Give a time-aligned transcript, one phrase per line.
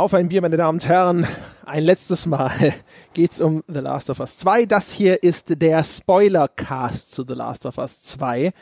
[0.00, 1.26] Auf ein Bier, meine Damen und Herren.
[1.66, 2.50] Ein letztes Mal
[3.12, 4.64] geht's um The Last of Us 2.
[4.64, 8.54] Das hier ist der Spoilercast zu The Last of Us 2.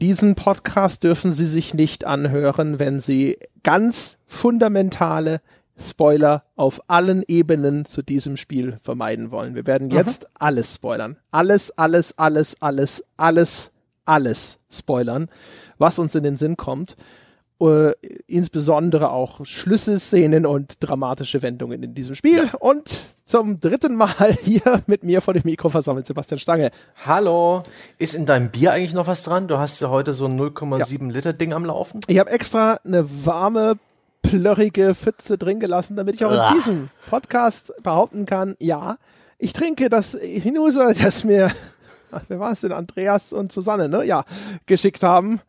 [0.00, 5.42] Diesen Podcast dürfen Sie sich nicht anhören, wenn Sie ganz fundamentale
[5.78, 9.54] Spoiler auf allen Ebenen zu diesem Spiel vermeiden wollen.
[9.54, 10.46] Wir werden jetzt Aha.
[10.46, 11.18] alles spoilern.
[11.30, 13.70] Alles, alles, alles, alles, alles,
[14.06, 15.28] alles spoilern,
[15.76, 16.96] was uns in den Sinn kommt
[17.60, 17.92] äh,
[18.26, 22.48] insbesondere auch Schlüsselszenen und dramatische Wendungen in diesem Spiel.
[22.60, 22.88] Und
[23.24, 26.70] zum dritten Mal hier mit mir vor dem Mikro versammelt Sebastian Stange.
[27.04, 27.62] Hallo.
[27.98, 29.48] Ist in deinem Bier eigentlich noch was dran?
[29.48, 31.12] Du hast ja heute so ein 0,7 ja.
[31.12, 32.00] Liter Ding am Laufen.
[32.06, 33.76] Ich habe extra eine warme,
[34.22, 38.96] plörrige Pfütze drin gelassen, damit ich auch in diesem Podcast behaupten kann, ja,
[39.38, 41.50] ich trinke das Hinuse, das mir,
[42.28, 44.04] wer war es denn, Andreas und Susanne, ne?
[44.04, 44.24] Ja,
[44.66, 45.40] geschickt haben.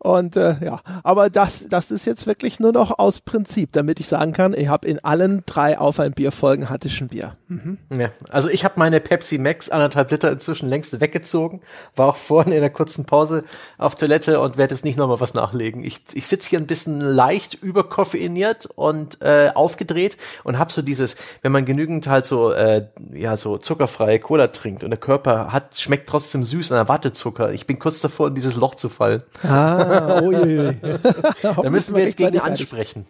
[0.00, 4.06] Und äh, ja, aber das, das ist jetzt wirklich nur noch aus Prinzip, damit ich
[4.06, 7.36] sagen kann, ich habe in allen drei Auf ein Bier Folgen hatte ich ein Bier.
[7.48, 7.78] Mhm.
[7.90, 11.62] Ja, also ich habe meine Pepsi Max anderthalb Liter inzwischen längst weggezogen,
[11.96, 13.42] war auch vorhin in der kurzen Pause
[13.76, 15.82] auf Toilette und werde jetzt nicht nochmal was nachlegen.
[15.82, 21.16] Ich, ich sitze hier ein bisschen leicht überkoffeiniert und äh, aufgedreht und habe so dieses,
[21.42, 25.76] wenn man genügend halt so äh, ja so zuckerfreie Cola trinkt und der Körper hat
[25.76, 27.50] schmeckt trotzdem süß und erwartet Zucker.
[27.52, 29.24] Ich bin kurz davor in dieses Loch zu fallen.
[29.42, 29.87] Ah.
[29.88, 30.76] Ah, ui,
[31.42, 33.06] da müssen wir jetzt gegen ansprechen.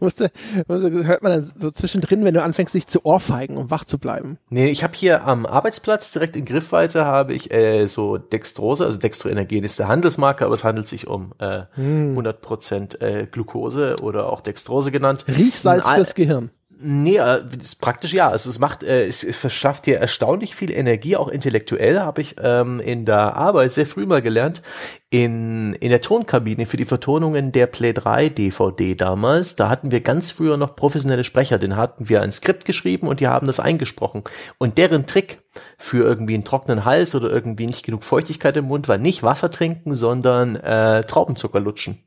[0.00, 0.30] musste,
[0.68, 3.98] musste, hört man dann so zwischendrin, wenn du anfängst, dich zu ohrfeigen, um wach zu
[3.98, 4.38] bleiben.
[4.50, 8.98] Nee, ich habe hier am Arbeitsplatz direkt in Griffweite habe ich äh, so Dextrose, also
[8.98, 12.16] Dextroenergen ist der Handelsmarke, aber es handelt sich um äh, hm.
[12.18, 15.24] 100% äh, Glucose oder auch Dextrose genannt.
[15.28, 16.50] Riechsalz fürs Gehirn.
[16.84, 18.28] Nee, äh, ist praktisch ja.
[18.28, 22.80] Also es macht, äh, es verschafft dir erstaunlich viel Energie, auch intellektuell habe ich ähm,
[22.80, 24.62] in der Arbeit sehr früh mal gelernt.
[25.10, 30.00] In, in der Tonkabine für die Vertonungen der Play 3 DVD damals, da hatten wir
[30.00, 33.60] ganz früher noch professionelle Sprecher, den hatten wir ein Skript geschrieben und die haben das
[33.60, 34.24] eingesprochen.
[34.58, 35.42] Und deren Trick
[35.78, 39.50] für irgendwie einen trockenen Hals oder irgendwie nicht genug Feuchtigkeit im Mund war nicht Wasser
[39.50, 42.02] trinken, sondern äh, Traubenzucker lutschen.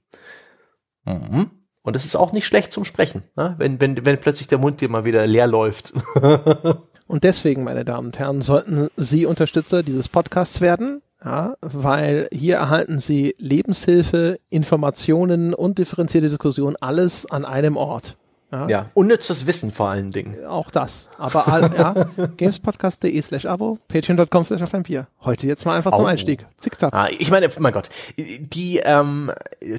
[1.06, 1.65] Mhm.
[1.86, 3.54] Und das ist auch nicht schlecht zum Sprechen, ne?
[3.60, 5.94] wenn, wenn, wenn plötzlich der Mund dir mal wieder leer läuft.
[7.08, 12.56] und deswegen, meine Damen und Herren, sollten Sie Unterstützer dieses Podcasts werden, ja, weil hier
[12.56, 18.18] erhalten Sie Lebenshilfe, Informationen und differenzierte Diskussion alles an einem Ort.
[18.56, 18.68] Ja.
[18.68, 20.46] ja, unnützes Wissen vor allen Dingen.
[20.46, 21.10] Auch das.
[21.18, 21.94] Aber ja,
[22.38, 25.08] gamespodcast.de slash abo, patreon.com slash Bier.
[25.24, 26.46] Heute jetzt mal einfach zum Einstieg.
[26.58, 26.94] Zickzack.
[26.94, 29.32] Ah, ich meine, mein Gott, die ähm,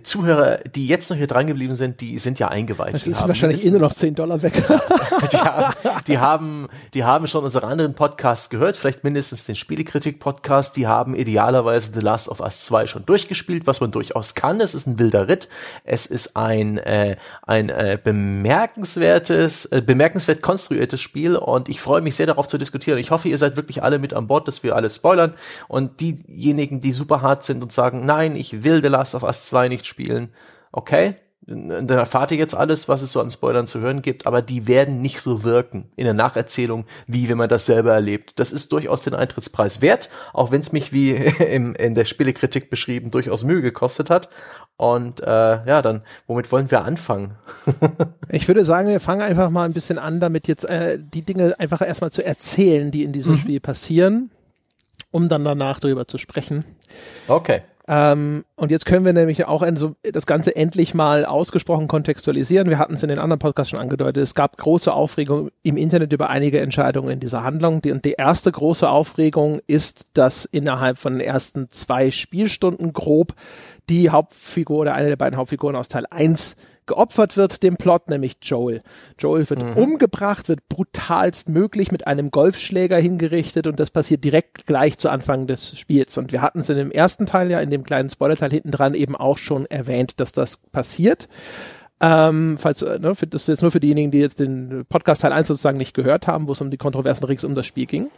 [0.03, 2.95] Zuhörer, die jetzt noch hier dran geblieben sind, die sind ja eingeweiht.
[2.95, 4.55] Das ist wahrscheinlich eh nur noch 10 Dollar weg.
[5.33, 5.75] die, haben,
[6.07, 10.77] die, haben, die haben schon unsere anderen Podcasts gehört, vielleicht mindestens den Spielekritik-Podcast.
[10.77, 14.61] Die haben idealerweise The Last of Us 2 schon durchgespielt, was man durchaus kann.
[14.61, 15.49] Es ist ein wilder Ritt.
[15.85, 17.17] Es ist ein, äh,
[17.47, 22.59] ein äh, bemerkenswertes bemerkenswertes, äh, bemerkenswert konstruiertes Spiel und ich freue mich sehr darauf zu
[22.59, 22.99] diskutieren.
[22.99, 25.34] Ich hoffe, ihr seid wirklich alle mit an Bord, dass wir alles spoilern
[25.69, 29.47] und diejenigen, die super hart sind und sagen, nein, ich will The Last of Us
[29.47, 30.32] 2 nicht spielen,
[30.72, 31.16] okay,
[31.47, 34.67] dann erfahrt ihr jetzt alles, was es so an Spoilern zu hören gibt, aber die
[34.67, 38.33] werden nicht so wirken in der Nacherzählung, wie wenn man das selber erlebt.
[38.37, 41.12] Das ist durchaus den Eintrittspreis wert, auch wenn es mich, wie
[41.51, 44.29] im, in der Spielekritik beschrieben, durchaus Mühe gekostet hat.
[44.77, 47.37] Und äh, ja, dann, womit wollen wir anfangen?
[48.28, 51.55] ich würde sagen, wir fangen einfach mal ein bisschen an, damit jetzt äh, die Dinge
[51.61, 53.39] einfach erstmal zu erzählen, die in diesem mhm.
[53.39, 54.31] Spiel passieren,
[55.13, 56.65] um dann danach darüber zu sprechen.
[57.28, 57.63] Okay.
[57.89, 62.69] Ähm, und jetzt können wir nämlich auch so, das Ganze endlich mal ausgesprochen kontextualisieren.
[62.69, 64.23] Wir hatten es in den anderen Podcasts schon angedeutet.
[64.23, 67.83] Es gab große Aufregung im Internet über einige Entscheidungen in dieser Handlung.
[67.83, 73.35] Die, und die erste große Aufregung ist, dass innerhalb von den ersten zwei Spielstunden grob
[73.89, 78.37] die Hauptfigur oder eine der beiden Hauptfiguren aus Teil 1 geopfert wird dem Plot, nämlich
[78.43, 78.83] Joel.
[79.19, 79.77] Joel wird mhm.
[79.77, 85.47] umgebracht, wird brutalst möglich mit einem Golfschläger hingerichtet und das passiert direkt gleich zu Anfang
[85.47, 86.16] des Spiels.
[86.19, 88.95] Und wir hatten es in dem ersten Teil ja, in dem kleinen Spoilerteil hinten dran
[88.95, 91.28] eben auch schon erwähnt, dass das passiert.
[92.01, 95.22] Ähm, falls, äh, ne, für, das ist jetzt nur für diejenigen, die jetzt den Podcast
[95.22, 97.87] Teil 1 sozusagen nicht gehört haben, wo es um die Kontroversen rings um das Spiel
[97.87, 98.10] ging.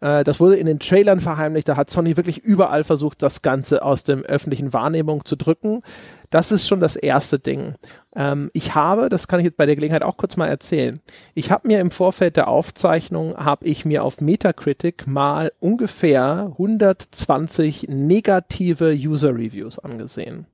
[0.00, 1.68] Äh, das wurde in den Trailern verheimlicht.
[1.68, 5.82] Da hat Sony wirklich überall versucht, das Ganze aus dem öffentlichen Wahrnehmung zu drücken.
[6.30, 7.74] Das ist schon das erste Ding.
[8.14, 11.00] Ähm, ich habe, das kann ich jetzt bei der Gelegenheit auch kurz mal erzählen.
[11.34, 17.86] Ich habe mir im Vorfeld der Aufzeichnung, habe ich mir auf Metacritic mal ungefähr 120
[17.88, 20.46] negative User Reviews angesehen.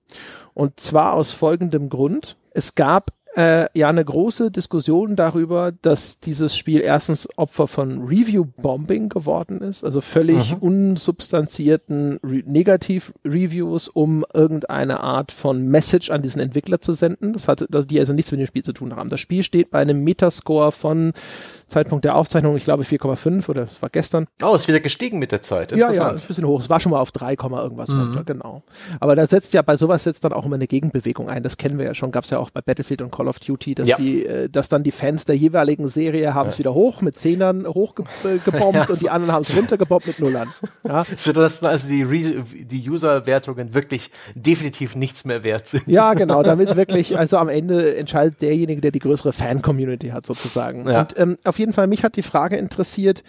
[0.54, 2.36] Und zwar aus folgendem Grund.
[2.50, 9.08] Es gab äh, ja eine große Diskussion darüber, dass dieses Spiel erstens Opfer von Review-Bombing
[9.08, 10.58] geworden ist, also völlig mhm.
[10.58, 17.32] unsubstanzierten Re Negativ-Reviews, um irgendeine Art von Message an diesen Entwickler zu senden.
[17.32, 19.08] Das hat, dass die also nichts mit dem Spiel zu tun haben.
[19.08, 21.12] Das Spiel steht bei einem Metascore von
[21.72, 24.26] Zeitpunkt der Aufzeichnung, ich glaube 4,5 oder es war gestern.
[24.42, 25.72] Oh, ist wieder gestiegen mit der Zeit.
[25.72, 26.60] Ja, ja, ist ein bisschen hoch.
[26.60, 28.00] Es war schon mal auf 3, irgendwas mhm.
[28.00, 28.62] runter, genau.
[29.00, 31.42] Aber da setzt ja bei sowas setzt dann auch immer eine Gegenbewegung ein.
[31.42, 32.10] Das kennen wir ja schon.
[32.10, 33.96] Gab es ja auch bei Battlefield und Call of Duty, dass ja.
[33.96, 36.60] die, äh, dass dann die Fans der jeweiligen Serie haben es ja.
[36.60, 40.52] wieder hoch mit Zehnern hochgebombt ja, und die anderen haben es runtergebombt mit Nullern.
[40.86, 41.04] Ja.
[41.16, 45.84] So dass also die, Re die User-Wertungen wirklich definitiv nichts mehr wert sind.
[45.86, 46.42] Ja, genau.
[46.52, 50.88] Damit wirklich, also am Ende entscheidet derjenige, der die größere Fan-Community hat sozusagen.
[50.88, 51.02] Ja.
[51.02, 53.22] Und ähm, auf jeden Fall, mich hat die Frage interessiert,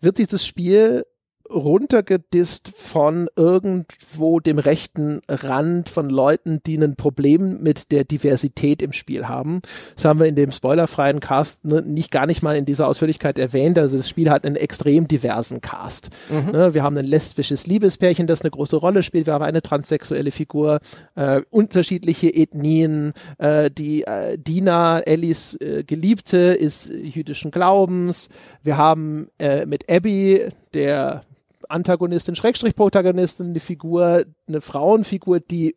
[0.00, 1.04] wird dieses Spiel
[1.50, 8.92] runtergedisst von irgendwo dem rechten Rand von Leuten, die ein Problem mit der Diversität im
[8.92, 9.62] Spiel haben.
[9.94, 13.38] Das haben wir in dem spoilerfreien Cast ne, nicht gar nicht mal in dieser Ausführlichkeit
[13.38, 13.78] erwähnt.
[13.78, 16.10] Also das Spiel hat einen extrem diversen Cast.
[16.28, 16.52] Mhm.
[16.52, 19.26] Ne, wir haben ein lesbisches Liebespärchen, das eine große Rolle spielt.
[19.26, 20.80] Wir haben eine transsexuelle Figur,
[21.14, 23.12] äh, unterschiedliche Ethnien.
[23.38, 28.28] Äh, die äh, Dina, Ellis äh, Geliebte, ist jüdischen Glaubens.
[28.62, 31.22] Wir haben äh, mit Abby, der
[31.68, 35.76] Antagonistin, Schrägstrich Protagonistin, eine Figur, eine Frauenfigur, die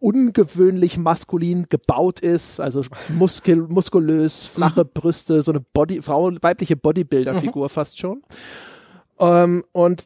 [0.00, 4.90] ungewöhnlich maskulin gebaut ist, also muskel, muskulös, flache mhm.
[4.92, 7.70] Brüste, so eine Body, Frau, weibliche Bodybuilder-Figur mhm.
[7.70, 8.22] fast schon.
[9.18, 10.04] Ähm, und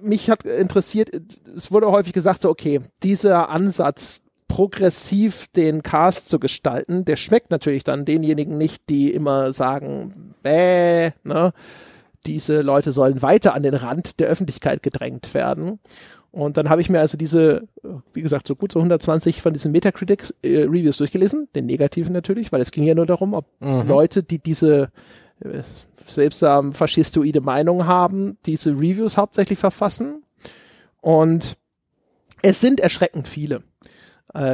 [0.00, 1.10] mich hat interessiert,
[1.56, 7.50] es wurde häufig gesagt, so, okay, dieser Ansatz, progressiv den Cast zu gestalten, der schmeckt
[7.50, 11.52] natürlich dann denjenigen nicht, die immer sagen, bäh, ne?
[12.26, 15.78] Diese Leute sollen weiter an den Rand der Öffentlichkeit gedrängt werden.
[16.30, 17.68] Und dann habe ich mir also diese,
[18.14, 22.52] wie gesagt, so gut so 120 von diesen Metacritics äh, Reviews durchgelesen, den negativen natürlich,
[22.52, 23.86] weil es ging ja nur darum, ob mhm.
[23.86, 24.90] Leute, die diese
[25.40, 25.62] äh,
[26.06, 30.22] seltsam faschistoide Meinung haben, diese Reviews hauptsächlich verfassen.
[31.02, 31.58] Und
[32.40, 33.62] es sind erschreckend viele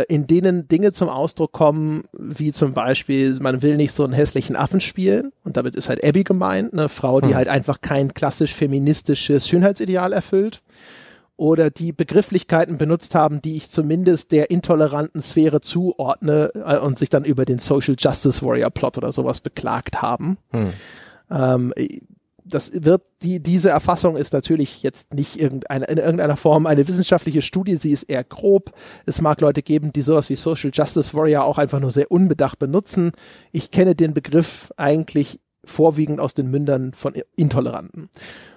[0.09, 4.57] in denen Dinge zum Ausdruck kommen, wie zum Beispiel, man will nicht so einen hässlichen
[4.57, 7.37] Affen spielen und damit ist halt Abby gemeint, eine Frau, die hm.
[7.37, 10.63] halt einfach kein klassisch feministisches Schönheitsideal erfüllt
[11.39, 17.11] oder die Begrifflichkeiten benutzt haben, die ich zumindest der intoleranten Sphäre zuordne äh, und sich
[17.11, 20.39] dann über den Social Justice Warrior Plot oder sowas beklagt haben.
[20.51, 20.73] Hm.
[21.31, 21.73] Ähm,
[22.49, 27.43] das wird, die, diese Erfassung ist natürlich jetzt nicht irgendeine, in irgendeiner Form eine wissenschaftliche
[27.43, 28.73] Studie, sie ist eher grob.
[29.07, 32.59] Es mag Leute geben, die sowas wie Social Justice Warrior auch einfach nur sehr unbedacht
[32.59, 33.13] benutzen.
[33.53, 38.09] Ich kenne den Begriff eigentlich vorwiegend aus den Mündern von Intoleranten.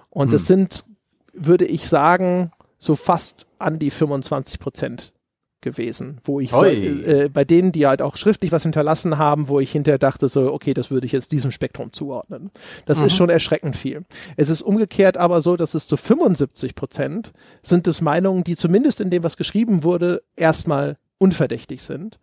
[0.09, 0.55] Und es hm.
[0.55, 0.85] sind,
[1.33, 5.13] würde ich sagen, so fast an die 25 Prozent
[5.61, 9.59] gewesen, wo ich so, äh, bei denen, die halt auch schriftlich was hinterlassen haben, wo
[9.59, 12.51] ich hinterher dachte so, okay, das würde ich jetzt diesem Spektrum zuordnen.
[12.85, 13.07] Das mhm.
[13.07, 14.03] ist schon erschreckend viel.
[14.37, 19.01] Es ist umgekehrt aber so, dass es zu 75 Prozent sind es Meinungen, die zumindest
[19.01, 22.19] in dem, was geschrieben wurde, erstmal unverdächtig sind.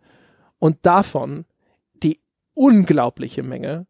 [0.59, 1.45] Und davon
[2.03, 2.19] die
[2.53, 3.87] unglaubliche Menge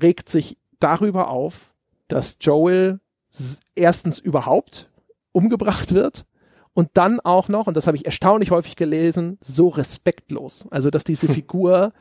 [0.00, 1.74] regt sich darüber auf,
[2.08, 3.00] dass Joel
[3.74, 4.88] erstens überhaupt
[5.32, 6.26] umgebracht wird
[6.74, 10.66] und dann auch noch, und das habe ich erstaunlich häufig gelesen, so respektlos.
[10.70, 11.34] Also, dass diese hm.
[11.34, 11.92] Figur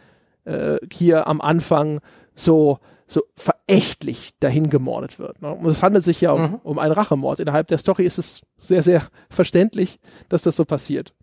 [0.46, 2.02] äh, hier am Anfang
[2.36, 2.80] so
[3.12, 5.42] so verächtlich dahin gemordet wird.
[5.42, 5.54] Ne?
[5.54, 6.60] Und es handelt sich ja um, mhm.
[6.64, 7.42] um einen Rachemord.
[7.42, 10.00] Innerhalb der Story ist es sehr, sehr verständlich,
[10.30, 11.14] dass das so passiert.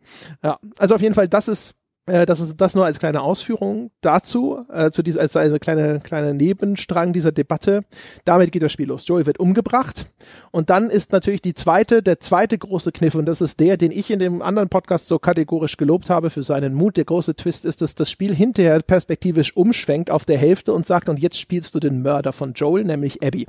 [0.42, 1.74] Ja, also auf jeden Fall, das ist
[2.08, 6.34] das ist das nur als kleine Ausführung dazu, äh, zu dieser, als eine kleine, kleine
[6.34, 7.82] Nebenstrang dieser Debatte.
[8.24, 9.06] Damit geht das Spiel los.
[9.06, 10.10] Joey wird umgebracht.
[10.50, 13.90] Und dann ist natürlich die zweite, der zweite große Kniff, und das ist der, den
[13.90, 16.96] ich in dem anderen Podcast so kategorisch gelobt habe für seinen Mut.
[16.96, 21.08] Der große Twist ist, dass das Spiel hinterher perspektivisch umschwenkt auf der Hälfte und sagt,
[21.08, 23.46] und jetzt spielst du den Mörder von Joel, nämlich Abby.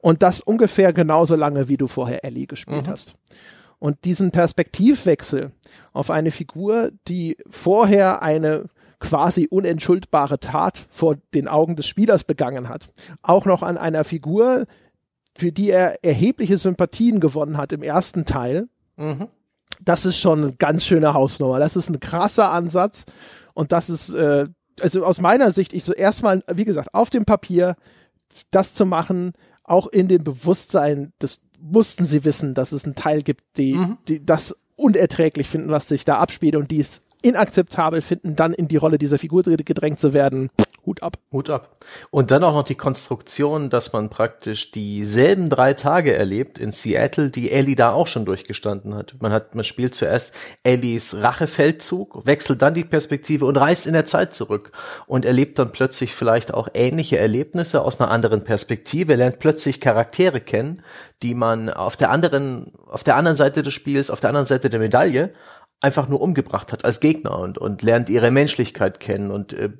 [0.00, 2.90] Und das ungefähr genauso lange, wie du vorher Ellie gespielt mhm.
[2.90, 3.14] hast.
[3.78, 5.52] Und diesen Perspektivwechsel
[5.92, 8.64] auf eine Figur, die vorher eine
[9.00, 12.92] quasi unentschuldbare Tat vor den Augen des Spielers begangen hat,
[13.22, 14.66] auch noch an einer Figur,
[15.36, 19.28] für die er erhebliche Sympathien gewonnen hat im ersten Teil, mhm.
[19.80, 21.60] das ist schon eine ganz schöne Hausnummer.
[21.60, 23.04] Das ist ein krasser Ansatz
[23.54, 24.48] und das ist, äh,
[24.80, 27.76] also aus meiner Sicht, ich so erstmal, wie gesagt, auf dem Papier
[28.50, 29.32] das zu machen,
[29.62, 33.98] auch in dem Bewusstsein des mussten sie wissen, dass es einen Teil gibt, die, mhm.
[34.08, 38.68] die das unerträglich finden, was sich da abspielt und die es inakzeptabel finden, dann in
[38.68, 40.50] die Rolle dieser Figur gedrängt zu werden.
[40.88, 41.18] Hut ab.
[41.30, 41.84] Hut ab.
[42.10, 47.28] Und dann auch noch die Konstruktion, dass man praktisch dieselben drei Tage erlebt in Seattle,
[47.28, 49.14] die Ellie da auch schon durchgestanden hat.
[49.20, 54.06] Man hat, man spielt zuerst Ellies Rachefeldzug, wechselt dann die Perspektive und reist in der
[54.06, 54.72] Zeit zurück
[55.06, 60.40] und erlebt dann plötzlich vielleicht auch ähnliche Erlebnisse aus einer anderen Perspektive, lernt plötzlich Charaktere
[60.40, 60.82] kennen,
[61.22, 64.70] die man auf der anderen, auf der anderen Seite des Spiels, auf der anderen Seite
[64.70, 65.34] der Medaille
[65.80, 69.70] einfach nur umgebracht hat als Gegner und, und lernt ihre Menschlichkeit kennen und äh,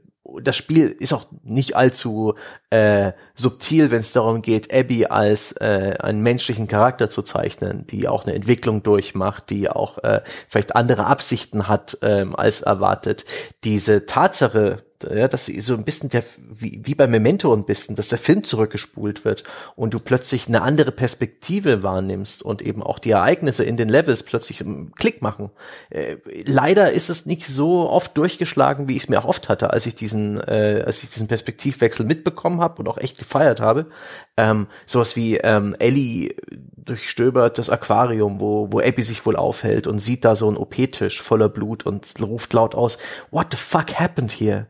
[0.43, 2.35] das Spiel ist auch nicht allzu
[2.71, 8.09] äh, subtil, wenn es darum geht, Abby als äh, einen menschlichen Charakter zu zeichnen, die
[8.09, 13.25] auch eine Entwicklung durchmacht, die auch äh, vielleicht andere Absichten hat ähm, als erwartet.
[13.65, 18.09] Diese Tatsache, ja, dass so ein bisschen der, wie, wie bei Memento ein bisschen, dass
[18.09, 19.45] der Film zurückgespult wird
[19.77, 24.23] und du plötzlich eine andere Perspektive wahrnimmst und eben auch die Ereignisse in den Levels
[24.23, 25.51] plötzlich einen Klick machen.
[25.91, 29.87] Äh, leider ist es nicht so oft durchgeschlagen, wie ich es mir oft hatte, als
[29.87, 33.87] ich diesen, äh, als ich diesen Perspektivwechsel mitbekommen habe und auch echt gefeiert habe.
[34.37, 36.35] Ähm, sowas wie ähm, Ellie
[36.77, 41.23] durchstöbert das Aquarium, wo, wo Abby sich wohl aufhält und sieht da so einen OP-Tisch
[41.23, 42.99] voller Blut und ruft laut aus,
[43.31, 44.67] What the fuck happened here?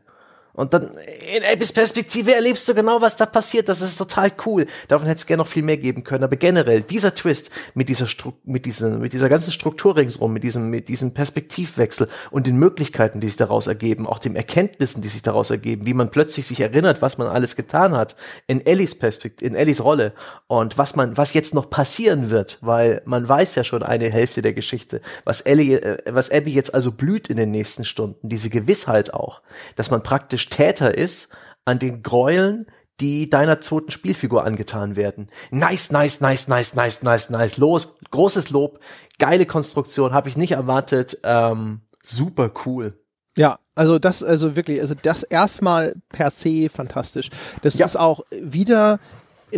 [0.59, 0.89] Und dann
[1.33, 3.69] in Abby's Perspektive erlebst du genau, was da passiert.
[3.69, 4.65] Das ist total cool.
[4.89, 6.25] Davon hätte es gerne noch viel mehr geben können.
[6.25, 10.43] Aber generell, dieser Twist mit dieser, Stru mit dieser, mit dieser ganzen Struktur ringsrum, mit
[10.43, 15.07] diesem, mit diesem Perspektivwechsel und den Möglichkeiten, die sich daraus ergeben, auch den Erkenntnissen, die
[15.07, 18.95] sich daraus ergeben, wie man plötzlich sich erinnert, was man alles getan hat in Ellies
[18.95, 20.11] Perspektive, in Ellies Rolle
[20.47, 24.41] und was man, was jetzt noch passieren wird, weil man weiß ja schon eine Hälfte
[24.41, 28.49] der Geschichte, was Ellie, äh, was Abby jetzt also blüht in den nächsten Stunden, diese
[28.49, 29.41] Gewissheit auch,
[29.77, 31.29] dass man praktisch Täter ist
[31.65, 32.65] an den Gräueln,
[32.99, 35.29] die deiner zweiten Spielfigur angetan werden.
[35.51, 37.57] Nice, nice, nice, nice, nice, nice, nice.
[37.57, 38.79] Los, großes Lob,
[39.19, 41.19] geile Konstruktion, habe ich nicht erwartet.
[41.23, 42.99] Ähm, super cool.
[43.37, 47.29] Ja, also das, also wirklich, also das erstmal per se fantastisch.
[47.61, 47.85] Das ja.
[47.85, 48.99] ist auch wieder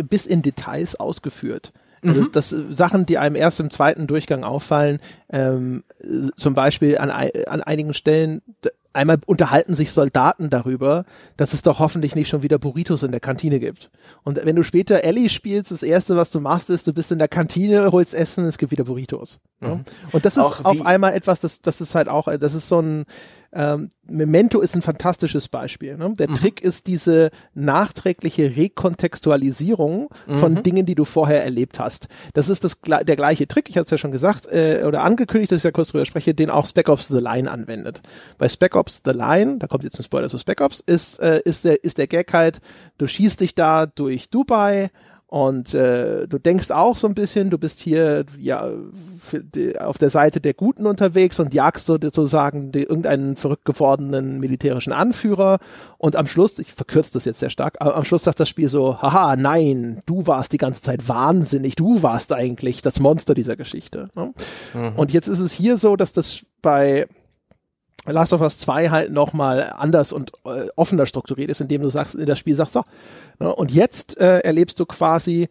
[0.08, 1.72] bis in Details ausgeführt.
[2.04, 2.32] Also mhm.
[2.32, 5.84] Das, das Sachen, die einem erst im zweiten Durchgang auffallen, ähm,
[6.36, 8.42] zum Beispiel an, an einigen Stellen,
[8.92, 11.04] einmal unterhalten sich Soldaten darüber,
[11.36, 13.90] dass es doch hoffentlich nicht schon wieder Burritos in der Kantine gibt.
[14.22, 17.18] Und wenn du später Ellie spielst, das erste, was du machst, ist, du bist in
[17.18, 19.40] der Kantine, holst Essen, es gibt wieder Burritos.
[19.60, 19.80] Mhm.
[20.12, 22.80] Und das ist auch auf einmal etwas, das, das ist halt auch, das ist so
[22.80, 23.04] ein,
[23.52, 25.96] ähm, Memento ist ein fantastisches Beispiel.
[25.96, 26.14] Ne?
[26.18, 26.34] Der mhm.
[26.34, 30.62] Trick ist diese nachträgliche Rekontextualisierung von mhm.
[30.62, 32.08] Dingen, die du vorher erlebt hast.
[32.34, 35.52] Das ist das, der gleiche Trick, ich hatte es ja schon gesagt äh, oder angekündigt,
[35.52, 38.02] dass ich ja kurz drüber spreche, den auch Spec Ops The Line anwendet.
[38.38, 41.40] Bei Spec Ops The Line, da kommt jetzt ein Spoiler zu Spec Ops, ist, äh,
[41.44, 42.60] ist, der, ist der Gag halt,
[42.98, 44.90] du schießt dich da durch Dubai
[45.32, 48.68] und äh, du denkst auch so ein bisschen, du bist hier ja
[49.32, 54.40] die, auf der Seite der Guten unterwegs und jagst so sozusagen die, irgendeinen verrückt gewordenen
[54.40, 55.58] militärischen Anführer.
[55.96, 58.68] Und am Schluss, ich verkürze das jetzt sehr stark, aber am Schluss sagt das Spiel
[58.68, 63.56] so, haha, nein, du warst die ganze Zeit wahnsinnig, du warst eigentlich das Monster dieser
[63.56, 64.10] Geschichte.
[64.14, 64.34] Ne?
[64.74, 64.92] Mhm.
[64.96, 67.06] Und jetzt ist es hier so, dass das bei
[68.06, 72.16] Last of Us 2 halt nochmal anders und äh, offener strukturiert ist, indem du sagst,
[72.16, 72.82] in das Spiel sagst, so,
[73.38, 75.48] ne, und jetzt äh, erlebst du quasi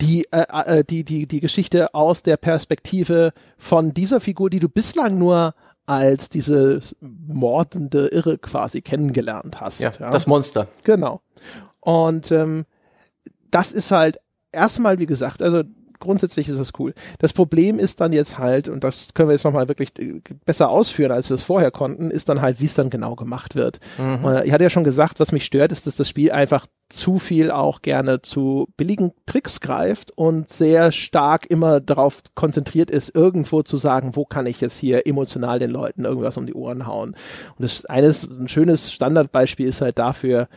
[0.00, 4.68] die, äh, äh, die, die, die Geschichte aus der Perspektive von dieser Figur, die du
[4.68, 5.54] bislang nur
[5.86, 9.80] als diese mordende Irre quasi kennengelernt hast.
[9.80, 10.10] Ja, ja.
[10.10, 10.68] das Monster.
[10.84, 11.20] Genau.
[11.80, 12.64] Und ähm,
[13.50, 14.18] das ist halt
[14.52, 15.62] erstmal, wie gesagt, also
[16.00, 16.94] grundsätzlich ist das cool.
[17.18, 20.70] Das Problem ist dann jetzt halt, und das können wir jetzt nochmal wirklich äh, besser
[20.70, 23.78] ausführen, als wir es vorher konnten, ist dann halt, wie es dann genau gemacht wird.
[23.98, 24.42] Mhm.
[24.44, 27.50] Ich hatte ja schon gesagt, was mich stört, ist, dass das Spiel einfach zu viel
[27.50, 33.76] auch gerne zu billigen Tricks greift und sehr stark immer darauf konzentriert ist, irgendwo zu
[33.76, 37.10] sagen, wo kann ich jetzt hier emotional den Leuten irgendwas um die Ohren hauen.
[37.10, 40.48] Und das eines, ein schönes Standardbeispiel ist halt dafür,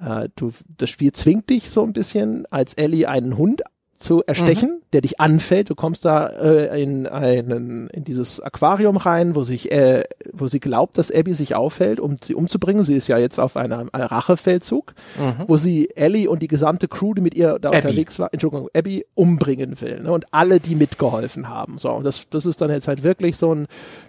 [0.00, 3.62] äh, du, das Spiel zwingt dich so ein bisschen als Ellie einen Hund
[4.00, 4.82] zu erstechen, mhm.
[4.94, 5.68] der dich anfällt.
[5.68, 10.58] Du kommst da äh, in einen in dieses Aquarium rein, wo sich äh, wo sie
[10.58, 12.82] glaubt, dass Abby sich aufhält, um sie umzubringen.
[12.82, 15.44] Sie ist ja jetzt auf einem Rachefeldzug, mhm.
[15.46, 17.76] wo sie Ellie und die gesamte Crew, die mit ihr da Abby.
[17.76, 20.00] unterwegs war, Entschuldigung, Abby umbringen will.
[20.00, 20.10] Ne?
[20.10, 21.76] Und alle, die mitgeholfen haben.
[21.76, 23.66] So und das das ist dann jetzt halt wirklich so ein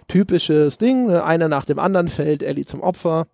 [0.08, 1.08] typisches Ding.
[1.08, 1.22] Ne?
[1.22, 3.26] Einer nach dem anderen fällt Ellie zum Opfer.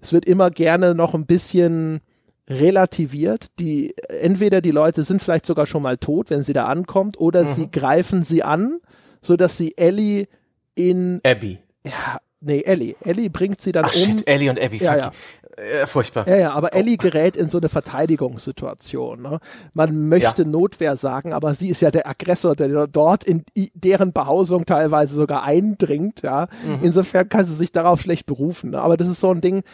[0.00, 2.00] Es wird immer gerne noch ein bisschen
[2.48, 3.50] relativiert.
[3.58, 7.42] Die, entweder die Leute sind vielleicht sogar schon mal tot, wenn sie da ankommt, oder
[7.42, 7.46] mhm.
[7.46, 8.80] sie greifen sie an,
[9.20, 10.26] so dass sie Ellie
[10.74, 11.20] in.
[11.24, 11.58] Abby.
[11.84, 12.96] Ja, nee, Ellie.
[13.00, 14.00] Ellie bringt sie dann Ach, um.
[14.00, 15.12] Shit, Ellie und Abby, ja, ja.
[15.58, 16.28] Äh, furchtbar.
[16.28, 17.02] Ja, ja, aber Ellie oh.
[17.02, 19.22] gerät in so eine Verteidigungssituation.
[19.22, 19.38] Ne?
[19.74, 20.48] Man möchte ja.
[20.48, 25.42] Notwehr sagen, aber sie ist ja der Aggressor, der dort in deren Behausung teilweise sogar
[25.42, 26.22] eindringt.
[26.22, 26.78] Ja, mhm.
[26.82, 28.70] insofern kann sie sich darauf schlecht berufen.
[28.70, 28.80] Ne?
[28.80, 29.64] Aber das ist so ein Ding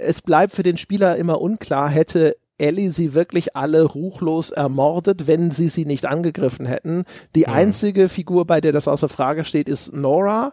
[0.00, 5.50] es bleibt für den Spieler immer unklar, hätte Ellie sie wirklich alle ruchlos ermordet, wenn
[5.50, 7.04] sie sie nicht angegriffen hätten.
[7.34, 7.52] Die mhm.
[7.52, 10.52] einzige Figur, bei der das außer Frage steht, ist Nora,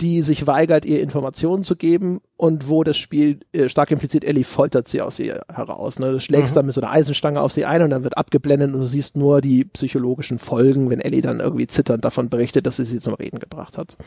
[0.00, 4.44] die sich weigert, ihr Informationen zu geben und wo das Spiel äh, stark impliziert, Ellie
[4.44, 5.98] foltert sie aus ihr heraus.
[5.98, 6.10] Ne?
[6.10, 6.56] Du schlägst mhm.
[6.56, 9.16] dann mit so einer Eisenstange auf sie ein und dann wird abgeblendet und du siehst
[9.16, 13.14] nur die psychologischen Folgen, wenn Ellie dann irgendwie zitternd davon berichtet, dass sie sie zum
[13.14, 13.98] Reden gebracht hat.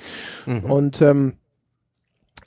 [0.48, 0.72] Mhm.
[0.72, 1.34] Und ähm,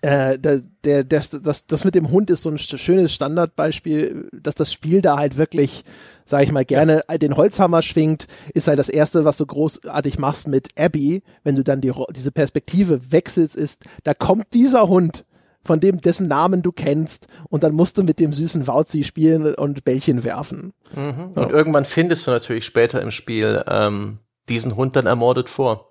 [0.07, 4.55] äh, der, der, der, das, das mit dem Hund ist so ein schönes Standardbeispiel, dass
[4.55, 5.83] das Spiel da halt wirklich,
[6.25, 10.47] sag ich mal, gerne den Holzhammer schwingt, ist halt das erste, was du großartig machst
[10.47, 15.25] mit Abby, wenn du dann die, diese Perspektive wechselst, ist, da kommt dieser Hund,
[15.65, 19.57] von dem, dessen Namen du kennst, und dann musst du mit dem süßen Wauzi spielen
[19.57, 20.73] und Bällchen werfen.
[20.95, 21.33] Mhm.
[21.35, 21.51] Und ja.
[21.51, 25.91] irgendwann findest du natürlich später im Spiel ähm, diesen Hund dann ermordet vor.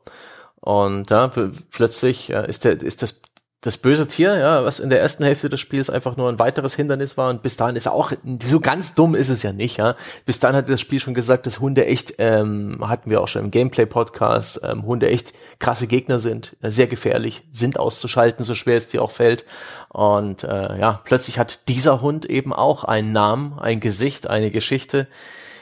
[0.61, 1.29] Und ja,
[1.69, 3.21] plötzlich äh, ist der, ist das
[3.65, 6.75] das böse Tier, ja, was in der ersten Hälfte des Spiels einfach nur ein weiteres
[6.75, 8.11] Hindernis war und bis dahin ist auch,
[8.43, 9.95] so ganz dumm ist es ja nicht, ja.
[10.23, 13.45] Bis dahin hat das Spiel schon gesagt, dass Hunde echt, ähm, hatten wir auch schon
[13.45, 18.77] im Gameplay-Podcast, ähm, Hunde echt krasse Gegner sind, äh, sehr gefährlich, sind auszuschalten, so schwer
[18.77, 19.45] es dir auch fällt.
[19.89, 25.07] Und äh, ja, plötzlich hat dieser Hund eben auch einen Namen, ein Gesicht, eine Geschichte,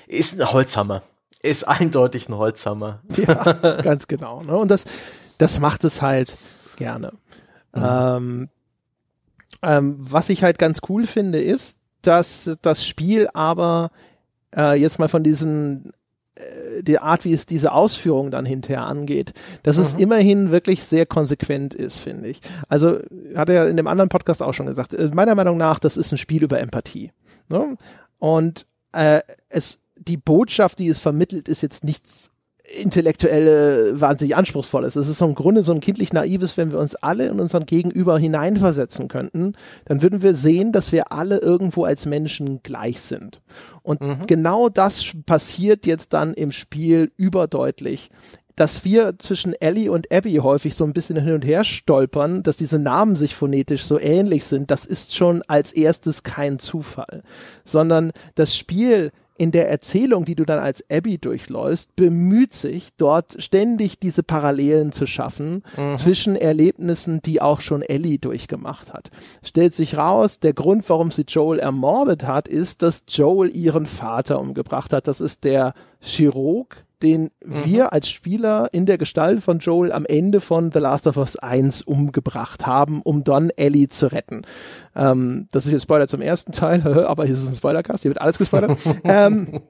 [0.07, 1.03] ist ein Holzhammer.
[1.41, 3.00] Ist eindeutig ein Holzhammer.
[3.15, 4.43] Ja, ganz genau.
[4.43, 4.57] Ne?
[4.57, 4.83] Und das,
[5.38, 6.36] das macht es halt
[6.75, 7.13] gerne.
[7.73, 7.83] Mhm.
[7.83, 8.49] Ähm,
[9.61, 13.91] ähm, was ich halt ganz cool finde, ist, dass das Spiel aber
[14.55, 15.91] äh, jetzt mal von diesen
[16.35, 19.83] äh, die Art, wie es diese Ausführung dann hinterher angeht, dass mhm.
[19.83, 22.41] es immerhin wirklich sehr konsequent ist, finde ich.
[22.67, 22.99] Also
[23.35, 26.11] hat er in dem anderen Podcast auch schon gesagt, äh, meiner Meinung nach, das ist
[26.11, 27.11] ein Spiel über Empathie.
[27.49, 27.77] Ne?
[28.19, 32.31] Und äh, es die Botschaft, die es vermittelt, ist jetzt nichts
[32.81, 34.95] intellektuelle wahnsinnig anspruchsvoll ist.
[34.95, 37.65] Es ist so im Grunde so ein kindlich naives, wenn wir uns alle in unseren
[37.65, 39.53] Gegenüber hineinversetzen könnten,
[39.85, 43.41] dann würden wir sehen, dass wir alle irgendwo als Menschen gleich sind.
[43.81, 44.19] Und mhm.
[44.27, 48.09] genau das passiert jetzt dann im Spiel überdeutlich
[48.55, 52.57] dass wir zwischen Ellie und Abby häufig so ein bisschen hin und her stolpern, dass
[52.57, 57.23] diese Namen sich phonetisch so ähnlich sind, das ist schon als erstes kein Zufall,
[57.65, 63.41] sondern das Spiel in der Erzählung, die du dann als Abby durchläufst, bemüht sich dort
[63.41, 65.95] ständig diese Parallelen zu schaffen mhm.
[65.95, 69.10] zwischen Erlebnissen, die auch schon Ellie durchgemacht hat.
[69.43, 74.39] Stellt sich raus, der Grund, warum sie Joel ermordet hat, ist, dass Joel ihren Vater
[74.39, 75.08] umgebracht hat.
[75.08, 77.65] Das ist der Chirurg, den mhm.
[77.65, 81.35] wir als Spieler in der Gestalt von Joel am Ende von The Last of Us
[81.35, 84.43] 1 umgebracht haben, um dann Ellie zu retten.
[84.95, 88.09] Ähm, das ist jetzt Spoiler zum ersten Teil, aber hier ist es ein Spoilercast, hier
[88.09, 88.79] wird alles gespoilert.
[89.03, 89.61] ähm,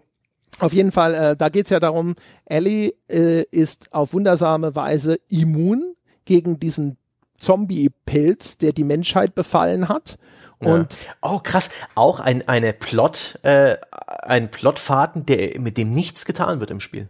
[0.60, 2.16] auf jeden Fall, äh, da geht es ja darum,
[2.46, 6.98] Ellie äh, ist auf wundersame Weise immun gegen diesen
[7.38, 10.18] Zombie-Pilz, der die Menschheit befallen hat.
[10.60, 11.10] Und ja.
[11.22, 16.72] oh krass, auch ein eine Plot, äh, ein Plotfaden, der mit dem nichts getan wird
[16.72, 17.10] im Spiel.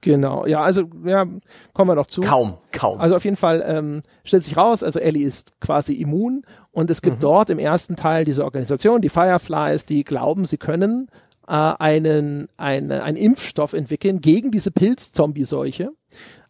[0.00, 1.26] Genau, ja, also ja,
[1.72, 2.20] kommen wir noch zu.
[2.20, 3.00] Kaum, kaum.
[3.00, 7.02] Also auf jeden Fall ähm, stellt sich raus, also Ellie ist quasi immun und es
[7.02, 7.20] gibt mhm.
[7.20, 11.08] dort im ersten Teil diese Organisation, die Fireflies, die glauben, sie können
[11.48, 15.90] äh, einen, eine, einen Impfstoff entwickeln gegen diese Pilz-Zombie-Seuche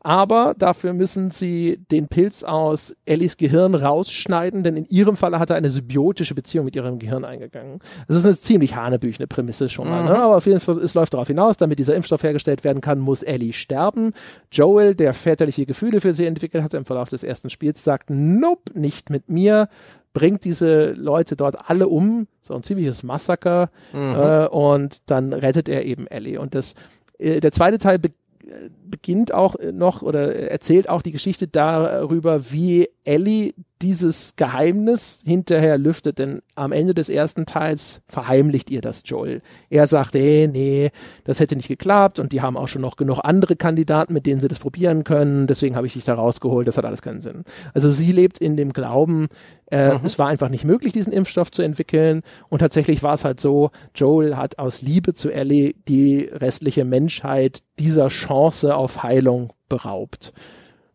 [0.06, 5.50] aber dafür müssen sie den Pilz aus Ellis Gehirn rausschneiden, denn in ihrem Falle hat
[5.50, 7.80] er eine symbiotische Beziehung mit ihrem Gehirn eingegangen.
[8.06, 10.10] Das ist eine ziemlich hanebüchene Prämisse schon mal, ne?
[10.10, 10.16] mhm.
[10.16, 10.22] ne?
[10.22, 13.24] aber auf jeden Fall, es läuft darauf hinaus, damit dieser Impfstoff hergestellt werden kann, muss
[13.24, 14.12] Ellie sterben.
[14.52, 18.78] Joel, der väterliche Gefühle für sie entwickelt hat im Verlauf des ersten Spiels, sagt, nope,
[18.78, 19.68] nicht mit mir,
[20.12, 24.14] bringt diese Leute dort alle um, so ein ziemliches Massaker, mhm.
[24.14, 26.38] äh, und dann rettet er eben Ellie.
[26.40, 26.76] Und das,
[27.18, 28.20] äh, der zweite Teil beginnt
[28.84, 36.18] beginnt auch noch oder erzählt auch die Geschichte darüber, wie Ellie dieses Geheimnis hinterher lüftet,
[36.18, 39.42] denn am Ende des ersten Teils verheimlicht ihr das Joel.
[39.68, 40.90] Er sagt, hey, nee,
[41.24, 44.40] das hätte nicht geklappt und die haben auch schon noch genug andere Kandidaten, mit denen
[44.40, 47.44] sie das probieren können, deswegen habe ich dich da rausgeholt, das hat alles keinen Sinn.
[47.74, 49.28] Also sie lebt in dem Glauben,
[49.70, 50.06] äh, mhm.
[50.06, 53.70] es war einfach nicht möglich, diesen Impfstoff zu entwickeln und tatsächlich war es halt so,
[53.94, 60.32] Joel hat aus Liebe zu Ellie die restliche Menschheit dieser Chance auf Heilung beraubt.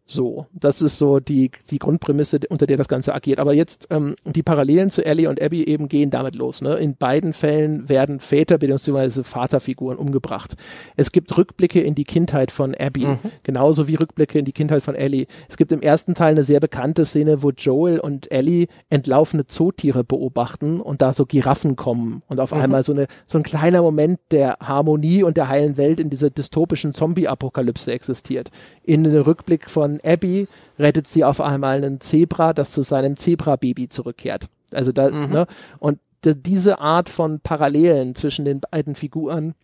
[0.06, 3.40] So, das ist so die, die Grundprämisse, unter der das Ganze agiert.
[3.40, 6.62] Aber jetzt ähm, die Parallelen zu Ellie und Abby eben gehen damit los.
[6.62, 6.74] Ne?
[6.76, 9.24] In beiden Fällen werden Väter bzw.
[9.24, 10.56] Vaterfiguren umgebracht.
[10.98, 13.20] Es gibt Rückblicke in die Kindheit von Abby, mhm.
[13.44, 15.28] genauso wie Rückblicke in die Kindheit von Ellie.
[15.48, 20.04] Es gibt im ersten Teil eine sehr bekannte Szene, wo Joel und Ellie entlaufene Zootiere
[20.04, 22.62] beobachten und da so Giraffen kommen und auf mhm.
[22.62, 26.30] einmal so, eine, so ein kleiner Moment der Harmonie und der heilen Welt in dieser
[26.30, 28.50] dystopischen Zombie-Apokalypse existiert.
[28.84, 30.48] In einem Rückblick von Abby
[30.80, 34.48] rettet sie auf einmal einen Zebra, das zu seinem Zebra-Baby zurückkehrt.
[34.72, 35.32] Also da, mhm.
[35.32, 35.48] ne?
[35.80, 39.56] Und diese Art von Parallelen zwischen den beiden Figuren,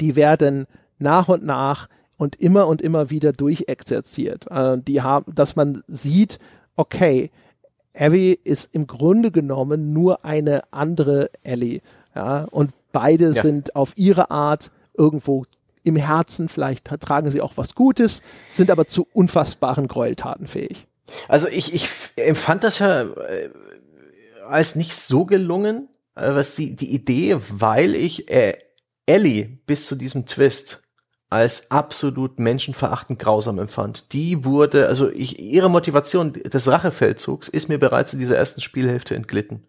[0.00, 0.66] die werden
[0.98, 4.50] nach und nach und immer und immer wieder durchexerziert.
[4.50, 6.38] Äh, die haben, dass man sieht,
[6.76, 7.30] okay,
[7.94, 11.80] Abby ist im Grunde genommen nur eine andere Ellie.
[12.14, 13.42] Ja, und beide ja.
[13.42, 15.44] sind auf ihre Art irgendwo
[15.86, 20.88] im Herzen, vielleicht tragen sie auch was Gutes, sind aber zu unfassbaren Gräueltaten fähig.
[21.28, 23.50] Also ich, ich empfand das ja äh,
[24.48, 28.58] als nicht so gelungen, äh, was die, die Idee, weil ich äh,
[29.06, 30.82] Ellie bis zu diesem Twist
[31.28, 34.12] als absolut menschenverachtend grausam empfand.
[34.12, 39.16] Die wurde, also ich, ihre Motivation des Rachefeldzugs ist mir bereits in dieser ersten Spielhälfte
[39.16, 39.64] entglitten.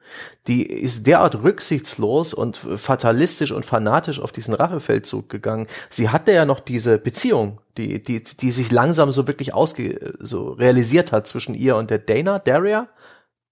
[0.45, 5.65] Die ist derart rücksichtslos und fatalistisch und fanatisch auf diesen Rachefeldzug gegangen.
[5.89, 10.51] Sie hatte ja noch diese Beziehung, die, die, die sich langsam so wirklich ausge, so
[10.51, 12.87] realisiert hat zwischen ihr und der Dana, Daria?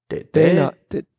[0.09, 0.71] Dana,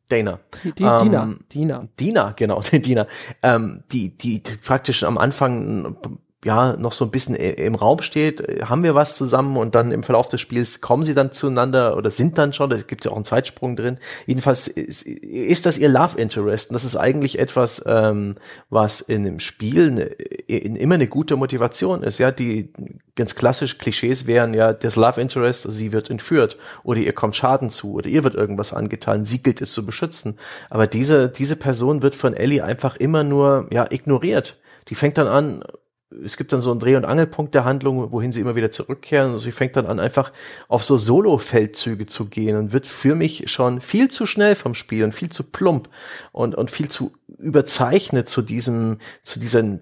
[0.07, 0.39] Dana.
[0.63, 1.35] Die, die, ähm, Dina.
[1.51, 1.87] Dina.
[1.99, 3.07] Dina, genau, Dina.
[3.43, 5.97] Ähm, die, die, die praktisch am Anfang
[6.45, 10.03] ja noch so ein bisschen im Raum steht, haben wir was zusammen und dann im
[10.03, 13.15] Verlauf des Spiels kommen sie dann zueinander oder sind dann schon, da gibt ja auch
[13.15, 13.97] einen Zeitsprung drin.
[14.27, 18.35] Jedenfalls ist, ist, das ihr Love Interest und das ist eigentlich etwas, ähm,
[18.69, 22.19] was in dem Spiel ne, in, immer eine gute Motivation ist.
[22.19, 22.71] Ja, die
[23.15, 27.71] ganz klassisch Klischees wären ja das Love Interest, sie wird entführt oder ihr kommt Schaden
[27.71, 30.37] zu oder ihr wird irgendwas angetan, sie gilt es zu beschützen.
[30.69, 34.59] Aber diese diese Person wird von Ellie einfach immer nur ja ignoriert.
[34.89, 35.63] Die fängt dann an
[36.23, 39.31] es gibt dann so einen Dreh- und Angelpunkt der Handlung, wohin sie immer wieder zurückkehren.
[39.31, 40.31] Also sie fängt dann an, einfach
[40.67, 45.03] auf so Solo-Feldzüge zu gehen und wird für mich schon viel zu schnell vom Spiel
[45.03, 45.89] und viel zu plump
[46.31, 49.81] und, und viel zu überzeichnet zu diesem, zu diesen,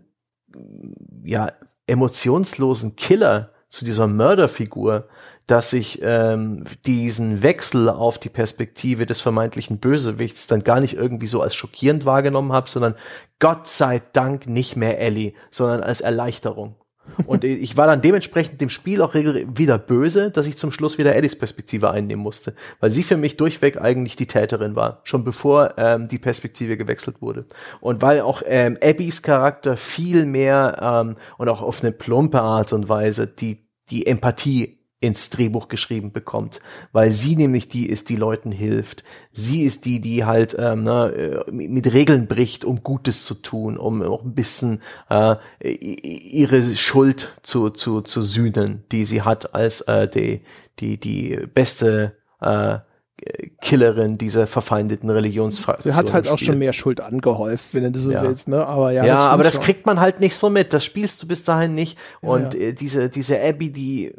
[1.23, 1.51] ja,
[1.87, 5.07] emotionslosen Killer, zu dieser Mörderfigur,
[5.47, 11.27] dass ich ähm, diesen Wechsel auf die Perspektive des vermeintlichen Bösewichts dann gar nicht irgendwie
[11.27, 12.95] so als schockierend wahrgenommen habe, sondern
[13.39, 16.75] Gott sei Dank nicht mehr Ellie, sondern als Erleichterung.
[17.27, 21.15] Und ich war dann dementsprechend dem Spiel auch wieder böse, dass ich zum Schluss wieder
[21.15, 25.75] Eddies Perspektive einnehmen musste, weil sie für mich durchweg eigentlich die Täterin war, schon bevor
[25.77, 27.45] ähm, die Perspektive gewechselt wurde.
[27.79, 32.73] Und weil auch ähm, Abbys Charakter viel mehr ähm, und auch auf eine plumpe Art
[32.73, 38.15] und Weise die die Empathie ins Drehbuch geschrieben bekommt, weil sie nämlich die ist, die
[38.15, 39.03] Leuten hilft.
[39.31, 43.77] Sie ist die, die halt ähm, ne, äh, mit Regeln bricht, um Gutes zu tun,
[43.77, 49.81] um auch ein bisschen äh, ihre Schuld zu, zu, zu sühnen, die sie hat als
[49.81, 50.43] äh, die,
[50.79, 52.79] die, die beste äh,
[53.61, 55.93] Killerin dieser verfeindeten Religionsfraktion.
[55.93, 58.21] Sie hat halt auch schon mehr Schuld angehäuft, wenn du so ja.
[58.21, 58.65] willst, ne?
[58.65, 59.05] Aber ja.
[59.05, 59.63] Ja, das aber das schon.
[59.63, 60.73] kriegt man halt nicht so mit.
[60.73, 61.97] Das spielst du bis dahin nicht.
[62.21, 62.59] Ja, und ja.
[62.59, 64.13] Äh, diese, diese Abby, die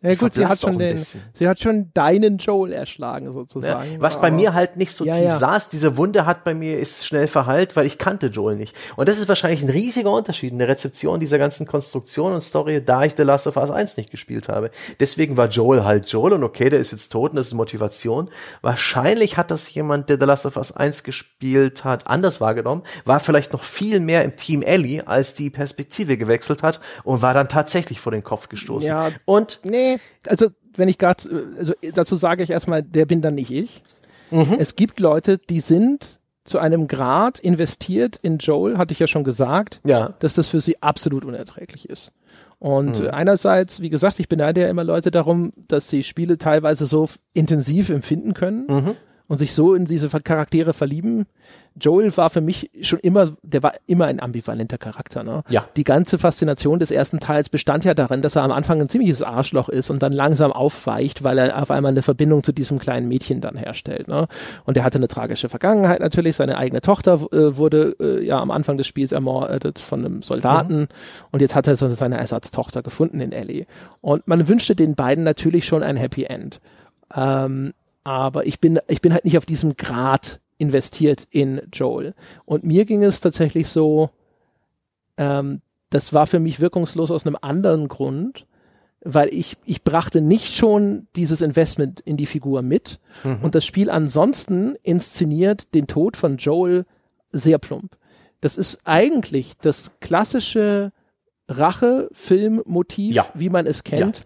[0.00, 3.94] ja gut, sie hat schon den, sie hat schon deinen Joel erschlagen sozusagen.
[3.94, 5.36] Ja, was bei mir halt nicht so ja, tief ja.
[5.36, 8.76] saß, diese Wunde hat bei mir ist schnell verheilt, weil ich kannte Joel nicht.
[8.94, 12.80] Und das ist wahrscheinlich ein riesiger Unterschied in der Rezeption dieser ganzen Konstruktion und Story,
[12.84, 14.70] da ich The Last of Us 1 nicht gespielt habe.
[15.00, 18.30] Deswegen war Joel halt Joel und okay, der ist jetzt tot und das ist Motivation.
[18.62, 23.18] Wahrscheinlich hat das jemand, der The Last of Us 1 gespielt hat, anders wahrgenommen, war
[23.18, 27.48] vielleicht noch viel mehr im Team Ellie, als die Perspektive gewechselt hat und war dann
[27.48, 28.86] tatsächlich vor den Kopf gestoßen.
[28.86, 29.87] Ja, und nee,
[30.26, 31.22] also wenn ich gerade,
[31.58, 33.82] also dazu sage ich erstmal, der bin dann nicht ich.
[34.30, 34.56] Mhm.
[34.58, 39.24] Es gibt Leute, die sind zu einem Grad investiert in Joel, hatte ich ja schon
[39.24, 40.14] gesagt, ja.
[40.20, 42.12] dass das für sie absolut unerträglich ist.
[42.58, 43.08] Und mhm.
[43.08, 47.90] einerseits, wie gesagt, ich beneide ja immer Leute darum, dass sie Spiele teilweise so intensiv
[47.90, 48.66] empfinden können.
[48.66, 48.96] Mhm
[49.28, 51.26] und sich so in diese Charaktere verlieben.
[51.80, 55.22] Joel war für mich schon immer, der war immer ein ambivalenter Charakter.
[55.22, 55.42] Ne?
[55.48, 55.66] Ja.
[55.76, 59.22] Die ganze Faszination des ersten Teils bestand ja darin, dass er am Anfang ein ziemliches
[59.22, 63.06] Arschloch ist und dann langsam aufweicht, weil er auf einmal eine Verbindung zu diesem kleinen
[63.06, 64.08] Mädchen dann herstellt.
[64.08, 64.26] Ne?
[64.64, 66.36] Und er hatte eine tragische Vergangenheit natürlich.
[66.36, 70.80] Seine eigene Tochter äh, wurde äh, ja am Anfang des Spiels ermordet von einem Soldaten
[70.80, 70.88] mhm.
[71.30, 73.66] und jetzt hat er so seine Ersatztochter gefunden in Ellie.
[74.00, 76.60] Und man wünschte den beiden natürlich schon ein Happy End.
[77.14, 77.72] Ähm,
[78.08, 82.14] aber ich bin, ich bin halt nicht auf diesem Grad investiert in Joel.
[82.46, 84.08] Und mir ging es tatsächlich so,
[85.18, 88.46] ähm, das war für mich wirkungslos aus einem anderen Grund,
[89.04, 93.40] weil ich, ich brachte nicht schon dieses Investment in die Figur mit mhm.
[93.42, 96.86] und das Spiel ansonsten inszeniert den Tod von Joel
[97.30, 97.98] sehr plump.
[98.40, 100.92] Das ist eigentlich das klassische
[101.46, 103.26] Rache-Film-Motiv, ja.
[103.34, 104.18] wie man es kennt.
[104.20, 104.24] Ja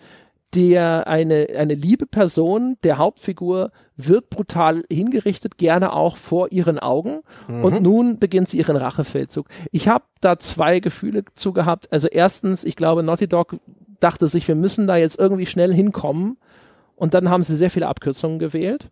[0.54, 7.20] der eine, eine liebe Person der Hauptfigur wird brutal hingerichtet, gerne auch vor ihren Augen.
[7.48, 7.64] Mhm.
[7.64, 9.46] Und nun beginnt sie ihren Rachefeldzug.
[9.70, 11.90] Ich habe da zwei Gefühle zu gehabt.
[11.92, 13.56] Also erstens, ich glaube, Naughty Dog
[14.00, 16.36] dachte sich, wir müssen da jetzt irgendwie schnell hinkommen.
[16.96, 18.90] Und dann haben sie sehr viele Abkürzungen gewählt.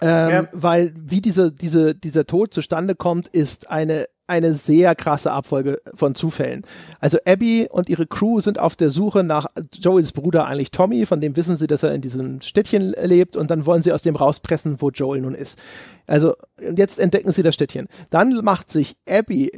[0.00, 0.48] Ähm, ja.
[0.52, 6.14] Weil wie diese, diese, dieser Tod zustande kommt, ist eine eine sehr krasse Abfolge von
[6.14, 6.62] Zufällen.
[7.00, 11.20] Also Abby und ihre Crew sind auf der Suche nach Joels Bruder eigentlich Tommy, von
[11.20, 14.16] dem wissen sie, dass er in diesem Städtchen lebt und dann wollen sie aus dem
[14.16, 15.58] rauspressen, wo Joel nun ist.
[16.06, 16.34] Also
[16.76, 17.88] jetzt entdecken sie das Städtchen.
[18.10, 19.50] Dann macht sich Abby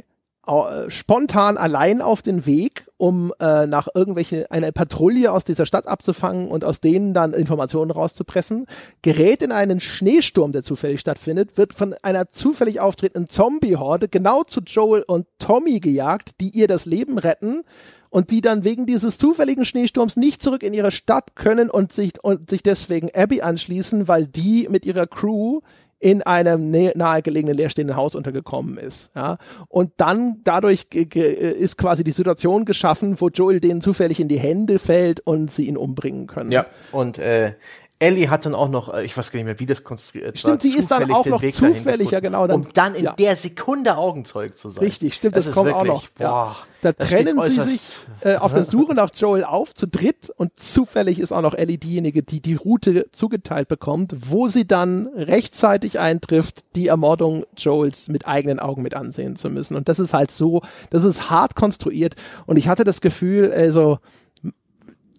[0.87, 6.47] spontan allein auf den Weg, um äh, nach irgendwelche eine Patrouille aus dieser Stadt abzufangen
[6.47, 8.65] und aus denen dann Informationen rauszupressen,
[9.01, 14.61] gerät in einen Schneesturm, der zufällig stattfindet, wird von einer zufällig auftretenden Zombie-Horde genau zu
[14.61, 17.63] Joel und Tommy gejagt, die ihr das Leben retten
[18.09, 22.13] und die dann wegen dieses zufälligen Schneesturms nicht zurück in ihre Stadt können und sich
[22.23, 25.59] und sich deswegen Abby anschließen, weil die mit ihrer Crew
[25.99, 29.11] in einem nahegelegenen leerstehenden Haus untergekommen ist.
[29.15, 29.37] Ja?
[29.67, 34.77] Und dann dadurch ist quasi die Situation geschaffen, wo Joel denen zufällig in die Hände
[34.77, 36.51] fällt und sie ihn umbringen können.
[36.51, 37.53] Ja, und äh,
[37.99, 40.53] Ellie hat dann auch noch, äh, ich weiß gar nicht mehr, wie das konstruiert stimmt,
[40.53, 40.59] war.
[40.59, 42.45] Stimmt, sie ist dann auch noch Weg zufällig, ja genau.
[42.45, 43.13] Dann, um dann in ja.
[43.13, 44.83] der Sekunde Augenzeug zu sein.
[44.83, 46.07] Richtig, stimmt, das, das kommt wirklich, auch noch.
[46.09, 46.55] Boah, ja.
[46.81, 51.19] Da trennen sie sich äh, auf der Suche nach Joel auf, zu dritt und zufällig
[51.19, 56.65] ist auch noch Ellie diejenige, die die Route zugeteilt bekommt, wo sie dann rechtzeitig eintrifft,
[56.75, 59.75] die Ermordung Joels mit eigenen Augen mit ansehen zu müssen.
[59.75, 63.97] Und das ist halt so, das ist hart konstruiert und ich hatte das Gefühl, also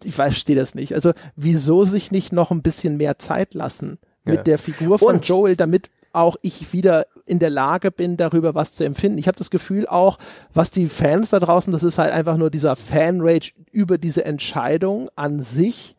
[0.04, 0.94] ich verstehe das nicht.
[0.94, 4.42] Also wieso sich nicht noch ein bisschen mehr Zeit lassen mit ja.
[4.42, 8.74] der Figur von Und Joel, damit auch ich wieder in der Lage bin, darüber was
[8.74, 9.18] zu empfinden.
[9.18, 10.18] Ich habe das Gefühl auch,
[10.54, 15.10] was die Fans da draußen, das ist halt einfach nur dieser Fan-Rage über diese Entscheidung
[15.16, 15.96] an sich.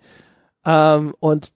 [0.66, 1.54] Ähm, und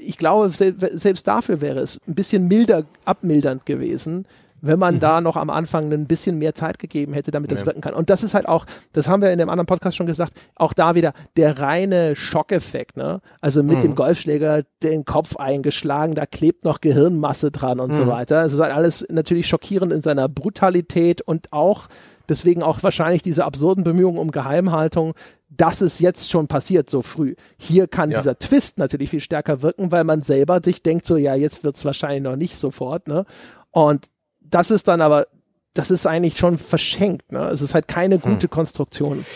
[0.00, 4.26] ich glaube, selbst dafür wäre es ein bisschen milder, abmildernd gewesen,
[4.60, 5.00] wenn man mhm.
[5.00, 7.66] da noch am Anfang ein bisschen mehr Zeit gegeben hätte, damit das ja.
[7.66, 7.94] wirken kann.
[7.94, 10.72] Und das ist halt auch, das haben wir in dem anderen Podcast schon gesagt, auch
[10.72, 13.20] da wieder der reine Schockeffekt, ne?
[13.40, 13.82] Also mit mhm.
[13.82, 17.96] dem Golfschläger den Kopf eingeschlagen, da klebt noch Gehirnmasse dran und mhm.
[17.96, 18.44] so weiter.
[18.44, 21.88] Es ist halt alles natürlich schockierend in seiner Brutalität und auch
[22.28, 25.14] deswegen auch wahrscheinlich diese absurden Bemühungen um Geheimhaltung,
[25.48, 27.34] dass es jetzt schon passiert so früh.
[27.56, 28.18] Hier kann ja.
[28.18, 31.84] dieser Twist natürlich viel stärker wirken, weil man selber sich denkt so, ja, jetzt wird's
[31.84, 33.24] wahrscheinlich noch nicht sofort, ne?
[33.70, 34.06] Und
[34.50, 35.26] das ist dann aber,
[35.74, 37.32] das ist eigentlich schon verschenkt.
[37.32, 37.48] Ne?
[37.48, 38.50] Es ist halt keine gute hm.
[38.50, 39.26] Konstruktion.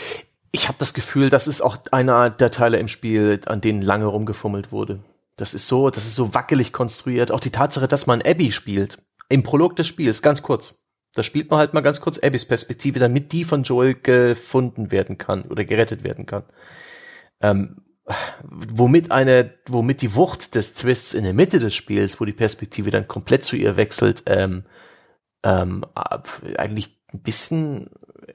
[0.52, 4.06] Ich habe das Gefühl, das ist auch einer der Teile im Spiel, an denen lange
[4.06, 5.00] rumgefummelt wurde.
[5.36, 7.30] Das ist so, das ist so wackelig konstruiert.
[7.30, 8.98] Auch die Tatsache, dass man Abby spielt.
[9.28, 10.74] Im Prolog des Spiels, ganz kurz.
[11.14, 15.18] Da spielt man halt mal ganz kurz Abbys Perspektive, damit die von Joel gefunden werden
[15.18, 16.44] kann oder gerettet werden kann.
[17.40, 17.82] Ähm,
[18.42, 22.90] womit eine, womit die Wucht des Twists in der Mitte des Spiels, wo die Perspektive
[22.90, 24.64] dann komplett zu ihr wechselt, ähm,
[25.42, 25.84] ähm,
[26.56, 27.90] eigentlich ein bisschen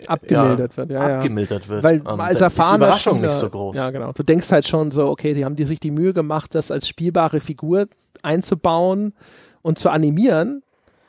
[0.07, 1.83] abgemildert ja, wird, ja, abgemildert wird.
[1.83, 3.77] Weil um, als erfahrener Überraschung nicht so groß.
[3.77, 4.11] Ja, genau.
[4.11, 6.87] Du denkst halt schon so, okay, die haben die sich die Mühe gemacht, das als
[6.87, 7.87] spielbare Figur
[8.21, 9.13] einzubauen
[9.61, 10.63] und zu animieren.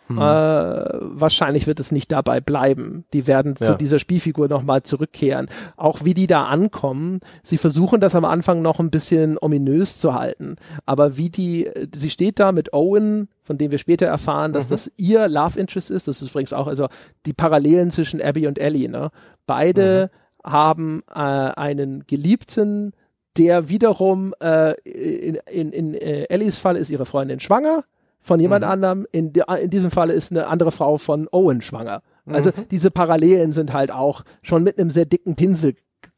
[0.08, 0.18] Hm.
[0.18, 3.04] Äh, wahrscheinlich wird es nicht dabei bleiben.
[3.12, 3.66] Die werden ja.
[3.66, 5.48] zu dieser Spielfigur nochmal zurückkehren.
[5.76, 10.14] Auch wie die da ankommen, sie versuchen das am Anfang noch ein bisschen ominös zu
[10.14, 10.56] halten.
[10.84, 14.70] Aber wie die, sie steht da mit Owen, von dem wir später erfahren, dass mhm.
[14.70, 16.06] das ihr Love Interest ist.
[16.08, 16.88] Das ist übrigens auch, also
[17.26, 19.10] die Parallelen zwischen Abby und Ellie, ne?
[19.46, 20.10] Beide
[20.44, 20.50] mhm.
[20.50, 22.92] haben äh, einen Geliebten,
[23.38, 27.84] der wiederum äh, in, in, in äh, Ellies Fall ist ihre Freundin schwanger
[28.26, 28.70] von jemand mhm.
[28.70, 29.06] anderem.
[29.12, 32.02] In, in diesem Falle ist eine andere Frau von Owen schwanger.
[32.26, 32.68] Also mhm.
[32.72, 35.74] diese Parallelen sind halt auch schon mit einem sehr dicken Pinsel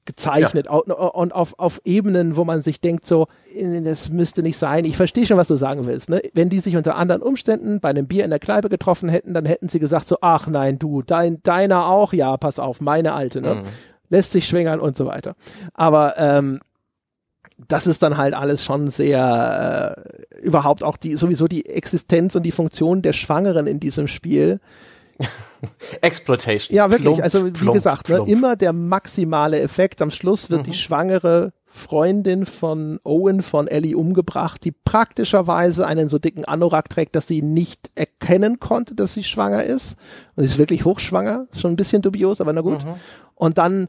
[0.06, 0.72] gezeichnet ja.
[0.72, 3.26] und auf, auf Ebenen, wo man sich denkt, so,
[3.84, 4.86] das müsste nicht sein.
[4.86, 6.08] Ich verstehe schon, was du sagen willst.
[6.08, 6.22] Ne?
[6.32, 9.44] Wenn die sich unter anderen Umständen bei einem Bier in der Kneipe getroffen hätten, dann
[9.44, 13.42] hätten sie gesagt, so, ach nein, du, dein, deiner auch, ja, pass auf, meine alte,
[13.42, 13.56] ne?
[13.56, 13.62] Mhm.
[14.08, 15.34] Lässt sich schwängern und so weiter.
[15.74, 16.60] Aber ähm,
[17.66, 19.96] das ist dann halt alles schon sehr
[20.32, 24.60] äh, überhaupt auch die sowieso die Existenz und die Funktion der Schwangeren in diesem Spiel.
[26.02, 26.76] Exploitation.
[26.76, 27.14] Ja, wirklich.
[27.14, 30.00] Plump, also wie plump, gesagt, ne, immer der maximale Effekt.
[30.00, 30.70] Am Schluss wird mhm.
[30.70, 37.16] die schwangere Freundin von Owen von Ellie umgebracht, die praktischerweise einen so dicken Anorak trägt,
[37.16, 39.96] dass sie nicht erkennen konnte, dass sie schwanger ist.
[40.36, 42.84] Und sie ist wirklich hochschwanger, schon ein bisschen dubios, aber na gut.
[42.84, 42.94] Mhm.
[43.34, 43.88] Und dann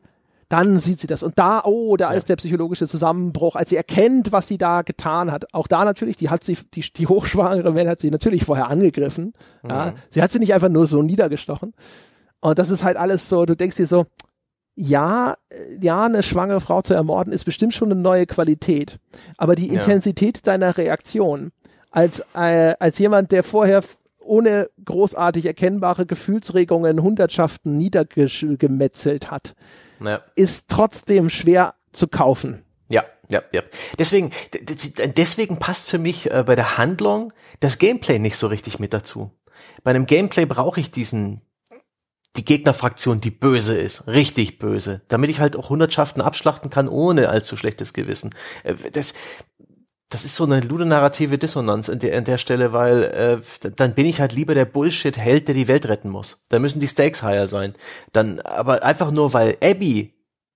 [0.50, 1.22] dann sieht sie das.
[1.22, 2.18] Und da, oh, da ja.
[2.18, 5.54] ist der psychologische Zusammenbruch, als sie erkennt, was sie da getan hat.
[5.54, 9.34] Auch da natürlich, die hat sie, die, die hochschwangere Welt hat sie natürlich vorher angegriffen.
[9.64, 9.70] Mhm.
[9.70, 9.94] Ja.
[10.10, 11.74] Sie hat sie nicht einfach nur so niedergestochen.
[12.42, 14.06] Und das ist halt alles so, du denkst dir so,
[14.76, 18.98] ja, äh, ja, eine schwangere Frau zu ermorden ist bestimmt schon eine neue Qualität.
[19.38, 19.74] Aber die ja.
[19.76, 21.52] Intensität deiner Reaktion
[21.92, 23.84] als, äh, als jemand, der vorher
[24.20, 29.56] ohne großartig erkennbare Gefühlsregungen Hundertschaften niedergemetzelt hat,
[30.02, 30.22] ja.
[30.36, 32.64] ist trotzdem schwer zu kaufen.
[32.90, 33.06] Ja.
[33.32, 33.62] Ja, ja.
[34.00, 34.32] Deswegen,
[35.16, 39.32] deswegen passt für mich äh, bei der Handlung das Gameplay nicht so richtig mit dazu.
[39.84, 41.42] Bei einem Gameplay brauche ich diesen,
[42.36, 47.30] die Gegnerfraktion, die böse ist, richtig böse, damit ich halt auch Hundertschaften abschlachten kann, ohne
[47.30, 48.32] allzu schlechtes Gewissen.
[48.64, 49.14] Äh, das,
[50.10, 54.08] das ist so eine ludonarrative Dissonanz in der, an der Stelle, weil äh, dann bin
[54.08, 56.46] ich halt lieber der Bullshit-Held, der die Welt retten muss.
[56.50, 57.76] Da müssen die Stakes higher sein.
[58.12, 60.16] Dann, aber einfach nur, weil Abby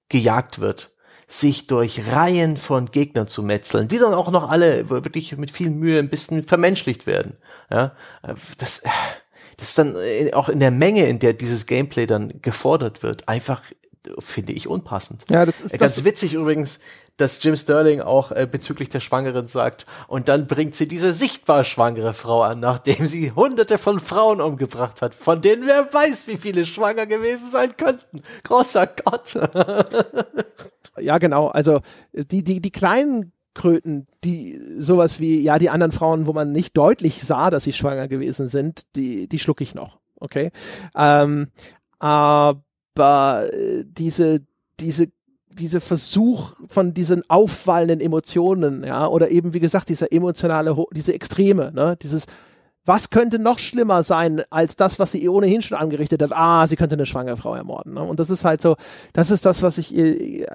[0.10, 0.92] gejagt wird,
[1.28, 5.70] sich durch Reihen von Gegnern zu metzeln, die dann auch noch alle wirklich mit viel
[5.70, 7.38] Mühe ein bisschen vermenschlicht werden.
[7.70, 7.96] Ja,
[8.58, 8.84] das,
[9.58, 9.96] das ist dann
[10.34, 13.62] auch in der Menge, in der dieses Gameplay dann gefordert wird, einfach
[14.20, 15.26] finde ich unpassend.
[15.30, 16.80] Ja, das ist ganz das witzig übrigens
[17.18, 19.86] dass Jim Sterling auch äh, bezüglich der Schwangeren sagt.
[20.08, 25.02] Und dann bringt sie diese sichtbar schwangere Frau an, nachdem sie hunderte von Frauen umgebracht
[25.02, 28.24] hat, von denen wer weiß, wie viele schwanger gewesen sein könnten.
[28.44, 29.36] Großer Gott.
[31.00, 31.48] ja, genau.
[31.50, 31.82] Also
[32.14, 36.76] die, die, die kleinen Kröten, die sowas wie, ja, die anderen Frauen, wo man nicht
[36.76, 40.00] deutlich sah, dass sie schwanger gewesen sind, die, die schlucke ich noch.
[40.20, 40.52] Okay.
[40.96, 41.50] Ähm,
[42.00, 44.42] aber äh, diese,
[44.80, 45.10] diese
[45.60, 51.72] diese Versuch von diesen auffallenden Emotionen, ja, oder eben wie gesagt dieser emotionale, diese Extreme,
[51.74, 52.28] ne, dieses
[52.86, 56.32] was könnte noch schlimmer sein als das, was sie ohnehin schon angerichtet hat?
[56.34, 57.94] Ah, sie könnte eine schwangere Frau ermorden.
[57.94, 58.02] Ne?
[58.02, 58.76] Und das ist halt so,
[59.14, 59.92] das ist das, was ich,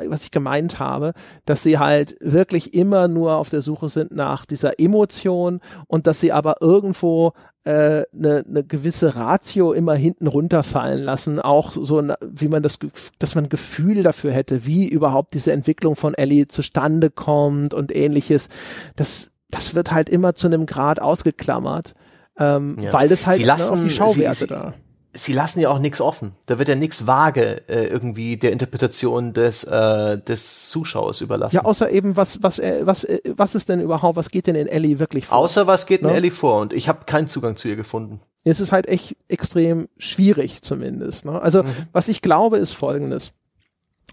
[0.06, 1.14] was ich gemeint habe,
[1.46, 6.20] dass sie halt wirklich immer nur auf der Suche sind nach dieser Emotion und dass
[6.20, 7.32] sie aber irgendwo
[7.64, 12.78] eine, äh, eine gewisse Ratio immer hinten runterfallen lassen, auch so, wie man das,
[13.18, 18.48] dass man Gefühl dafür hätte, wie überhaupt diese Entwicklung von Ellie zustande kommt und ähnliches.
[18.96, 21.94] Das, das wird halt immer zu einem Grad ausgeklammert
[22.38, 22.92] ähm, ja.
[22.92, 24.74] weil das halt sie lassen, ne, auf die Schauwerte sie, da.
[25.12, 26.33] Sie lassen ja auch nichts offen.
[26.46, 31.57] Da wird ja nichts vage äh, irgendwie der Interpretation des äh, des Zuschauers überlassen.
[31.57, 34.55] Ja, außer eben was was äh, was äh, was ist denn überhaupt, was geht denn
[34.55, 35.38] in Ellie wirklich vor?
[35.38, 36.14] Außer was geht in ne?
[36.14, 38.20] Ellie vor und ich habe keinen Zugang zu ihr gefunden.
[38.44, 41.24] Es ist halt echt extrem schwierig zumindest.
[41.24, 41.40] Ne?
[41.40, 41.74] Also mhm.
[41.92, 43.33] was ich glaube ist Folgendes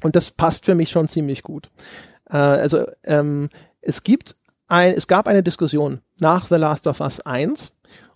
[0.02, 1.70] und das passt für mich schon ziemlich gut.
[2.30, 3.50] Äh, also ähm,
[3.82, 4.36] es gibt
[4.68, 7.72] ein, es gab eine Diskussion nach The Last of Us 1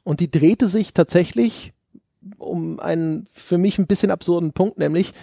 [0.10, 1.72] und die drehte sich tatsächlich
[2.39, 5.13] um einen für mich ein bisschen absurden Punkt, nämlich,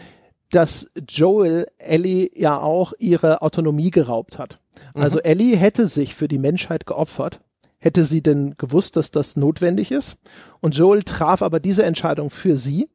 [0.52, 4.60] dass Joel Ellie ja auch ihre Autonomie geraubt hat.
[4.94, 5.02] Mhm.
[5.02, 7.40] Also Ellie hätte sich für die Menschheit geopfert,
[7.80, 10.18] hätte sie denn gewusst, dass das notwendig ist.
[10.60, 12.88] Und Joel traf aber diese Entscheidung für sie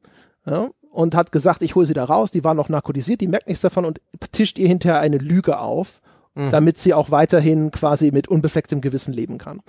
[0.45, 3.49] ja, und hat gesagt, ich hole sie da raus, die war noch narkotisiert, die merkt
[3.49, 3.99] nichts davon und
[4.31, 5.99] tischt ihr hinterher eine Lüge auf,
[6.35, 6.51] mhm.
[6.51, 9.59] damit sie auch weiterhin quasi mit unbeflecktem Gewissen leben kann.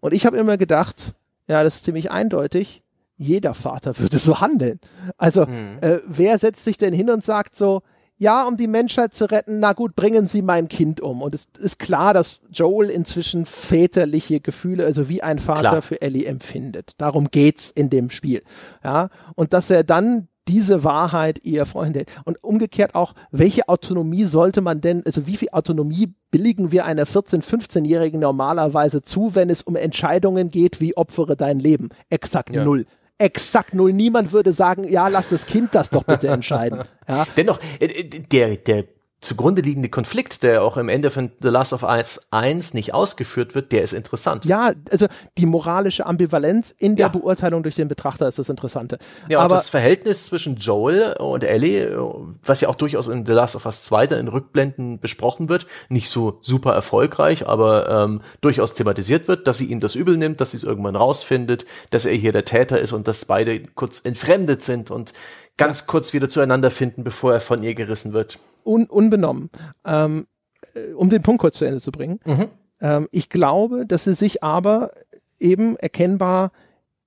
[0.00, 1.14] Und ich habe immer gedacht,
[1.48, 2.82] ja, das ist ziemlich eindeutig.
[3.16, 4.78] Jeder Vater würde so handeln.
[5.16, 5.78] Also, mhm.
[5.80, 7.82] äh, wer setzt sich denn hin und sagt so,
[8.18, 11.22] ja, um die Menschheit zu retten, na gut, bringen Sie mein Kind um.
[11.22, 15.82] Und es ist klar, dass Joel inzwischen väterliche Gefühle, also wie ein Vater klar.
[15.82, 16.92] für Ellie empfindet.
[16.98, 18.42] Darum geht's in dem Spiel.
[18.82, 22.04] Ja, und dass er dann diese Wahrheit ihr Freunde.
[22.24, 27.04] Und umgekehrt auch, welche Autonomie sollte man denn, also wie viel Autonomie billigen wir einer
[27.04, 31.90] 14-, 15-Jährigen normalerweise zu, wenn es um Entscheidungen geht, wie opfere dein Leben?
[32.10, 32.64] Exakt ja.
[32.64, 32.86] null
[33.18, 33.92] exakt null.
[33.92, 36.84] Niemand würde sagen, ja, lass das Kind das doch bitte entscheiden.
[37.08, 37.26] Ja.
[37.38, 38.84] Dennoch, äh, der, der
[39.20, 43.54] zugrunde liegende Konflikt, der auch im Ende von The Last of Us 1 nicht ausgeführt
[43.56, 44.44] wird, der ist interessant.
[44.44, 47.08] Ja, also die moralische Ambivalenz in der ja.
[47.08, 48.98] Beurteilung durch den Betrachter ist das Interessante.
[49.28, 51.98] Ja, Aber das Verhältnis zwischen Joel und Ellie,
[52.44, 55.66] was ja auch durchaus in The Last of Us 2 dann in Rückblenden besprochen wird,
[55.88, 60.40] nicht so super erfolgreich, aber ähm, durchaus thematisiert wird, dass sie ihm das übel nimmt,
[60.40, 64.00] dass sie es irgendwann rausfindet, dass er hier der Täter ist und dass beide kurz
[64.04, 65.12] entfremdet sind und
[65.56, 65.86] ganz ja.
[65.88, 69.50] kurz wieder zueinander finden, bevor er von ihr gerissen wird un, unbenommen.
[69.84, 70.26] Ähm,
[70.74, 72.20] äh, um den Punkt kurz zu Ende zu bringen.
[72.24, 72.48] Mhm.
[72.80, 74.90] Ähm, ich glaube, dass sie sich aber
[75.38, 76.52] eben erkennbar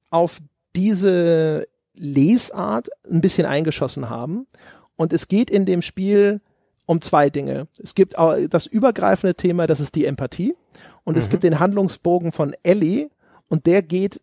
[0.10, 0.40] auf
[0.76, 4.48] diese Lesart ein bisschen eingeschossen haben.
[4.96, 6.42] Und es geht in dem Spiel
[6.86, 7.68] um zwei Dinge.
[7.82, 10.56] Es gibt das übergreifende Thema, das ist die Empathie.
[11.04, 11.20] Und mhm.
[11.20, 13.10] es gibt den Handlungsbogen von Ellie.
[13.48, 14.22] Und der geht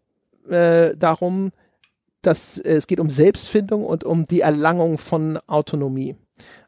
[0.48, 1.52] äh, darum,
[2.22, 6.16] dass äh, es geht um Selbstfindung und um die Erlangung von Autonomie.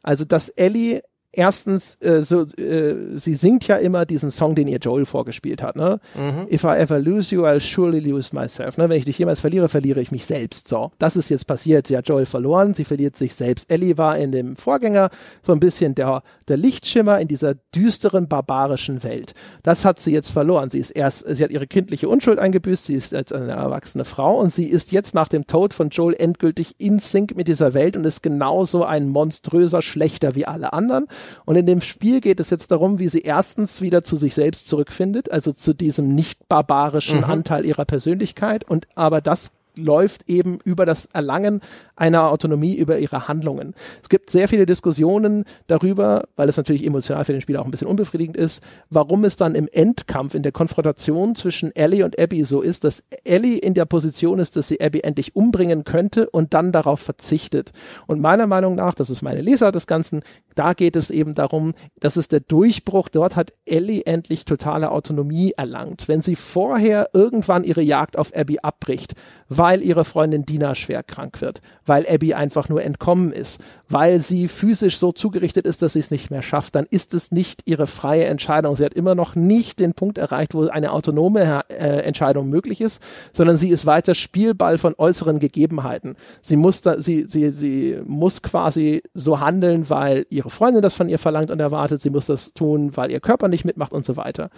[0.03, 1.01] Also, dass Ellie
[1.33, 5.75] erstens, äh, so, äh, sie singt ja immer diesen Song, den ihr Joel vorgespielt hat,
[5.75, 5.99] ne?
[6.15, 6.47] Mhm.
[6.51, 8.77] If I ever lose you, I'll surely lose myself.
[8.77, 8.89] Ne?
[8.89, 10.67] Wenn ich dich jemals verliere, verliere ich mich selbst.
[10.67, 11.87] So, das ist jetzt passiert.
[11.87, 13.71] Sie hat Joel verloren, sie verliert sich selbst.
[13.71, 15.09] Ellie war in dem Vorgänger
[15.41, 19.33] so ein bisschen der, der Lichtschimmer in dieser düsteren, barbarischen Welt.
[19.63, 20.69] Das hat sie jetzt verloren.
[20.69, 24.37] Sie ist erst, sie hat ihre kindliche Unschuld eingebüßt, sie ist jetzt eine erwachsene Frau
[24.37, 27.95] und sie ist jetzt nach dem Tod von Joel endgültig in Sync mit dieser Welt
[27.95, 31.07] und ist genauso ein monströser Schlechter wie alle anderen
[31.45, 34.67] Und in dem Spiel geht es jetzt darum, wie sie erstens wieder zu sich selbst
[34.67, 37.25] zurückfindet, also zu diesem nicht barbarischen mhm.
[37.25, 41.61] Anteil ihrer Persönlichkeit und aber das läuft eben über das Erlangen
[41.95, 43.73] einer Autonomie über ihre Handlungen.
[44.01, 47.71] Es gibt sehr viele Diskussionen darüber, weil es natürlich emotional für den Spieler auch ein
[47.71, 52.43] bisschen unbefriedigend ist, warum es dann im Endkampf, in der Konfrontation zwischen Ellie und Abby
[52.43, 56.53] so ist, dass Ellie in der Position ist, dass sie Abby endlich umbringen könnte und
[56.53, 57.71] dann darauf verzichtet.
[58.07, 60.23] Und meiner Meinung nach, das ist meine Leser des Ganzen,
[60.55, 65.53] da geht es eben darum, dass es der Durchbruch, dort hat Ellie endlich totale Autonomie
[65.55, 66.07] erlangt.
[66.07, 69.13] Wenn sie vorher irgendwann ihre Jagd auf Abby abbricht,
[69.49, 73.61] weil ihre Freundin Dina schwer krank wird, weil Abby einfach nur entkommen ist,
[73.91, 77.31] weil sie physisch so zugerichtet ist, dass sie es nicht mehr schafft, dann ist es
[77.31, 78.75] nicht ihre freie Entscheidung.
[78.75, 83.01] Sie hat immer noch nicht den Punkt erreicht, wo eine autonome äh, Entscheidung möglich ist,
[83.33, 86.15] sondern sie ist weiter Spielball von äußeren Gegebenheiten.
[86.41, 91.09] Sie muss da, sie, sie, sie muss quasi so handeln, weil ihre Freundin das von
[91.09, 92.01] ihr verlangt und erwartet.
[92.01, 94.49] Sie muss das tun, weil ihr Körper nicht mitmacht und so weiter.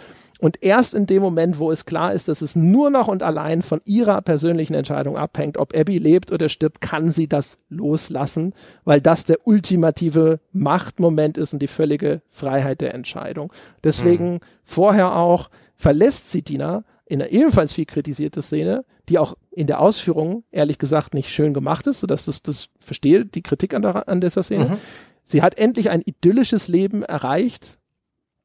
[0.43, 3.61] Und erst in dem Moment, wo es klar ist, dass es nur noch und allein
[3.61, 8.99] von ihrer persönlichen Entscheidung abhängt, ob Abby lebt oder stirbt, kann sie das loslassen, weil
[8.99, 13.53] das der ultimative Machtmoment ist und die völlige Freiheit der Entscheidung.
[13.85, 14.39] Deswegen mhm.
[14.65, 19.79] vorher auch verlässt sie Dina in einer ebenfalls viel kritisierte Szene, die auch in der
[19.79, 24.09] Ausführung ehrlich gesagt nicht schön gemacht ist, sodass das, das verstehe, die Kritik an, der,
[24.09, 24.65] an dieser Szene.
[24.65, 24.77] Mhm.
[25.23, 27.79] Sie hat endlich ein idyllisches Leben erreicht.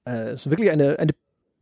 [0.06, 1.12] Äh, ist wirklich eine, eine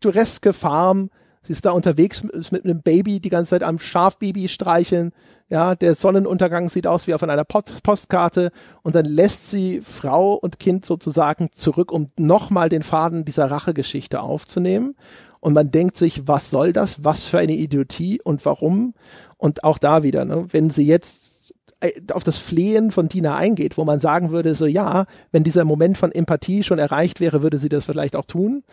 [0.01, 1.11] pittoreske Farm.
[1.43, 5.13] Sie ist da unterwegs, ist mit einem Baby die ganze Zeit am Schafbaby streicheln.
[5.49, 8.51] Ja, der Sonnenuntergang sieht aus wie auf einer Post Postkarte
[8.83, 14.21] und dann lässt sie Frau und Kind sozusagen zurück, um nochmal den Faden dieser Rachegeschichte
[14.21, 14.97] aufzunehmen.
[15.39, 17.05] Und man denkt sich, was soll das?
[17.05, 18.95] Was für eine Idiotie und warum?
[19.37, 23.77] Und auch da wieder, ne, wenn sie jetzt äh, auf das Flehen von Tina eingeht,
[23.77, 27.59] wo man sagen würde, so ja, wenn dieser Moment von Empathie schon erreicht wäre, würde
[27.59, 28.65] sie das vielleicht auch tun.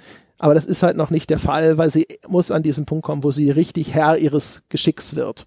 [0.43, 3.23] Aber das ist halt noch nicht der Fall, weil sie muss an diesen Punkt kommen,
[3.23, 5.45] wo sie richtig Herr ihres Geschicks wird.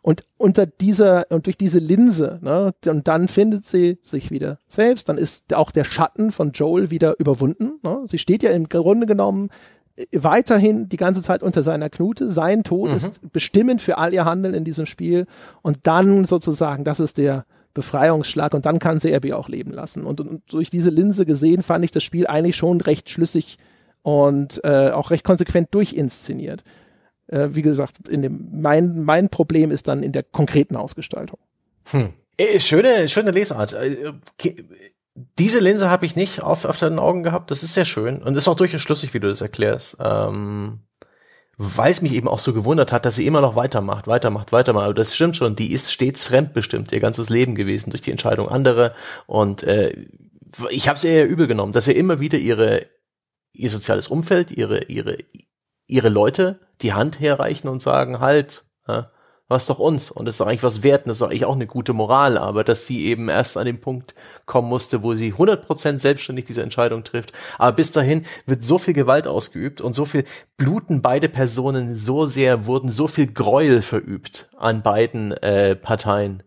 [0.00, 5.10] Und unter dieser und durch diese Linse, ne, und dann findet sie sich wieder selbst,
[5.10, 7.80] dann ist auch der Schatten von Joel wieder überwunden.
[7.82, 8.06] Ne?
[8.08, 9.50] Sie steht ja im Grunde genommen
[9.96, 12.30] äh, weiterhin die ganze Zeit unter seiner Knute.
[12.30, 12.96] Sein Tod mhm.
[12.96, 15.26] ist bestimmend für all ihr Handeln in diesem Spiel.
[15.60, 20.04] Und dann sozusagen, das ist der Befreiungsschlag und dann kann sie Abby auch leben lassen.
[20.04, 23.58] Und, und durch diese Linse gesehen fand ich das Spiel eigentlich schon recht schlüssig
[24.02, 26.64] und äh, auch recht konsequent durchinszeniert.
[27.26, 31.38] Äh, wie gesagt, in dem, mein, mein Problem ist dann in der konkreten Ausgestaltung.
[31.90, 32.12] Hm.
[32.36, 33.74] Äh, schöne, schöne Lesart.
[33.74, 34.12] Äh,
[35.38, 37.50] diese Linse habe ich nicht auf, auf deinen Augen gehabt.
[37.50, 39.98] Das ist sehr schön und ist auch durchaus schlüssig, wie du das erklärst.
[40.00, 40.80] Ähm,
[41.62, 44.84] weil es mich eben auch so gewundert hat, dass sie immer noch weitermacht, weitermacht, weitermacht.
[44.84, 45.56] Aber das stimmt schon.
[45.56, 48.94] Die ist stets fremdbestimmt ihr ganzes Leben gewesen durch die Entscheidung anderer.
[49.26, 50.06] Und äh,
[50.70, 52.86] ich habe es eher übel genommen, dass er immer wieder ihre
[53.52, 55.18] ihr soziales Umfeld, ihre, ihre,
[55.86, 59.10] ihre Leute die Hand herreichen und sagen, halt, ja,
[59.50, 60.10] was doch uns.
[60.12, 62.62] Und das ist eigentlich was wert, und das ist eigentlich auch eine gute Moral, aber
[62.62, 64.14] dass sie eben erst an den Punkt
[64.46, 67.32] kommen musste, wo sie 100% selbstständig diese Entscheidung trifft.
[67.58, 70.24] Aber bis dahin wird so viel Gewalt ausgeübt und so viel
[70.56, 76.44] bluten beide Personen so sehr, wurden so viel Gräuel verübt an beiden äh, Parteien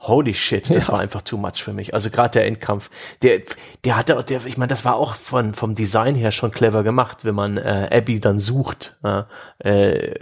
[0.00, 0.92] Holy shit, das ja.
[0.92, 1.92] war einfach too much für mich.
[1.92, 2.88] Also gerade der Endkampf,
[3.22, 3.40] der,
[3.84, 7.24] der hatte, der, ich meine, das war auch von vom Design her schon clever gemacht,
[7.24, 8.96] wenn man äh, Abby dann sucht,
[9.58, 10.14] äh,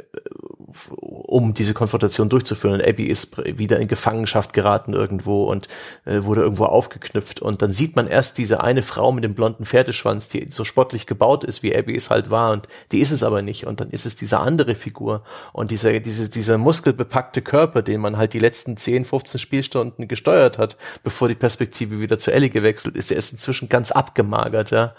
[0.88, 2.74] um diese Konfrontation durchzuführen.
[2.74, 5.68] Und Abby ist wieder in Gefangenschaft geraten irgendwo und
[6.04, 7.40] äh, wurde irgendwo aufgeknüpft.
[7.40, 11.06] Und dann sieht man erst diese eine Frau mit dem blonden Pferdeschwanz, die so sportlich
[11.06, 12.52] gebaut ist, wie Abby es halt war.
[12.52, 13.66] Und die ist es aber nicht.
[13.66, 18.16] Und dann ist es diese andere Figur und dieser, diese, dieser muskelbepackte Körper, den man
[18.16, 22.96] halt die letzten 10, 15 Spielstunden gesteuert hat, bevor die Perspektive wieder zu Ellie gewechselt
[22.96, 23.10] ist.
[23.10, 24.94] Er ist inzwischen ganz abgemagert, ja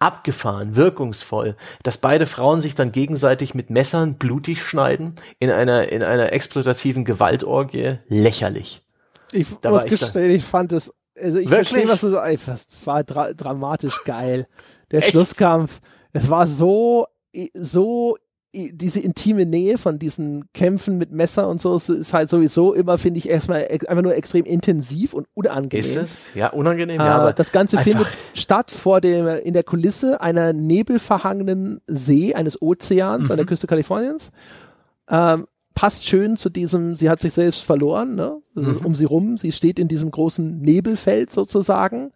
[0.00, 6.02] abgefahren, wirkungsvoll, dass beide Frauen sich dann gegenseitig mit Messern blutig schneiden in einer in
[6.02, 8.82] einer exploitativen Gewaltorgie, lächerlich.
[9.32, 11.68] Ich muss gestehen, ich fand es, also ich Wirklich?
[11.68, 14.48] verstehe, was du sagst, es war dra dramatisch geil.
[14.90, 15.10] Der Echt?
[15.10, 15.80] Schlusskampf,
[16.12, 17.06] es war so
[17.54, 18.16] so
[18.52, 23.18] diese intime Nähe von diesen Kämpfen mit Messer und so ist halt sowieso immer, finde
[23.18, 25.78] ich, erstmal einfach nur extrem intensiv und unangenehm.
[25.78, 26.26] Ist es?
[26.34, 27.06] Ja, unangenehm, ja.
[27.06, 32.60] Äh, aber das Ganze findet statt vor dem, in der Kulisse einer nebelverhangenen See, eines
[32.60, 33.30] Ozeans mhm.
[33.30, 33.48] an der mhm.
[33.48, 34.32] Küste Kaliforniens.
[35.08, 38.36] Ähm, passt schön zu diesem, sie hat sich selbst verloren, ne?
[38.56, 38.86] Also mhm.
[38.86, 39.38] um sie rum.
[39.38, 42.10] Sie steht in diesem großen Nebelfeld sozusagen.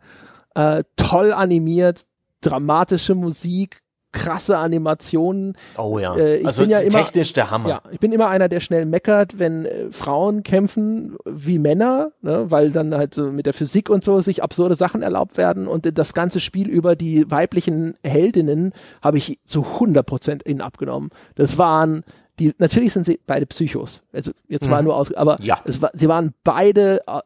[0.56, 2.06] Äh, toll animiert,
[2.40, 3.83] dramatische Musik,
[4.14, 5.54] krasse Animationen.
[5.76, 6.16] Oh ja.
[6.16, 7.68] Äh, ich also bin ja immer, technisch der Hammer.
[7.68, 12.50] Ja, ich bin immer einer, der schnell meckert, wenn äh, Frauen kämpfen wie Männer, ne,
[12.50, 15.98] weil dann halt so mit der Physik und so sich absurde Sachen erlaubt werden und
[15.98, 21.10] das ganze Spiel über die weiblichen Heldinnen habe ich zu 100 Prozent ihnen abgenommen.
[21.34, 22.04] Das waren
[22.38, 24.02] die, natürlich sind sie beide Psychos.
[24.12, 24.86] Also jetzt mal Mhm.
[24.88, 25.60] nur aus, aber Ja.
[25.64, 27.20] es war, sie waren beide äh,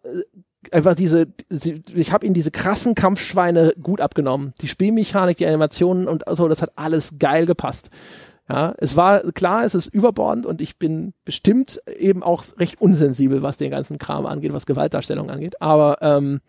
[0.73, 1.27] einfach diese,
[1.95, 4.55] ich habe ihnen diese krassen Kampfschweine gut abgenommen.
[4.61, 7.91] Die Spielmechanik, die Animationen und so, das hat alles geil gepasst.
[8.49, 13.43] Ja, es war klar, es ist überbordend und ich bin bestimmt eben auch recht unsensibel,
[13.43, 15.61] was den ganzen Kram angeht, was Gewaltdarstellung angeht.
[15.61, 16.41] Aber ähm,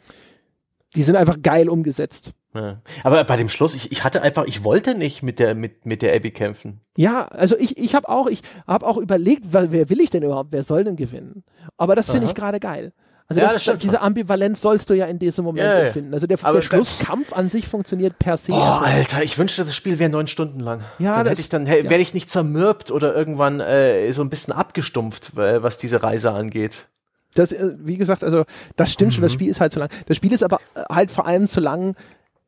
[0.95, 2.31] die sind einfach geil umgesetzt.
[2.55, 2.81] Ja.
[3.03, 6.01] Aber bei dem Schluss, ich, ich hatte einfach, ich wollte nicht mit der, mit, mit
[6.01, 6.79] der Abby kämpfen.
[6.97, 10.23] Ja, also ich, ich habe auch, ich habe auch überlegt, weil, wer will ich denn
[10.23, 11.43] überhaupt, wer soll denn gewinnen?
[11.77, 12.93] Aber das finde ich gerade geil.
[13.29, 15.79] Also Ja, das, das diese Ambivalenz sollst du ja in diesem Moment ja.
[15.81, 16.13] empfinden.
[16.15, 18.51] Also der, der Schlusskampf an sich funktioniert per se.
[18.53, 18.55] Oh.
[18.55, 20.81] Alter, ich wünschte, das Spiel wäre neun Stunden lang.
[20.97, 21.89] Ja, dann das- hätte ich dann, ja.
[21.89, 26.87] wäre ich nicht zermürbt oder irgendwann äh, so ein bisschen abgestumpft, was diese Reise angeht.
[27.35, 29.35] Das, äh, wie gesagt, also das stimmt schon, das Mhm.
[29.35, 29.89] Spiel ist halt zu lang.
[30.07, 31.95] Das Spiel ist aber äh, halt vor allem zu lang,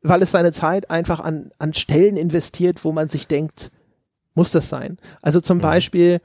[0.02, 3.70] weil es seine Zeit einfach an, an Stellen investiert, wo man sich denkt,
[4.34, 4.98] muss das sein?
[5.22, 5.62] Also zum Mhm.
[5.62, 6.20] Beispiel,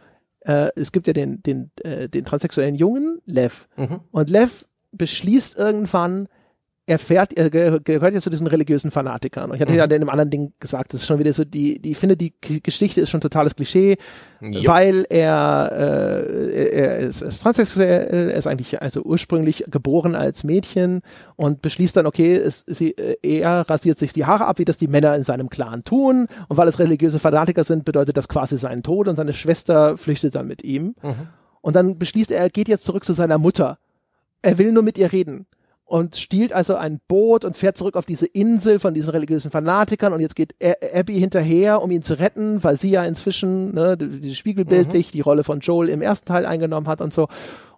[0.47, 3.67] äh, es gibt ja den, den, äh, den transsexuellen Jungen, Lev.
[3.75, 3.99] Mhm.
[4.11, 6.27] Und Lev beschließt irgendwann,
[6.89, 9.49] er fährt, er ge- gehört ja zu diesen religiösen Fanatikern.
[9.49, 9.77] Und ich hatte Mhm.
[9.77, 12.15] ja in einem anderen Ding gesagt, das ist schon wieder so, die, die ich finde,
[12.15, 12.33] die
[12.63, 13.97] Geschichte ist schon totales Klischee,
[14.39, 14.67] Jo.
[14.69, 20.45] weil er, äh, er, er ist, ist transsexuell, er ist eigentlich also ursprünglich geboren als
[20.45, 21.01] Mädchen
[21.35, 24.77] und beschließt dann, okay, es, sie, äh, er rasiert sich die Haare ab, wie das
[24.77, 26.27] die Männer in seinem Clan tun.
[26.47, 30.35] Und weil es religiöse Fanatiker sind, bedeutet das quasi seinen Tod und seine Schwester flüchtet
[30.35, 30.95] dann mit ihm.
[31.03, 31.15] Mhm.
[31.59, 33.77] Und dann beschließt er, er geht jetzt zurück zu seiner Mutter.
[34.41, 35.47] Er will nur mit ihr reden.
[35.87, 40.11] Und stiehlt also ein Boot und fährt zurück auf diese Insel von diesen religiösen Fanatikern.
[40.11, 40.53] Und jetzt geht
[40.93, 45.21] Abby hinterher, um ihn zu retten, weil sie ja inzwischen, ne, die, die spiegelbildlich die
[45.21, 47.29] Rolle von Joel im ersten Teil eingenommen hat und so.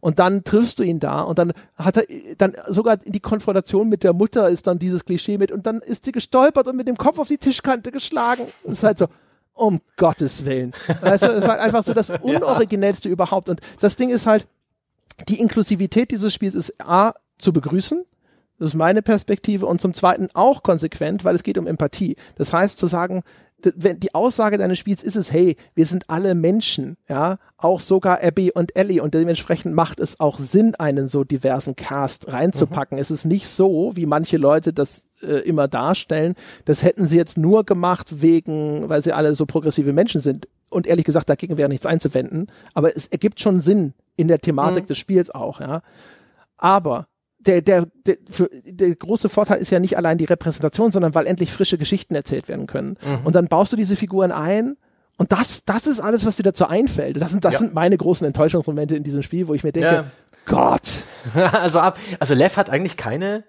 [0.01, 2.05] Und dann triffst du ihn da und dann hat er
[2.37, 6.05] dann sogar die Konfrontation mit der Mutter ist dann dieses Klischee mit und dann ist
[6.05, 8.43] sie gestolpert und mit dem Kopf auf die Tischkante geschlagen.
[8.63, 9.07] Das ist halt so,
[9.53, 10.73] um Gottes Willen.
[11.01, 13.49] Weißt du, es ist halt einfach so das Unoriginellste überhaupt.
[13.49, 14.47] Und das Ding ist halt,
[15.27, 18.03] die Inklusivität dieses Spiels ist A, zu begrüßen.
[18.59, 19.65] Das ist meine Perspektive.
[19.65, 22.15] Und zum Zweiten auch konsequent, weil es geht um Empathie.
[22.35, 23.23] Das heißt, zu sagen,
[23.75, 28.23] wenn die Aussage deines Spiels ist es, hey, wir sind alle Menschen, ja, auch sogar
[28.23, 32.97] Abby und Ellie und dementsprechend macht es auch Sinn, einen so diversen Cast reinzupacken.
[32.97, 36.35] Es ist nicht so, wie manche Leute das äh, immer darstellen,
[36.65, 40.47] das hätten sie jetzt nur gemacht wegen, weil sie alle so progressive Menschen sind.
[40.69, 42.47] Und ehrlich gesagt, dagegen wäre nichts einzuwenden.
[42.73, 45.81] Aber es ergibt schon Sinn in der Thematik des Spiels auch, ja.
[46.57, 47.07] Aber
[47.39, 51.25] der, der, der, für, der große Vorteil ist ja nicht allein die Repräsentation, sondern weil
[51.27, 52.97] endlich frische Geschichten erzählt werden können.
[53.23, 54.75] Und dann baust du diese Figuren ein
[55.17, 57.21] und das, das ist alles, was dir dazu einfällt.
[57.21, 57.59] Das sind, das Ja.
[57.59, 60.05] sind meine großen Enttäuschungsmomente in diesem Spiel, wo ich mir denke, Ja.
[60.45, 61.03] Gott,
[61.53, 63.43] also, ab, also Lev hat eigentlich keine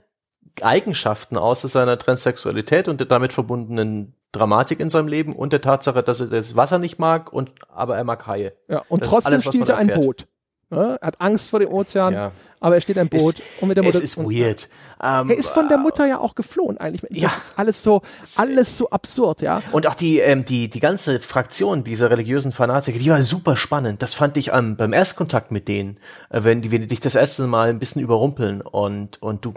[0.62, 6.02] Eigenschaften außer seiner Transsexualität und der damit verbundenen Dramatik in seinem Leben und der Tatsache,
[6.02, 8.52] dass er das Wasser nicht mag und aber er mag Haie.
[8.68, 9.88] ja, und Das trotzdem alles, stiehlt er ein.
[9.88, 10.26] Boot.
[10.70, 12.32] Ja, er hat Angst vor dem Ozean, Ja.
[12.60, 13.98] aber er steht ein Boot Es- und mit der Mutter.
[13.98, 14.68] Es ist weird.
[15.02, 17.00] Ähm, Er ist von der Mutter ja auch geflohen eigentlich.
[17.10, 17.28] Das Ja.
[17.36, 18.02] ist alles so,
[18.36, 19.62] alles so absurd, ja.
[19.72, 24.02] Und auch die, ähm, die, die ganze Fraktion dieser religiösen Fanatiker, die war super spannend.
[24.02, 25.98] Das fand ich ähm, beim Erstkontakt mit denen,
[26.28, 29.54] äh, wenn die, wenn die dich das erste Mal ein bisschen überrumpeln und, und du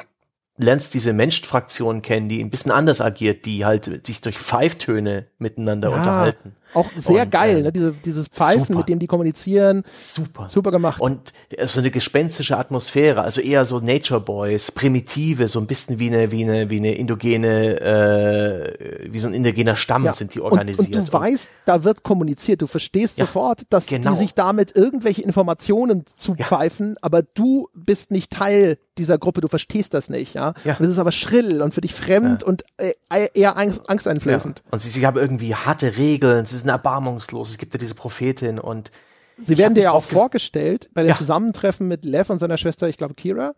[0.58, 5.92] lernst diese Menschfraktion kennen, die ein bisschen anders agiert, die halt sich durch Pfeiftöne miteinander
[5.92, 6.56] unterhalten.
[6.74, 7.72] Auch sehr Und, geil, ähm, ne?
[7.72, 8.80] Diese, dieses Pfeifen, super.
[8.80, 9.84] mit dem die kommunizieren.
[9.92, 10.48] Super.
[10.50, 11.02] Super gemacht.
[11.02, 11.34] Und
[11.66, 16.32] so eine gespenstische Atmosphäre, also eher so Nature Boys, primitive, so ein bisschen wie eine,
[16.32, 20.14] wie eine, wie eine indogene, äh, wie so ein indigener Stamm Ja.
[20.14, 20.96] sind die Und, organisiert.
[20.96, 22.62] und du weißt, da wird kommuniziert.
[22.62, 24.12] Du verstehst Ja, sofort, dass genau.
[24.12, 29.94] die sich damit irgendwelche Informationen zupfeifen, aber du bist nicht Teil dieser Gruppe, du verstehst
[29.96, 30.54] das nicht, ja.
[30.64, 30.76] Ja.
[30.78, 32.94] Und es ist aber schrill und für dich fremd und äh,
[33.34, 34.60] eher angst, angsteinflößend.
[34.66, 34.72] Ja.
[34.72, 38.60] Und sie, sie haben irgendwie harte Regeln, sie sind erbarmungslos, es gibt ja diese Prophetin
[38.60, 38.92] und
[39.38, 41.16] Sie werden dir ja auch vorgestellt bei dem Ja.
[41.16, 43.56] Zusammentreffen mit Lev und seiner Schwester, ich glaube Kira,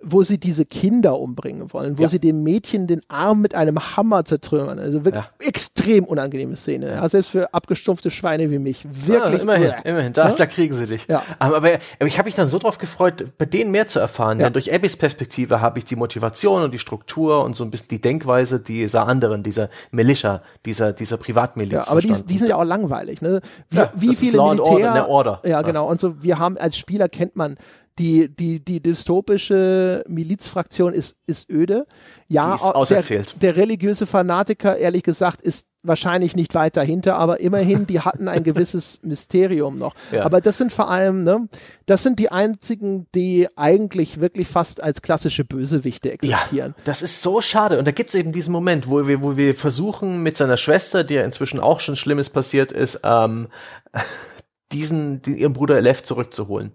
[0.00, 2.08] wo sie diese Kinder umbringen wollen, wo Ja.
[2.08, 4.78] sie dem Mädchen den Arm mit einem Hammer zertrümmern.
[4.78, 5.30] Also wirklich Ja.
[5.48, 6.90] extrem unangenehme Szene.
[6.92, 8.86] Ja, selbst für abgestumpfte Schweine wie mich.
[8.88, 9.40] Wirklich.
[9.40, 9.84] Ah, immerhin, Uah.
[9.84, 11.06] immerhin, da, da kriegen sie dich.
[11.08, 11.22] Ja.
[11.40, 14.52] Aber, aber, ich habe mich dann so drauf gefreut, bei denen mehr zu erfahren, denn
[14.52, 18.00] durch Abbys Perspektive habe ich die Motivation und die Struktur und so ein bisschen die
[18.00, 21.86] Denkweise dieser anderen, dieser Militia, dieser, dieser Privatmiliz.
[21.86, 23.20] Ja, aber die, die sind ja auch langweilig.
[23.20, 23.40] Ne?
[23.70, 25.40] Wie, wie viele Law Militär, Order, ne, Order.
[25.42, 25.62] Ja, Ja.
[25.62, 25.88] genau.
[25.90, 27.56] Und so, wir haben als Spieler kennt man
[27.98, 31.86] die, die, die dystopische Milizfraktion ist, ist öde.
[32.28, 33.34] Ja, Die ist auserzählt.
[33.40, 38.28] Der, der religiöse Fanatiker, ehrlich gesagt, ist wahrscheinlich nicht weit dahinter, aber immerhin, die hatten
[38.28, 39.94] ein gewisses Mysterium noch.
[40.12, 40.24] Ja.
[40.24, 41.48] Aber das sind vor allem, ne,
[41.86, 46.74] das sind die einzigen, die eigentlich wirklich fast als klassische Bösewichte existieren.
[46.76, 47.78] Ja, das ist so schade.
[47.78, 51.24] Und da gibt's eben diesen Moment, wo wir, wo wir versuchen, mit seiner Schwester, der
[51.24, 53.48] inzwischen auch schon Schlimmes passiert ist, ähm,
[54.72, 56.72] diesen, den, ihren Bruder Elef zurückzuholen.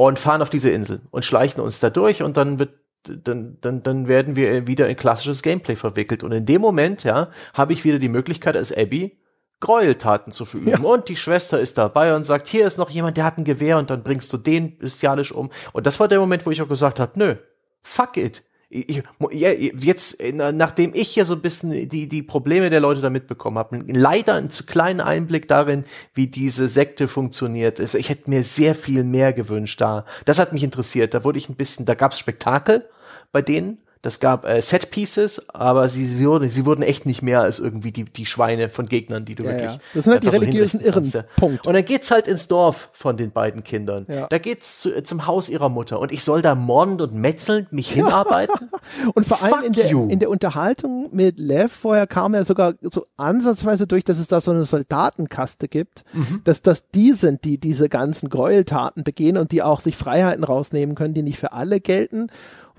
[0.00, 2.70] Und fahren auf diese Insel und schleichen uns da durch und dann wird
[3.02, 6.22] dann, dann, dann werden wir wieder in klassisches Gameplay verwickelt.
[6.22, 9.18] Und in dem Moment, ja, habe ich wieder die Möglichkeit als Abby
[9.60, 10.86] Gräueltaten zu verüben.
[10.86, 13.76] Und die Schwester ist dabei und sagt, hier ist noch jemand, der hat ein Gewehr
[13.76, 15.50] und dann bringst du den bestialisch um.
[15.72, 17.34] Und das war der Moment, wo ich auch gesagt habe, nö,
[17.82, 18.42] fuck it.
[18.72, 19.02] Ich,
[19.32, 23.58] jetzt, äh, nachdem ich ja so ein bisschen die, die Probleme der Leute da mitbekommen
[23.58, 27.80] habe, leider einen zu kleinen Einblick darin, wie diese Sekte funktioniert.
[27.80, 30.04] Ich hätte mir sehr viel mehr gewünscht da.
[30.24, 31.14] Das hat mich interessiert.
[31.14, 32.88] Da wurde ich ein bisschen, da gab's Spektakel
[33.32, 33.78] bei denen.
[34.02, 37.92] Das gab äh, Set Pieces, aber sie wurden, sie wurden echt nicht mehr als irgendwie
[37.92, 39.70] die, die Schweine von Gegnern, die du Ja, wirklich.
[39.72, 39.78] ja.
[39.92, 41.26] Das sind halt die so religiösen kannst, Irren.
[41.36, 41.66] Punkt.
[41.66, 44.06] Und dann geht's halt ins Dorf von den beiden Kindern.
[44.08, 44.26] Ja.
[44.28, 47.90] Da geht's zu, zum Haus ihrer Mutter und ich soll da mordend und metzelnd mich
[47.92, 48.70] hinarbeiten.
[49.14, 50.08] Und vor allem Fuck in der, you.
[50.08, 54.40] in der Unterhaltung mit Lev vorher kam ja sogar so ansatzweise durch, dass es da
[54.40, 56.40] so eine Soldatenkaste gibt, Mhm.
[56.44, 60.94] dass das die sind, die diese ganzen Gräueltaten begehen und die auch sich Freiheiten rausnehmen
[60.94, 62.28] können, die nicht für alle gelten,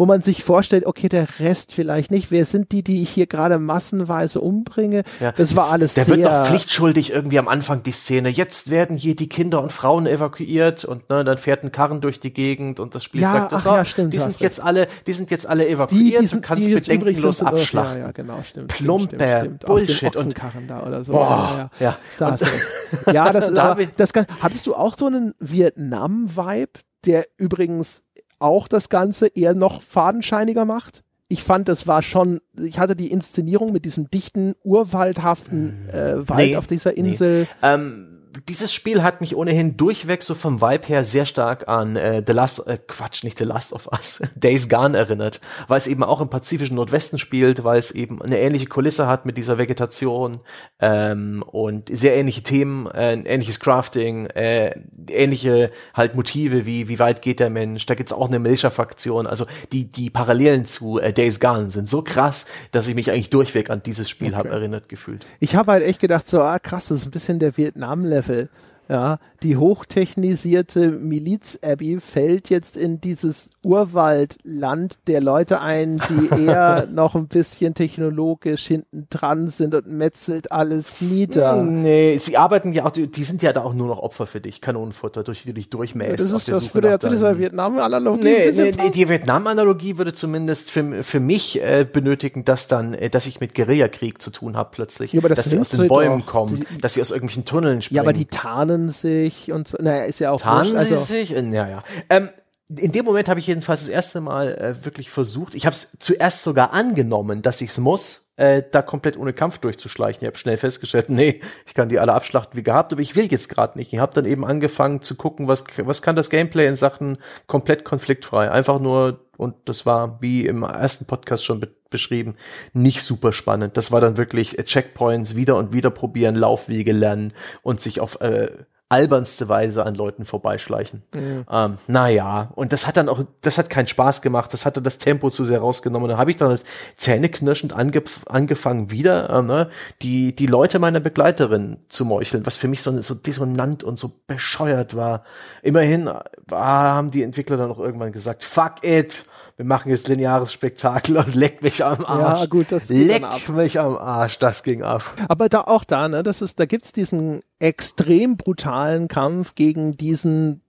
[0.02, 2.32] wo man sich vorstellt, okay, der Rest vielleicht nicht.
[2.32, 5.04] Wer sind die, die ich hier gerade massenweise umbringe?
[5.20, 5.32] Ja.
[5.32, 8.30] Das war alles Der sehr wird noch pflichtschuldig irgendwie am Anfang die Szene.
[8.30, 12.20] Jetzt werden hier die Kinder und Frauen evakuiert und ne, dann fährt ein Karren durch
[12.20, 14.88] die Gegend und das Spiel Ja, sagt, ach so, ja, stimmt, die sind jetzt alle,
[15.06, 18.00] die sind jetzt alle die, evakuiert, die, sind, du kannst die bedenkenlos sind, abschlachten.
[18.00, 18.70] Ja, ja, genau, stimmt.
[18.70, 21.14] Plumper stimmt, stimmt, Bullshit und- Ochsenkarren da oder so.
[21.14, 21.86] Boah, ja, ja.
[21.92, 21.98] ja.
[22.18, 23.14] Da hast du recht.
[23.14, 26.72] ja, das aber, das kann, hattest du auch so einen Vietnam-Vibe,
[27.06, 28.04] der übrigens
[28.42, 31.04] auch das Ganze eher noch fadenscheiniger macht?
[31.28, 36.50] Ich fand, das war schon, ich hatte die Inszenierung mit diesem dichten, urwaldhaften äh, Wald
[36.50, 36.98] Nee, auf dieser nee.
[36.98, 37.48] Insel.
[37.64, 38.11] Ähm,
[38.48, 42.34] dieses Spiel hat mich ohnehin durchweg so vom Vibe her sehr stark an äh, The
[42.34, 46.22] Last, äh, Quatsch, nicht The Last of Us, Days Gone erinnert, weil es eben auch
[46.22, 50.40] im pazifischen Nordwesten spielt, weil es eben eine ähnliche Kulisse hat mit dieser Vegetation
[50.80, 54.80] ähm, und sehr ähnliche Themen, äh, ähnliches Crafting, äh,
[55.10, 57.86] ähnliche halt Motive wie wie weit geht der Mensch.
[57.86, 59.28] Da gibt's auch eine Militia-Faktion.
[59.28, 63.30] Also die die Parallelen zu äh, Days Gone sind so krass, dass ich mich eigentlich
[63.30, 65.26] durchweg an dieses Spiel habe erinnert gefühlt.
[65.40, 68.21] Ich habe halt echt gedacht, so, ah krass, das ist ein bisschen der Vietnam-Level.
[68.30, 68.50] it
[68.92, 77.16] Ja, die hochtechnisierte Miliz-Abby fällt jetzt in dieses Urwaldland der Leute ein, die eher noch
[77.16, 81.64] ein bisschen technologisch hinten dran sind und metzelt alles nieder.
[81.64, 84.60] Nee, sie arbeiten ja auch, die, sind ja da auch nur noch Opfer für dich,
[84.62, 86.20] Kanonenfutter, durch die du dich durchmähst.
[86.20, 88.92] das auf ist, das Suche würde ja zu dieser Vietnam-Analogie Nee, nee, passen.
[88.92, 93.56] die Vietnam-Analogie würde zumindest für, für mich äh, benötigen, dass dann, äh, dass ich mit
[93.56, 95.14] Guerillakrieg zu tun habe plötzlich.
[95.14, 96.26] Ja, aber das dass sie aus den Bäumen doch.
[96.28, 97.96] kommen, Die- dass sie aus irgendwelchen Tunneln springen.
[97.96, 99.78] Ja, aber die tarnen sich und so.
[99.82, 100.88] Naja, ist ja auch Tarnen wurscht.
[100.88, 101.30] sie Also, sich?
[101.30, 101.84] Ja, ja.
[102.10, 102.30] Ähm,
[102.78, 105.98] in dem Moment habe ich jedenfalls das erste Mal äh, wirklich versucht, ich habe es
[106.00, 110.22] zuerst sogar angenommen, dass ich es muss, äh, da komplett ohne Kampf durchzuschleichen.
[110.24, 113.26] Ich habe schnell festgestellt, nee, ich kann die alle abschlachten wie gehabt, aber ich will
[113.26, 113.92] jetzt gerade nicht.
[113.92, 117.18] Ich habe dann eben angefangen zu gucken, was, was kann das Gameplay in Sachen
[117.48, 118.50] komplett konfliktfrei.
[118.50, 121.60] Einfach nur, und das war wie im ersten Podcast schon
[121.92, 122.36] beschrieben,
[122.74, 123.78] nicht super spannend.
[123.78, 128.20] Das war dann wirklich äh, Checkpoints wieder und wieder probieren, Laufwege lernen und sich auf
[128.22, 128.50] äh,
[128.92, 131.02] albernste Weise an Leuten vorbeischleichen.
[131.50, 134.98] Ähm, naja, und das hat dann auch, das hat keinen Spaß gemacht, das hatte das
[134.98, 136.10] Tempo zu sehr rausgenommen.
[136.10, 136.66] Da habe ich dann halt
[136.96, 139.70] zähneknirschend ange angefangen, wieder äh, ne,
[140.02, 144.12] die, die Leute meiner Begleiterin zu meucheln, was für mich so, so dissonant und so
[144.28, 145.24] bescheuert war.
[145.62, 146.14] Immerhin äh,
[146.52, 149.24] haben die Entwickler dann auch irgendwann gesagt, fuck it,
[149.62, 152.40] wir machen jetzt lineares Spektakel und leck mich am Arsch.
[152.40, 153.48] Ja, gut, das geht leck ab.
[153.50, 155.04] mich am Arsch, das ging ab.
[155.28, 160.62] aber da auch da, ne, das ist, da gibt's diesen extrem brutalen Kampf gegen diesen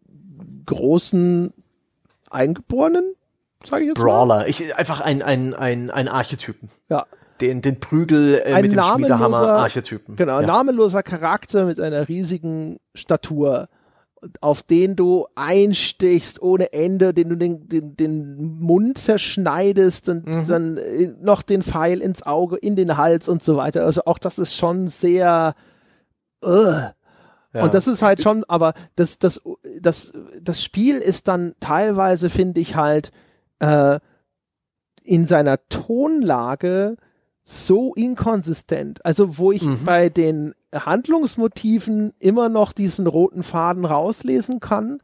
[0.67, 1.55] großen
[2.31, 3.15] Eingeborenen,
[3.65, 4.05] sage ich jetzt mal.
[4.05, 4.49] Brawler.
[4.49, 6.69] Ich, einfach ein, ein, ein, ein Archetypen.
[6.91, 7.07] Ja.
[7.41, 10.17] Den, den Prügel äh, Ein mit dem namenloser- Schmiedehammer-Archetypen.
[10.17, 10.47] Genau, ja.
[10.47, 13.69] namenloser Charakter mit einer riesigen Statur,
[14.41, 20.47] auf den du einstichst ohne Ende, den du den, den, den Mund zerschneidest und Mhm.
[20.49, 23.85] dann äh, noch den Pfeil ins Auge, in den Hals und so weiter.
[23.85, 25.55] Also auch das ist schon sehr.
[26.45, 26.83] Uh.
[27.55, 27.65] Ja.
[27.65, 29.43] Und das ist halt schon, aber das, das,
[29.81, 33.13] das, das Spiel ist dann teilweise, finde ich halt,
[33.59, 33.99] äh,
[35.05, 36.97] in seiner Tonlage
[37.45, 39.05] so inkonsistent.
[39.05, 39.85] Also wo ich Mhm.
[39.85, 44.99] bei den Handlungsmotiven immer noch diesen roten Faden rauslesen kann,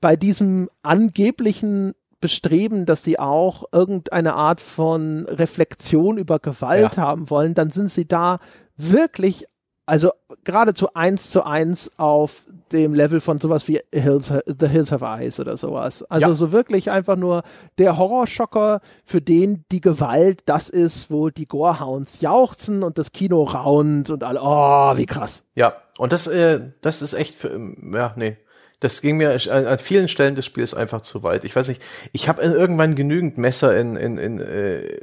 [0.00, 7.02] bei diesem angeblichen Bestreben, dass sie auch irgendeine Art von Reflexion über Gewalt ja.
[7.02, 8.40] haben wollen, dann sind sie da
[8.76, 9.46] wirklich,
[9.90, 10.12] also
[10.44, 15.40] geradezu eins zu eins auf dem Level von sowas wie Hills, The Hills Have Eyes
[15.40, 16.04] oder sowas.
[16.04, 16.34] Also ja.
[16.34, 17.42] so wirklich einfach nur
[17.78, 23.42] der Horrorschocker, für den die Gewalt das ist, wo die Gorehounds jauchzen und das Kino
[23.42, 25.44] raunt und alle, oh, wie krass.
[25.56, 27.58] Ja, und das, äh, das ist echt, für,
[27.92, 28.36] ja, nee.
[28.78, 31.44] Das ging mir an, an vielen Stellen des Spiels einfach zu weit.
[31.44, 31.82] Ich weiß nicht,
[32.12, 35.00] ich habe irgendwann genügend Messer in, in, in äh,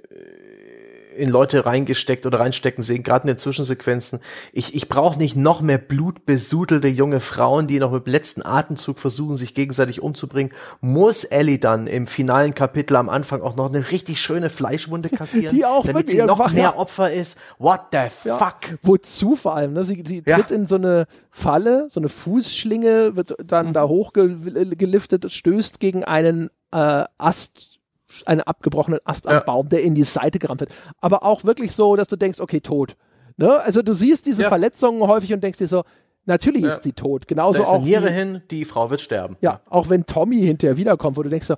[1.18, 4.20] in Leute reingesteckt oder reinstecken sehen, gerade in den Zwischensequenzen.
[4.53, 8.99] Ich, ich brauche nicht noch mehr blutbesudelte junge Frauen, die noch mit dem letzten Atemzug
[8.99, 10.51] versuchen, sich gegenseitig umzubringen.
[10.82, 15.55] Muss Ellie dann im finalen Kapitel am Anfang auch noch eine richtig schöne Fleischwunde kassieren,
[15.55, 16.78] die auch damit sie noch mehr ja.
[16.78, 17.38] Opfer ist?
[17.57, 18.38] What the ja.
[18.38, 18.78] fuck?
[18.84, 19.74] Wozu vor allem?
[19.74, 19.84] Ne?
[19.84, 23.74] Sie, sie tritt in so eine Falle, so eine Fußschlinge, wird dann mhm.
[23.74, 27.76] da hochgeliftet, stößt gegen einen äh, Ast
[28.26, 29.39] einen abgebrochenen Ast am ja.
[29.41, 30.72] Baum, der in die Seite gerammt wird.
[30.99, 32.95] Aber auch wirklich so, dass du denkst, okay, tot.
[33.38, 33.60] Ne?
[33.62, 34.49] Also du siehst diese ja.
[34.49, 35.84] Verletzungen häufig und denkst dir so,
[36.26, 36.70] natürlich ja.
[36.70, 37.28] ist sie tot.
[37.28, 37.84] Genauso da ist auch.
[37.84, 39.38] Niere hin, die Frau wird sterben.
[39.41, 41.55] Ja, auch wenn Tommy hinterher wiederkommt, wo du denkst so,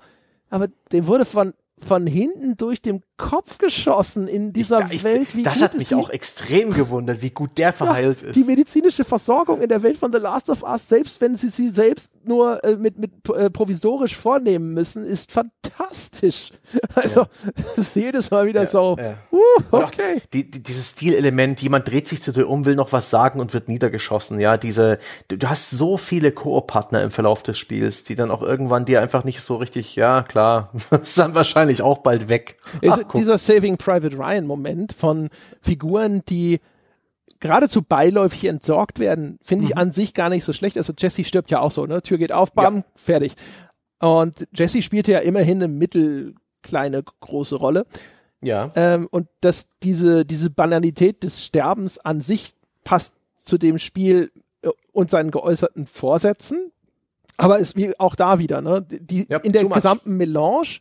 [0.50, 1.54] aber dem wurde von
[1.86, 5.36] von hinten durch den Kopf geschossen in dieser ich, Welt.
[5.36, 8.36] Wie das hat mich auch extrem gewundert, wie gut der verheilt ja, ist.
[8.36, 11.69] Die medizinische Versorgung in der Welt von The Last of Us, selbst wenn sie sie
[11.69, 16.51] selbst nur äh, mit, mit äh, provisorisch vornehmen müssen, ist fantastisch.
[16.95, 17.30] Also, ja.
[17.55, 18.97] das ist jedes Mal wieder ja, so,
[19.32, 19.38] uh,
[19.71, 20.21] okay.
[20.34, 23.53] Die, die, dieses Stilelement, jemand dreht sich zu dir um, will noch was sagen und
[23.53, 24.39] wird niedergeschossen.
[24.39, 28.41] Ja, diese, du, du hast so viele Koop-Partner im Verlauf des Spiels, die dann auch
[28.41, 32.57] irgendwann dir einfach nicht so richtig, ja, klar, das ist dann wahrscheinlich auch bald weg.
[32.88, 35.30] Ach, dieser Saving Private Ryan Moment von
[35.61, 36.59] Figuren, die
[37.39, 39.78] geradezu beiläufig entsorgt werden, finde ich mhm.
[39.78, 40.78] an sich gar nicht so schlecht.
[40.78, 42.01] Also Jesse stirbt ja auch so, ne?
[42.01, 42.84] Tür geht auf, bam, ja.
[42.95, 43.36] fertig.
[44.01, 47.86] Und Jesse spielte ja immerhin eine mittelkleine große Rolle.
[48.41, 48.72] Ja.
[48.76, 54.70] Ähm, und dass diese, diese Banalität des Sterbens an sich passt zu dem Spiel äh,
[54.91, 56.72] und seinen geäußerten Vorsätzen.
[57.38, 58.86] Aber es wie auch da wieder, ne?
[58.89, 60.80] Die, ja, in der gesamten Melange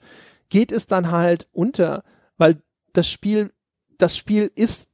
[0.49, 2.05] geht es dann halt unter,
[2.36, 3.53] weil das Spiel,
[3.99, 4.92] das Spiel ist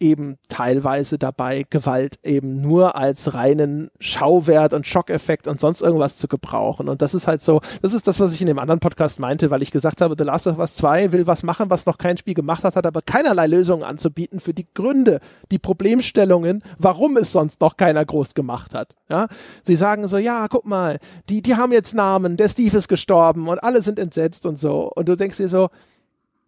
[0.00, 6.28] eben teilweise dabei, Gewalt eben nur als reinen Schauwert und Schockeffekt und sonst irgendwas zu
[6.28, 6.88] gebrauchen.
[6.88, 9.50] Und das ist halt so, das ist das, was ich in dem anderen Podcast meinte,
[9.50, 12.16] weil ich gesagt habe, The Last of Us 2 will was machen, was noch kein
[12.16, 15.20] Spiel gemacht hat, hat aber keinerlei Lösungen anzubieten für die Gründe,
[15.50, 18.94] die Problemstellungen, warum es sonst noch keiner groß gemacht hat.
[19.08, 19.28] Ja,
[19.62, 23.48] sie sagen so, ja, guck mal, die, die haben jetzt Namen, der Steve ist gestorben
[23.48, 24.90] und alle sind entsetzt und so.
[24.94, 25.68] Und du denkst dir so,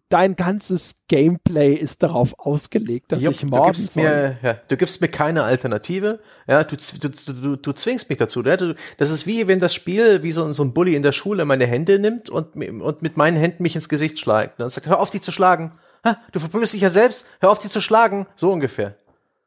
[0.09, 4.03] dein ganzes Gameplay ist darauf ausgelegt, dass Jupp, ich morden du gibst soll.
[4.03, 6.19] Mir, ja, du gibst mir keine Alternative.
[6.47, 8.43] Ja, du, du, du, du zwingst mich dazu.
[8.43, 8.57] Ja?
[8.57, 11.45] Du, das ist wie wenn das Spiel wie so, so ein Bully in der Schule
[11.45, 14.59] meine Hände nimmt und, und mit meinen Händen mich ins Gesicht schlägt.
[14.59, 15.73] Dann sagt, hör auf, die zu schlagen.
[16.05, 17.25] Ha, du verprügelst dich ja selbst.
[17.39, 18.25] Hör auf, die zu schlagen.
[18.35, 18.95] So ungefähr.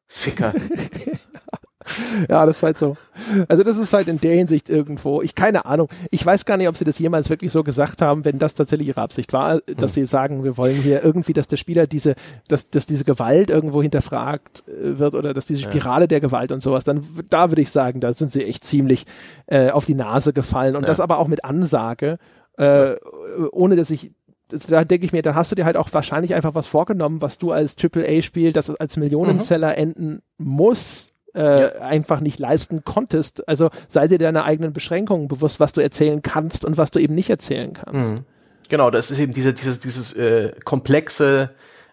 [0.06, 0.54] Ficker.
[2.28, 2.96] ja, das ist halt so.
[3.48, 5.88] Also das ist halt in der Hinsicht irgendwo, ich keine Ahnung.
[6.10, 8.88] Ich weiß gar nicht, ob sie das jemals wirklich so gesagt haben, wenn das tatsächlich
[8.88, 10.02] ihre Absicht war, dass hm.
[10.02, 12.14] sie sagen, wir wollen hier irgendwie, dass der Spieler diese,
[12.48, 16.08] dass, dass diese Gewalt irgendwo hinterfragt äh, wird oder dass diese Spirale ja.
[16.08, 19.04] der Gewalt und sowas, dann da würde ich sagen, da sind sie echt ziemlich
[19.46, 20.86] äh, auf die Nase gefallen und ja.
[20.86, 22.18] das aber auch mit Ansage,
[22.56, 22.94] äh,
[23.52, 24.12] ohne dass ich
[24.68, 27.38] da denke ich mir, dann hast du dir halt auch wahrscheinlich einfach was vorgenommen, was
[27.38, 29.76] du als AAA-Spiel, das als Millionenseller mhm.
[29.76, 31.68] enden muss, äh, ja.
[31.80, 33.48] einfach nicht leisten konntest.
[33.48, 37.14] Also sei dir deine eigenen Beschränkungen bewusst, was du erzählen kannst und was du eben
[37.14, 38.14] nicht erzählen kannst.
[38.14, 38.24] Mhm.
[38.68, 41.50] Genau, das ist eben diese, dieses, dieses äh, komplexe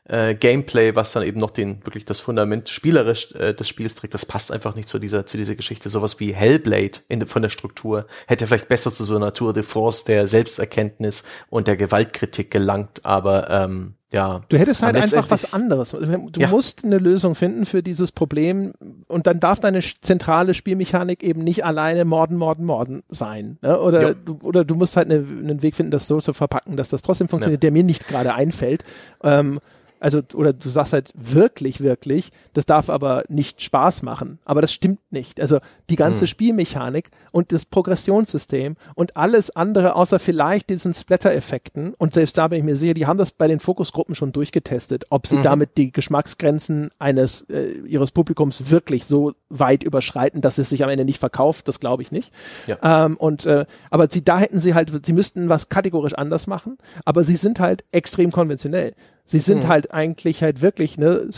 [0.09, 4.13] äh, Gameplay, was dann eben noch den wirklich das Fundament spielerisch äh, des Spiels trägt,
[4.13, 5.89] das passt einfach nicht zu dieser zu dieser Geschichte.
[5.89, 9.63] Sowas wie Hellblade in, von der Struktur hätte vielleicht besser zu so einer Tour de
[9.63, 14.41] Force der Selbsterkenntnis und der Gewaltkritik gelangt, aber ähm, ja.
[14.49, 15.91] Du hättest halt einfach was anderes.
[15.91, 16.47] Du ja.
[16.47, 18.73] musst eine Lösung finden für dieses Problem
[19.07, 23.59] und dann darf deine zentrale Spielmechanik eben nicht alleine Morden, Morden, Morden sein.
[23.61, 23.79] Ne?
[23.79, 24.13] Oder, ja.
[24.13, 27.03] du, oder du musst halt eine, einen Weg finden, das so zu verpacken, dass das
[27.03, 27.69] trotzdem funktioniert, ja.
[27.69, 28.83] der mir nicht gerade einfällt.
[29.23, 29.59] Ähm,
[29.99, 34.39] also, oder du sagst halt wirklich, wirklich, das darf aber nicht Spaß machen.
[34.45, 35.41] Aber das stimmt nicht.
[35.41, 36.27] Also die ganze hm.
[36.27, 42.59] Spielmechanik und das Progressionssystem und alles andere, außer vielleicht diesen Splatter-Effekten, und selbst da bin
[42.59, 45.43] ich mir sicher, die haben das bei den Fokusgruppen schon durchgetestet, ob sie mhm.
[45.43, 50.89] damit die Geschmacksgrenzen eines äh, ihres Publikums wirklich so weit überschreiten, dass es sich am
[50.89, 52.31] Ende nicht verkauft, das glaube ich nicht.
[52.67, 53.05] Ja.
[53.05, 56.77] Ähm, und äh, aber sie, da hätten sie halt, sie müssten was kategorisch anders machen,
[57.05, 58.93] aber sie sind halt extrem konventionell.
[59.29, 59.67] Sie sind mhm.
[59.67, 61.29] halt eigentlich halt wirklich, ne,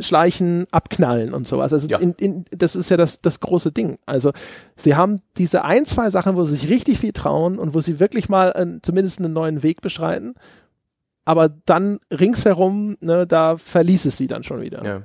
[0.00, 1.72] Schleichen, Abknallen und sowas.
[1.72, 1.96] Also ja.
[1.98, 3.98] in, in, das ist ja das, das große Ding.
[4.04, 4.32] Also
[4.76, 8.00] sie haben diese ein, zwei Sachen, wo sie sich richtig viel trauen und wo sie
[8.00, 10.34] wirklich mal ein, zumindest einen neuen Weg beschreiten.
[11.24, 14.84] Aber dann ringsherum, ne, da verließ es sie dann schon wieder.
[14.84, 15.02] Ja.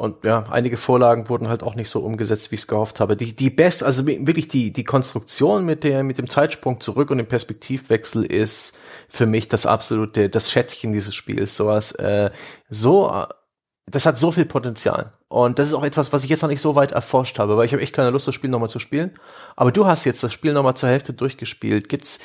[0.00, 3.18] Und ja, einige Vorlagen wurden halt auch nicht so umgesetzt, wie ich es gehofft habe.
[3.18, 7.18] Die, die best, also wirklich die, die Konstruktion mit der, mit dem Zeitsprung zurück und
[7.18, 8.78] dem Perspektivwechsel ist
[9.10, 11.54] für mich das absolute, das Schätzchen dieses Spiels.
[11.54, 12.30] Sowas, äh,
[12.70, 13.26] so,
[13.84, 15.12] das hat so viel Potenzial.
[15.28, 17.66] Und das ist auch etwas, was ich jetzt noch nicht so weit erforscht habe, weil
[17.66, 19.18] ich habe echt keine Lust, das Spiel nochmal zu spielen.
[19.54, 21.90] Aber du hast jetzt das Spiel nochmal zur Hälfte durchgespielt.
[21.90, 22.20] Gibt's,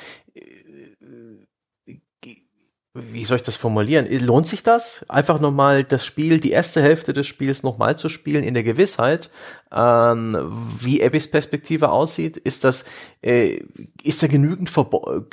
[2.95, 4.07] wie soll ich das formulieren?
[4.21, 5.05] Lohnt sich das?
[5.09, 9.29] Einfach nochmal das Spiel, die erste Hälfte des Spiels nochmal zu spielen, in der Gewissheit,
[9.71, 12.37] wie Abbys Perspektive aussieht?
[12.37, 12.85] Ist das,
[13.21, 13.61] äh,
[14.03, 14.87] ist da genügend ver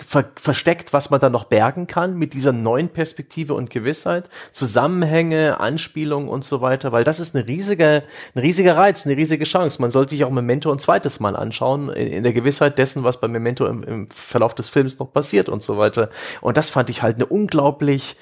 [0.05, 4.30] ver versteckt, was man da noch bergen kann mit dieser neuen Perspektive und Gewissheit?
[4.53, 8.05] Zusammenhänge, Anspielungen und so weiter, weil das ist eine riesige,
[8.35, 9.80] ein riesiger Reiz, eine riesige Chance.
[9.80, 13.20] Man sollte sich auch Memento ein zweites Mal anschauen, in, in der Gewissheit dessen, was
[13.20, 16.11] bei Memento im, im Verlauf des Films noch passiert und so weiter.
[16.41, 18.16] Und das fand ich halt eine unglaublich,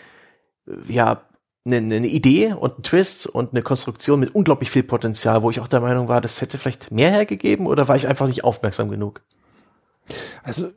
[0.88, 1.22] ja,
[1.64, 5.60] eine, eine Idee und ein Twist und eine Konstruktion mit unglaublich viel Potenzial, wo ich
[5.60, 8.90] auch der Meinung war, das hätte vielleicht mehr hergegeben oder war ich einfach nicht aufmerksam
[8.90, 9.20] genug?
[10.42, 10.70] Also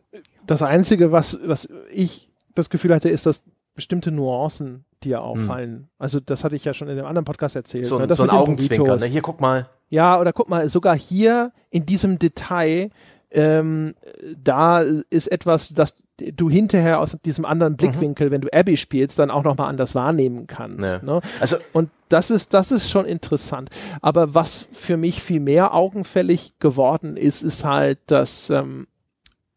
[0.46, 5.72] das Einzige, was, was ich das Gefühl hatte, ist, dass bestimmte Nuancen dir auffallen.
[5.72, 5.88] Hm.
[5.98, 7.86] Also das hatte ich ja schon in dem anderen Podcast erzählt.
[7.86, 8.14] So, ne?
[8.14, 9.06] so ein Augenzwinker, ne?
[9.06, 9.70] hier guck mal.
[9.90, 12.90] Ja, oder guck mal, sogar hier in diesem Detail
[13.34, 13.96] ähm,
[14.38, 15.96] da ist etwas, das
[16.32, 18.32] du hinterher aus diesem anderen Blickwinkel, mhm.
[18.32, 20.94] wenn du Abby spielst, dann auch nochmal anders wahrnehmen kannst.
[20.94, 21.02] Ja.
[21.02, 21.22] Ne?
[21.40, 23.70] Also und das ist das ist schon interessant.
[24.02, 28.88] Aber was für mich viel mehr augenfällig geworden ist, ist halt, dass ähm,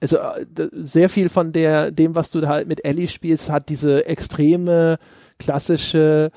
[0.01, 4.07] also äh, sehr viel von der dem, was du halt mit Ellie spielst, hat diese
[4.07, 4.99] extreme
[5.39, 6.31] klassische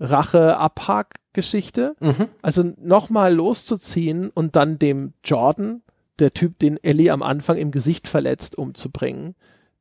[0.00, 1.94] Rache-Abhack-Geschichte.
[2.00, 2.28] Mhm.
[2.42, 5.82] Also nochmal loszuziehen und dann dem Jordan
[6.20, 9.34] der Typ, den Ellie am Anfang im Gesicht verletzt, umzubringen,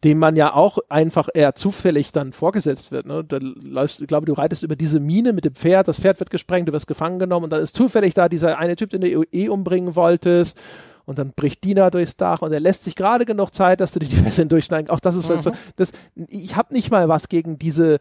[0.04, 3.06] dem man ja auch einfach eher zufällig dann vorgesetzt wird.
[3.06, 3.24] Ne?
[3.24, 6.30] Da läufst, ich glaube, du reitest über diese Mine mit dem Pferd, das Pferd wird
[6.30, 9.24] gesprengt, du wirst gefangen genommen und dann ist zufällig da dieser eine Typ, den du
[9.32, 10.58] eh umbringen wolltest
[11.06, 14.00] und dann bricht Dina durchs Dach und er lässt sich gerade genug Zeit, dass du
[14.00, 14.90] dir die Fesseln durchschneiden.
[14.90, 15.34] Auch das ist mhm.
[15.34, 18.00] halt so, das, ich habe nicht mal was gegen diese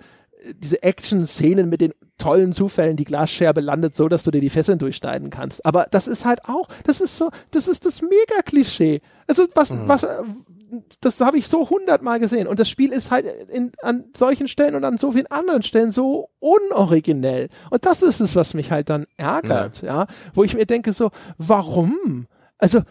[0.57, 4.79] diese Action-Szenen mit den tollen Zufällen, die Glasscherbe landet so, dass du dir die Fesseln
[4.79, 5.65] durchschneiden kannst.
[5.65, 9.01] Aber das ist halt auch, das ist so, das ist das Mega-Klischee.
[9.27, 9.83] Also was, mhm.
[9.87, 10.07] was,
[11.01, 12.47] das habe ich so hundertmal gesehen.
[12.47, 15.91] Und das Spiel ist halt in, an solchen Stellen und an so vielen anderen Stellen
[15.91, 17.49] so unoriginell.
[17.71, 20.01] Und das ist es, was mich halt dann ärgert, ja.
[20.01, 20.07] ja?
[20.35, 22.27] Wo ich mir denke so, warum?
[22.59, 22.83] Also,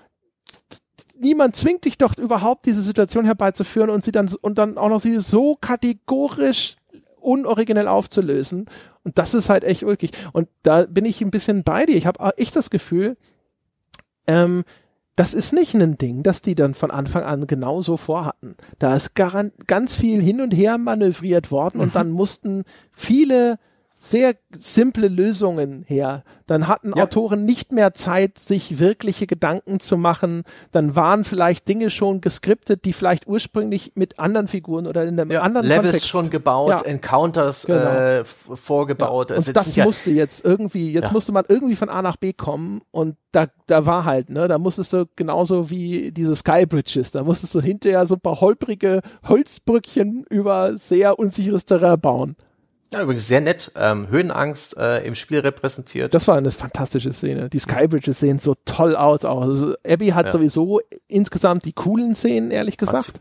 [1.19, 4.99] niemand zwingt dich doch überhaupt diese Situation herbeizuführen und sie dann und dann auch noch
[4.99, 6.76] sie so kategorisch
[7.27, 8.65] unoriginell aufzulösen.
[9.03, 10.11] Und das ist halt echt ulkig.
[10.33, 11.95] Und da bin ich ein bisschen bei dir.
[11.95, 13.17] Ich habe echt das Gefühl,
[14.27, 14.63] ähm,
[15.15, 18.55] das ist nicht ein Ding, das die dann von Anfang an genauso vorhatten.
[18.77, 23.57] Da ist ganz viel hin und her manövriert worden und dann mussten viele
[23.99, 26.23] sehr simple Lösungen her.
[26.45, 27.03] Dann hatten ja.
[27.03, 30.43] Autoren nicht mehr Zeit, sich wirkliche Gedanken zu machen.
[30.71, 35.31] Dann waren vielleicht Dinge schon geskriptet, die vielleicht ursprünglich mit anderen Figuren oder in einem
[35.31, 36.07] ja, anderen Levels Kontext.
[36.07, 36.81] schon gebaut, ja.
[36.81, 37.89] Encounters genau.
[37.89, 39.31] äh, vorgebaut.
[39.31, 43.15] Und das musste jetzt irgendwie, jetzt musste man irgendwie von A nach B kommen und
[43.31, 47.61] da, da war halt, ne, da musstest du genauso wie diese Skybridges, da musstest du
[47.61, 52.35] hinterher so ein paar holprige Holzbrückchen über sehr unsicheres Terrain bauen.
[52.89, 53.71] Ja, übrigens sehr nett.
[53.75, 56.13] Ähm, Höhenangst äh, im Spiel repräsentiert.
[56.13, 57.49] Das war eine fantastische Szene.
[57.49, 59.25] Die Skybridges sehen so toll aus.
[59.25, 59.41] Auch.
[59.41, 60.31] Also Abby hat ja.
[60.31, 60.79] sowieso
[61.09, 63.19] insgesamt die coolen Szenen, ehrlich gesagt.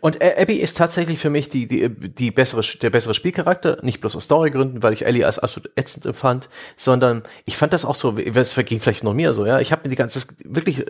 [0.00, 3.78] Und äh, Abby ist tatsächlich für mich die, die, die bessere, der bessere Spielcharakter.
[3.82, 7.84] Nicht bloß aus Storygründen, weil ich Ellie als absolut ätzend empfand, sondern ich fand das
[7.84, 9.58] auch so, es verging vielleicht noch mir so, ja.
[9.58, 10.86] Ich habe mir die ganze, wirklich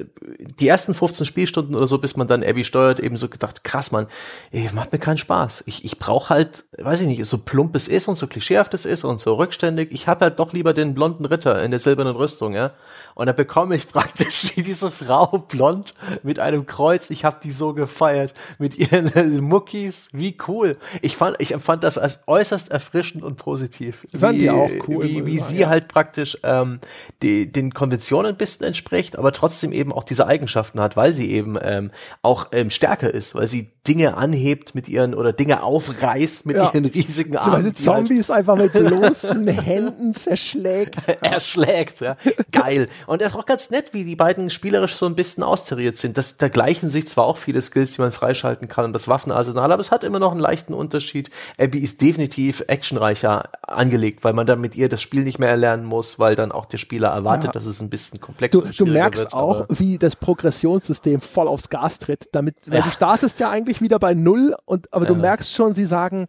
[0.60, 3.90] die ersten 15 Spielstunden oder so, bis man dann Abby steuert, eben so gedacht, krass,
[3.90, 4.06] man,
[4.50, 5.64] ey, macht mir keinen Spaß.
[5.64, 8.84] Ich, ich brauche halt, weiß ich nicht, so plump es ist und so klischeehaft es
[8.84, 12.16] ist und so rückständig, ich habe halt doch lieber den blonden Ritter in der silbernen
[12.16, 12.72] Rüstung, ja.
[13.18, 15.92] Und da bekomme ich praktisch diese Frau blond
[16.22, 17.10] mit einem Kreuz.
[17.10, 20.08] Ich habe die so gefeiert mit ihren Muckis.
[20.12, 20.76] Wie cool.
[21.02, 24.06] Ich fand, ich empfand das als äußerst erfrischend und positiv.
[24.12, 25.02] Ich fand wie, die auch cool.
[25.02, 25.68] Wie, wie sie ja.
[25.68, 26.78] halt praktisch ähm,
[27.20, 31.32] die, den Konventionen ein bisschen entspricht, aber trotzdem eben auch diese Eigenschaften hat, weil sie
[31.32, 31.90] eben ähm,
[32.22, 36.70] auch ähm, stärker ist, weil sie Dinge anhebt mit ihren oder Dinge aufreißt mit ja.
[36.72, 37.64] ihren riesigen Armen.
[37.64, 40.96] Weil sie halt einfach mit bloßen Händen zerschlägt.
[41.20, 42.16] er schlägt, ja.
[42.52, 42.88] Geil.
[43.08, 46.18] Und er ist auch ganz nett, wie die beiden spielerisch so ein bisschen austariert sind.
[46.18, 49.72] Das, da gleichen sich zwar auch viele Skills, die man freischalten kann und das Waffenarsenal,
[49.72, 51.30] aber es hat immer noch einen leichten Unterschied.
[51.58, 55.86] Abby ist definitiv actionreicher angelegt, weil man dann mit ihr das Spiel nicht mehr erlernen
[55.86, 57.52] muss, weil dann auch der Spieler erwartet, ja.
[57.52, 61.70] dass es ein bisschen komplexer du, du merkst wird, auch, wie das Progressionssystem voll aufs
[61.70, 62.84] Gas tritt, damit, weil ja.
[62.84, 65.14] du startest ja eigentlich wieder bei Null und, aber ja.
[65.14, 66.26] du merkst schon, sie sagen,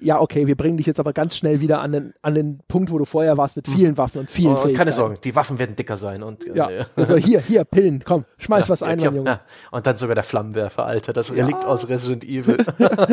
[0.00, 2.90] ja, okay, wir bringen dich jetzt aber ganz schnell wieder an den, an den Punkt,
[2.90, 3.74] wo du vorher warst, mit hm.
[3.74, 6.22] vielen Waffen und vielen oh, Keine Sorgen, die Waffen werden dicker sein.
[6.22, 9.30] Und, ja, äh, also hier, hier, Pillen, komm, schmeiß ja, was ein, mein Junge.
[9.30, 9.40] Ja.
[9.70, 11.66] Und dann sogar der Flammenwerfer, Alter, das Relikt ja.
[11.66, 12.64] aus Resident Evil.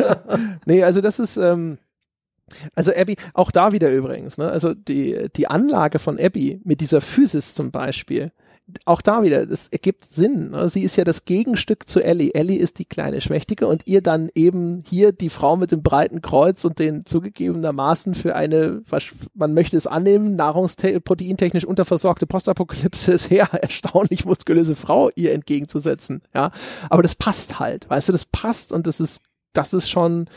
[0.66, 1.78] nee, also das ist, ähm,
[2.74, 4.50] also Abby, auch da wieder übrigens, ne?
[4.50, 8.32] also die, die Anlage von Abby mit dieser Physis zum Beispiel,
[8.84, 10.50] auch da wieder, das ergibt Sinn.
[10.50, 10.68] Ne?
[10.68, 12.32] Sie ist ja das Gegenstück zu Ellie.
[12.34, 16.22] Ellie ist die kleine Schmächtige und ihr dann eben hier die Frau mit dem breiten
[16.22, 18.82] Kreuz und den zugegebenermaßen für eine,
[19.34, 26.22] man möchte es annehmen, nahrungsproteintechnisch unterversorgte Postapokalypse sehr erstaunlich muskulöse Frau ihr entgegenzusetzen.
[26.34, 26.50] Ja,
[26.88, 30.28] aber das passt halt, weißt du, das passt und das ist, das ist schon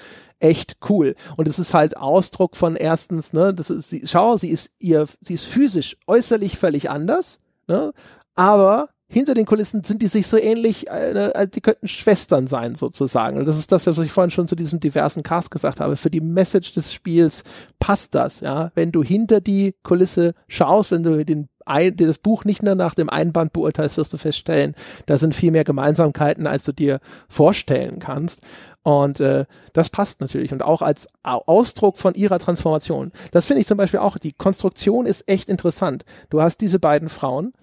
[0.43, 1.15] echt cool.
[1.37, 5.07] Und es ist halt Ausdruck von erstens, ne, das ist, sie, schau, sie ist ihr,
[5.21, 7.93] sie ist physisch äußerlich völlig anders, ne,
[8.35, 13.37] aber hinter den Kulissen sind die sich so ähnlich, äh, die könnten Schwestern sein sozusagen.
[13.37, 15.95] Und das ist das, was ich vorhin schon zu diesem diversen Cast gesagt habe.
[15.95, 17.43] Für die Message des Spiels
[17.79, 18.71] passt das, ja.
[18.73, 22.95] Wenn du hinter die Kulisse schaust, wenn du den ein, das Buch nicht nur nach
[22.95, 24.75] dem Einband beurteilst, wirst du feststellen,
[25.05, 28.41] da sind viel mehr Gemeinsamkeiten, als du dir vorstellen kannst.
[28.81, 33.13] Und äh, das passt natürlich und auch als Ausdruck von ihrer Transformation.
[33.31, 36.03] Das finde ich zum Beispiel auch, die Konstruktion ist echt interessant.
[36.29, 37.53] Du hast diese beiden Frauen,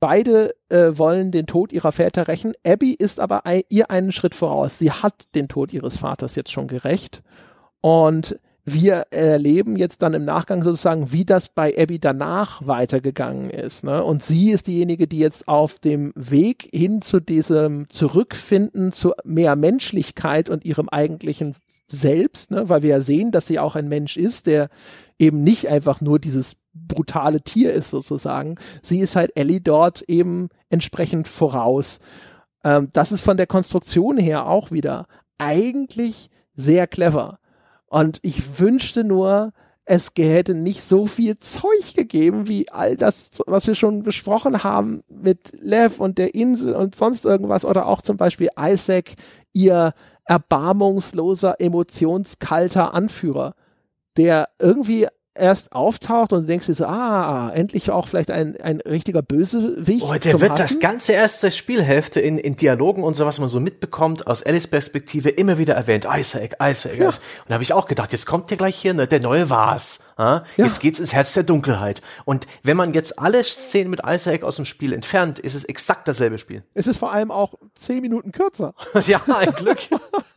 [0.00, 2.54] Beide äh, wollen den Tod ihrer Väter rächen.
[2.66, 4.78] Abby ist aber ein, ihr einen Schritt voraus.
[4.78, 7.22] Sie hat den Tod ihres Vaters jetzt schon gerecht.
[7.82, 13.84] Und wir erleben jetzt dann im Nachgang sozusagen, wie das bei Abby danach weitergegangen ist.
[13.84, 14.02] Ne?
[14.02, 19.56] Und sie ist diejenige, die jetzt auf dem Weg hin zu diesem Zurückfinden zu mehr
[19.56, 21.56] Menschlichkeit und ihrem eigentlichen
[21.88, 22.68] Selbst, ne?
[22.68, 24.68] weil wir ja sehen, dass sie auch ein Mensch ist, der
[25.18, 28.56] eben nicht einfach nur dieses brutale Tier ist sozusagen.
[28.82, 31.98] Sie ist halt Ellie dort eben entsprechend voraus.
[32.64, 35.06] Ähm, das ist von der Konstruktion her auch wieder
[35.38, 37.38] eigentlich sehr clever.
[37.86, 39.52] Und ich wünschte nur,
[39.84, 45.02] es hätte nicht so viel Zeug gegeben, wie all das, was wir schon besprochen haben
[45.08, 49.14] mit Lev und der Insel und sonst irgendwas oder auch zum Beispiel Isaac,
[49.52, 49.92] ihr
[50.26, 53.54] erbarmungsloser, emotionskalter Anführer,
[54.16, 55.08] der irgendwie
[55.40, 60.02] erst auftaucht und du denkst dir so, ah, endlich auch vielleicht ein, ein richtiger Bösewicht.
[60.02, 60.62] Oh, der wird Hassen.
[60.62, 64.66] das ganze erste Spielhälfte in, in Dialogen und so, was man so mitbekommt, aus Alice
[64.66, 66.06] Perspektive immer wieder erwähnt.
[66.10, 66.98] Isaac, Isaac.
[66.98, 67.08] Ja.
[67.08, 67.18] Und
[67.48, 70.00] da habe ich auch gedacht, jetzt kommt ja gleich hier ne, der neue Vars.
[70.18, 70.44] Ja?
[70.56, 72.02] Jetzt geht's ins Herz der Dunkelheit.
[72.24, 76.06] Und wenn man jetzt alle Szenen mit Isaac aus dem Spiel entfernt, ist es exakt
[76.06, 76.62] dasselbe Spiel.
[76.74, 78.74] Es ist vor allem auch zehn Minuten kürzer.
[79.06, 79.78] ja, ein Glück.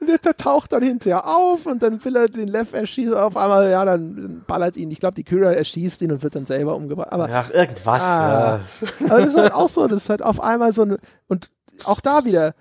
[0.00, 3.14] und der, taucht dann hinterher auf und dann will er den Lev erschießen.
[3.14, 4.90] Auf einmal, ja, dann ballert ihn.
[4.90, 7.12] Ich glaube, die Kyra erschießt ihn und wird dann selber umgebracht.
[7.12, 8.02] Aber, ja, irgendwas.
[8.02, 8.88] Ah, ja.
[9.08, 10.98] Aber das ist halt auch so, das ist halt auf einmal so eine,
[11.28, 11.50] und
[11.84, 12.54] auch da wieder,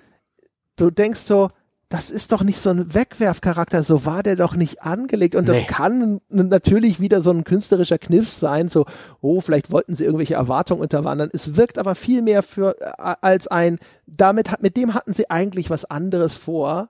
[0.76, 1.49] du denkst so,
[1.90, 5.36] das ist doch nicht so ein Wegwerfcharakter, so war der doch nicht angelegt.
[5.36, 5.66] Und das nee.
[5.66, 8.86] kann natürlich wieder so ein künstlerischer Kniff sein, so,
[9.22, 11.30] oh, vielleicht wollten sie irgendwelche Erwartungen unterwandern.
[11.32, 12.76] Es wirkt aber viel mehr für,
[13.24, 16.90] als ein, damit, mit dem hatten sie eigentlich was anderes vor.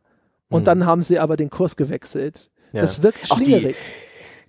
[0.49, 0.65] Und mhm.
[0.65, 2.49] dann haben sie aber den Kurs gewechselt.
[2.71, 2.81] Ja.
[2.81, 3.75] Das wirkt schwierig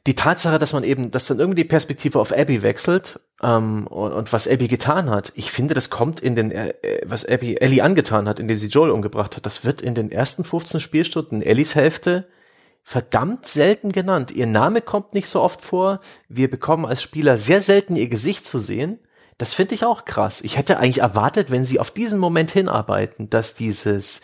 [0.06, 4.12] die Tatsache, dass man eben, dass dann irgendwie die Perspektive auf Abby wechselt ähm, und,
[4.12, 7.82] und, was Abby getan hat, ich finde, das kommt in den, äh, was Abby Ellie
[7.82, 11.74] angetan hat, indem sie Joel umgebracht hat, das wird in den ersten 15 Spielstunden Ellies
[11.74, 12.28] Hälfte
[12.84, 14.30] verdammt selten genannt.
[14.30, 16.00] Ihr Name kommt nicht so oft vor.
[16.28, 19.00] Wir bekommen als Spieler sehr selten ihr Gesicht zu sehen.
[19.38, 20.40] Das finde ich auch krass.
[20.40, 24.22] Ich hätte eigentlich erwartet, wenn sie auf diesen Moment hinarbeiten, dass dieses,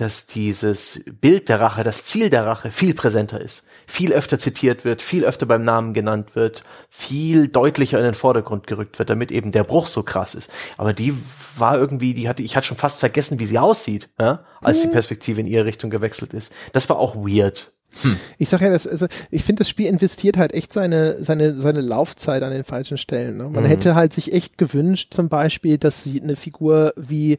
[0.00, 4.84] dass dieses Bild der Rache, das Ziel der Rache viel präsenter ist viel öfter zitiert
[4.84, 9.32] wird, viel öfter beim Namen genannt wird, viel deutlicher in den Vordergrund gerückt wird, damit
[9.32, 10.50] eben der Bruch so krass ist.
[10.76, 11.14] Aber die
[11.56, 14.88] war irgendwie, die hatte, ich hatte schon fast vergessen, wie sie aussieht, ja, als die
[14.88, 16.52] Perspektive in ihre Richtung gewechselt ist.
[16.74, 17.72] Das war auch weird.
[18.02, 18.16] Hm.
[18.36, 21.80] Ich sag ja, das, also ich finde, das Spiel investiert halt echt seine, seine, seine
[21.80, 23.38] Laufzeit an den falschen Stellen.
[23.38, 23.44] Ne?
[23.44, 23.68] Man mhm.
[23.68, 27.38] hätte halt sich echt gewünscht, zum Beispiel, dass sie eine Figur wie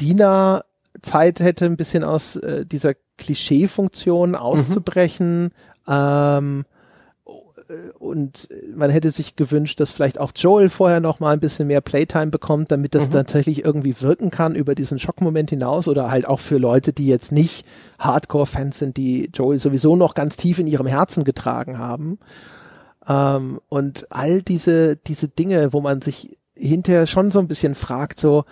[0.00, 0.64] Dina
[1.02, 5.44] Zeit hätte, ein bisschen aus äh, dieser Klischeefunktion auszubrechen.
[5.44, 5.50] Mhm.
[5.88, 6.64] Ähm,
[7.98, 11.82] und man hätte sich gewünscht, dass vielleicht auch Joel vorher noch mal ein bisschen mehr
[11.82, 13.12] Playtime bekommt, damit das mhm.
[13.12, 17.30] tatsächlich irgendwie wirken kann über diesen Schockmoment hinaus oder halt auch für Leute, die jetzt
[17.30, 17.66] nicht
[17.98, 22.18] Hardcore-Fans sind, die Joel sowieso noch ganz tief in ihrem Herzen getragen haben.
[23.06, 28.18] Ähm, und all diese, diese Dinge, wo man sich hinterher schon so ein bisschen fragt,
[28.18, 28.44] so,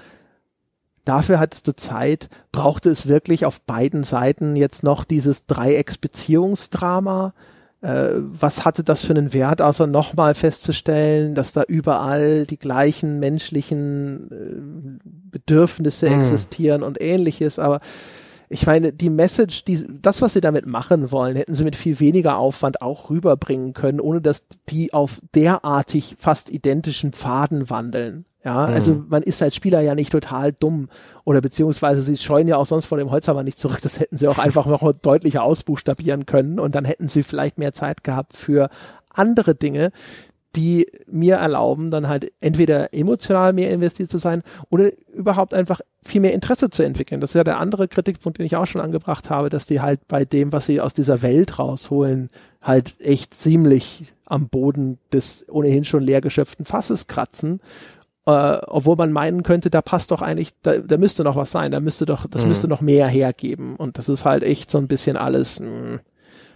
[1.07, 7.33] dafür hattest du Zeit, brauchte es wirklich auf beiden Seiten jetzt noch dieses Dreiecksbeziehungsdrama?
[7.81, 13.21] Äh, was hatte das für einen Wert, außer nochmal festzustellen, dass da überall die gleichen
[13.21, 15.01] menschlichen äh,
[15.31, 16.21] Bedürfnisse mhm.
[16.21, 17.81] existieren und ähnliches, aber
[18.49, 21.99] ich meine, die Message, die, das, was sie damit machen wollen, hätten sie mit viel
[22.01, 28.25] weniger Aufwand auch rüberbringen können, ohne dass die auf derartig fast identischen Pfaden wandeln.
[28.45, 28.75] Ja, mhm.
[28.75, 30.89] also man ist als Spieler ja nicht total dumm
[31.25, 33.83] oder beziehungsweise sie scheuen ja auch sonst vor dem Holzhammer nicht zurück.
[33.83, 37.73] Das hätten sie auch einfach noch deutlicher ausbuchstabieren können und dann hätten sie vielleicht mehr
[37.73, 38.71] Zeit gehabt für
[39.11, 39.91] andere Dinge,
[40.57, 46.21] die mir erlauben, dann halt entweder emotional mehr investiert zu sein oder überhaupt einfach viel
[46.21, 47.21] mehr Interesse zu entwickeln.
[47.21, 50.01] Das ist ja der andere Kritikpunkt, den ich auch schon angebracht habe, dass die halt
[50.09, 52.31] bei dem, was sie aus dieser Welt rausholen,
[52.63, 57.61] halt echt ziemlich am Boden des ohnehin schon leer geschöpften Fasses kratzen.
[58.27, 61.71] Äh, obwohl man meinen könnte, da passt doch eigentlich, da, da müsste noch was sein,
[61.71, 62.49] da müsste doch, das mhm.
[62.49, 63.77] müsste noch mehr hergeben.
[63.77, 66.01] Und das ist halt echt so ein bisschen alles mh, hm,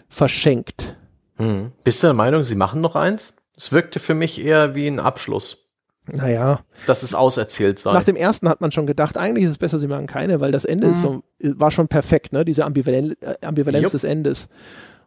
[0.08, 0.96] verschenkt.
[1.38, 1.72] Mhm.
[1.84, 3.34] Bist du der Meinung, sie machen noch eins?
[3.60, 5.68] Es wirkte für mich eher wie ein Abschluss.
[6.06, 6.60] Naja.
[6.86, 7.92] Dass es auserzählt sei.
[7.92, 10.50] Nach dem ersten hat man schon gedacht, eigentlich ist es besser, sie machen keine, weil
[10.50, 10.92] das Ende mhm.
[10.94, 12.46] ist so, war schon perfekt, ne?
[12.46, 13.92] Diese Ambivalen äh, Ambivalenz Jupp.
[13.92, 14.48] des Endes.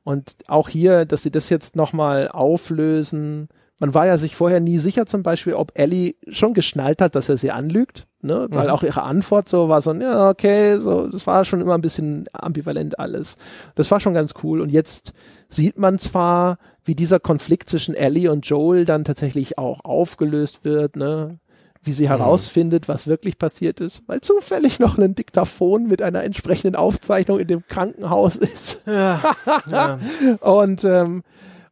[0.03, 3.49] Und auch hier, dass sie das jetzt nochmal auflösen.
[3.79, 7.29] Man war ja sich vorher nie sicher zum Beispiel, ob Ellie schon geschnallt hat, dass
[7.29, 8.47] er sie anlügt, ne?
[8.49, 8.73] Weil mhm.
[8.73, 12.25] auch ihre Antwort so war so, ja, okay, so, das war schon immer ein bisschen
[12.33, 13.37] ambivalent alles.
[13.75, 14.61] Das war schon ganz cool.
[14.61, 15.13] Und jetzt
[15.47, 20.95] sieht man zwar, wie dieser Konflikt zwischen Ellie und Joel dann tatsächlich auch aufgelöst wird,
[20.95, 21.39] ne?
[21.83, 22.09] wie sie mhm.
[22.09, 27.47] herausfindet, was wirklich passiert ist, weil zufällig noch ein Diktaphon mit einer entsprechenden Aufzeichnung in
[27.47, 28.83] dem Krankenhaus ist.
[28.85, 29.21] Ja,
[29.71, 29.99] ja.
[30.39, 31.23] Und ähm,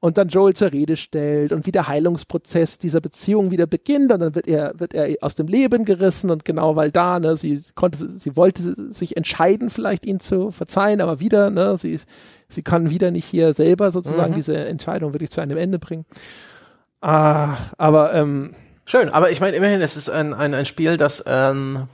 [0.01, 4.19] und dann Joel zur Rede stellt und wie der Heilungsprozess dieser Beziehung wieder beginnt und
[4.19, 7.61] dann wird er, wird er aus dem Leben gerissen und genau weil da, ne, sie
[7.75, 11.99] konnte, sie wollte sich entscheiden, vielleicht ihn zu verzeihen, aber wieder, ne, sie
[12.49, 14.35] sie kann wieder nicht hier selber sozusagen mhm.
[14.35, 16.05] diese Entscheidung wirklich zu einem Ende bringen.
[16.99, 19.07] Ah, aber ähm, schön.
[19.09, 21.87] Aber ich meine immerhin, es ist ein ein, ein Spiel, das ähm,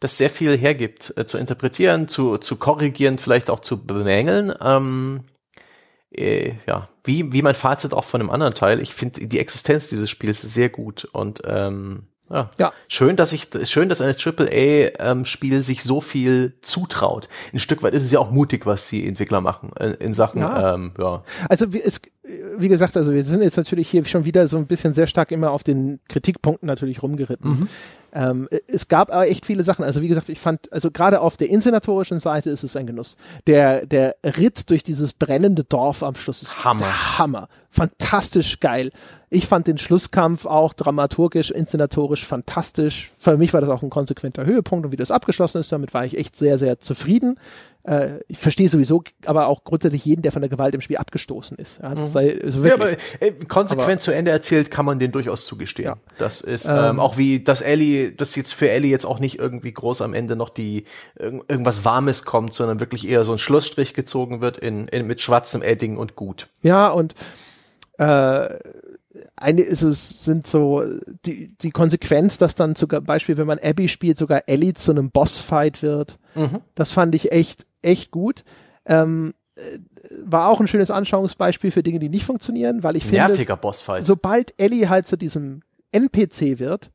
[0.00, 4.52] das sehr viel hergibt, äh, zu interpretieren, zu zu korrigieren, vielleicht auch zu bemängeln.
[4.60, 5.24] Ähm,
[6.10, 8.80] äh, ja, wie wie mein Fazit auch von einem anderen Teil.
[8.80, 12.50] Ich finde die Existenz dieses Spiels sehr gut und ähm, ja.
[12.58, 12.72] ja.
[12.88, 17.28] Schön, dass ich, schön, dass ein AAA-Spiel ähm, sich so viel zutraut.
[17.52, 20.40] Ein Stück weit ist es ja auch mutig, was die Entwickler machen äh, in Sachen,
[20.40, 20.74] ja.
[20.74, 21.22] Ähm, ja.
[21.48, 22.00] Also wie, es,
[22.58, 25.30] wie gesagt, also wir sind jetzt natürlich hier schon wieder so ein bisschen sehr stark
[25.30, 27.50] immer auf den Kritikpunkten natürlich rumgeritten.
[27.50, 27.68] Mhm.
[28.12, 29.84] Ähm, es gab aber echt viele Sachen.
[29.84, 33.16] Also wie gesagt, ich fand, also gerade auf der inszenatorischen Seite ist es ein Genuss.
[33.46, 37.18] Der, der Ritt durch dieses brennende Dorf am Schluss ist Hammer.
[37.18, 37.48] Hammer.
[37.68, 38.90] Fantastisch geil.
[39.30, 43.10] Ich fand den Schlusskampf auch dramaturgisch, inszenatorisch fantastisch.
[43.18, 46.04] Für mich war das auch ein konsequenter Höhepunkt und wie das abgeschlossen ist, damit war
[46.04, 47.38] ich echt sehr, sehr zufrieden.
[47.84, 51.58] Äh, ich verstehe sowieso, aber auch grundsätzlich jeden, der von der Gewalt im Spiel abgestoßen
[51.58, 51.80] ist.
[51.82, 52.12] Ja, das mhm.
[52.12, 55.44] sei, also wirklich, ja, aber äh, konsequent aber, zu Ende erzählt kann man den durchaus
[55.44, 55.88] zugestehen.
[55.88, 55.96] Ja.
[56.18, 59.38] Das ist ähm, ähm, auch wie, dass Ellie, dass jetzt für Ellie jetzt auch nicht
[59.38, 60.84] irgendwie groß am Ende noch die
[61.18, 65.62] irgendwas Warmes kommt, sondern wirklich eher so ein Schlussstrich gezogen wird in, in mit schwarzem
[65.62, 66.48] Edding und gut.
[66.62, 67.14] Ja und
[67.98, 68.58] äh,
[69.40, 70.82] eine ist es, sind so
[71.26, 75.10] die, die Konsequenz, dass dann zum Beispiel, wenn man Abby spielt, sogar Ellie zu einem
[75.10, 76.18] Bossfight wird.
[76.34, 76.60] Mhm.
[76.74, 78.44] Das fand ich echt, echt gut.
[78.86, 79.60] Ähm, äh,
[80.24, 83.18] war auch ein schönes Anschauungsbeispiel für Dinge, die nicht funktionieren, weil ich finde,
[83.56, 84.04] Bossfight.
[84.04, 85.62] sobald Ellie halt zu diesem
[85.92, 86.90] NPC wird,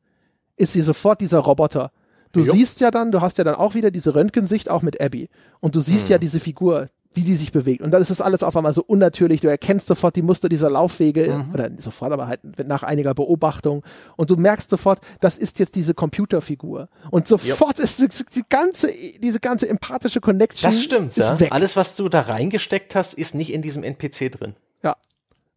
[0.56, 1.90] ist sie sofort dieser Roboter.
[2.32, 2.52] Du jo.
[2.52, 5.28] siehst ja dann, du hast ja dann auch wieder diese Röntgensicht auch mit Abby.
[5.60, 6.12] Und du siehst hm.
[6.12, 7.82] ja diese Figur, wie die sich bewegt.
[7.82, 9.40] Und dann ist das alles auf einmal so unnatürlich.
[9.40, 11.54] Du erkennst sofort die Muster dieser Laufwege, mhm.
[11.54, 13.82] oder sofort, aber halt nach einiger Beobachtung.
[14.16, 16.88] Und du merkst sofort, das ist jetzt diese Computerfigur.
[17.10, 17.84] Und sofort jo.
[17.84, 18.90] ist die ganze,
[19.22, 20.70] diese ganze empathische Connection.
[20.70, 21.38] Das stimmt, ja.
[21.38, 21.52] Weg.
[21.52, 24.54] Alles, was du da reingesteckt hast, ist nicht in diesem NPC drin.
[24.82, 24.96] Ja.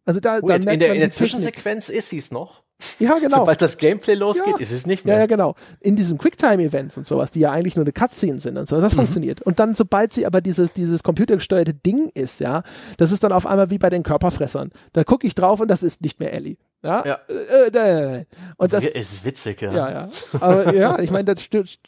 [0.04, 2.62] Also da, da in der, in der Zwischensequenz ist sie es noch.
[2.98, 3.38] Ja, genau.
[3.38, 4.58] Sobald das Gameplay losgeht, ja.
[4.58, 5.14] ist es nicht mehr.
[5.14, 5.54] Ja, ja, genau.
[5.80, 8.92] In diesen Quicktime-Events und sowas, die ja eigentlich nur eine Cutscene sind und so, das
[8.92, 8.98] mhm.
[8.98, 9.42] funktioniert.
[9.42, 12.62] Und dann, sobald sie aber dieses, dieses computergesteuerte Ding ist, ja,
[12.96, 14.70] das ist dann auf einmal wie bei den Körperfressern.
[14.92, 16.56] Da gucke ich drauf und das ist nicht mehr Ellie.
[16.82, 17.04] Ja.
[17.04, 17.18] ja.
[17.28, 18.24] Äh, äh,
[18.56, 19.72] und das ist witzig, ja.
[19.72, 20.08] Ja, ja.
[20.40, 21.34] Aber ja, ich meine, da,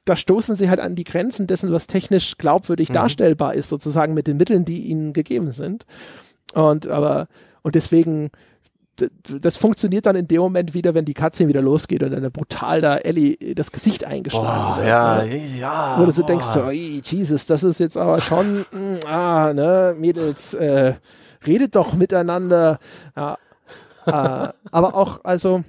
[0.04, 2.94] da stoßen sie halt an die Grenzen dessen, was technisch glaubwürdig mhm.
[2.94, 5.86] darstellbar ist, sozusagen mit den Mitteln, die ihnen gegeben sind.
[6.52, 7.28] Und aber,
[7.62, 8.30] und deswegen,
[9.40, 12.80] das funktioniert dann in dem Moment wieder, wenn die Katze wieder losgeht und dann brutal
[12.80, 14.88] da Ellie das Gesicht eingeschlagen wird.
[14.88, 15.46] Ja, ne?
[15.58, 15.96] ja.
[15.98, 19.94] Wo du so denkst, so, Jesus, das ist jetzt aber schon, mh, hm, ah, ne,
[19.98, 20.94] Mädels, äh,
[21.46, 22.78] redet doch miteinander.
[23.16, 23.38] Ja,
[24.06, 25.62] äh, aber auch, also,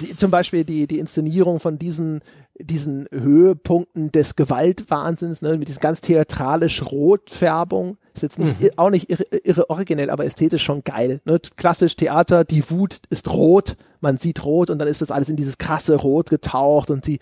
[0.00, 2.20] die, zum Beispiel die, die Inszenierung von diesen,
[2.62, 8.70] diesen Höhepunkten des Gewaltwahnsinns, ne, mit diesen ganz theatralisch Rotfärbung, ist jetzt nicht, mhm.
[8.76, 11.20] auch nicht irre, irre, originell, aber ästhetisch schon geil.
[11.24, 11.40] Ne?
[11.56, 15.36] Klassisch Theater, die Wut ist rot, man sieht rot und dann ist das alles in
[15.36, 17.20] dieses krasse Rot getaucht und die,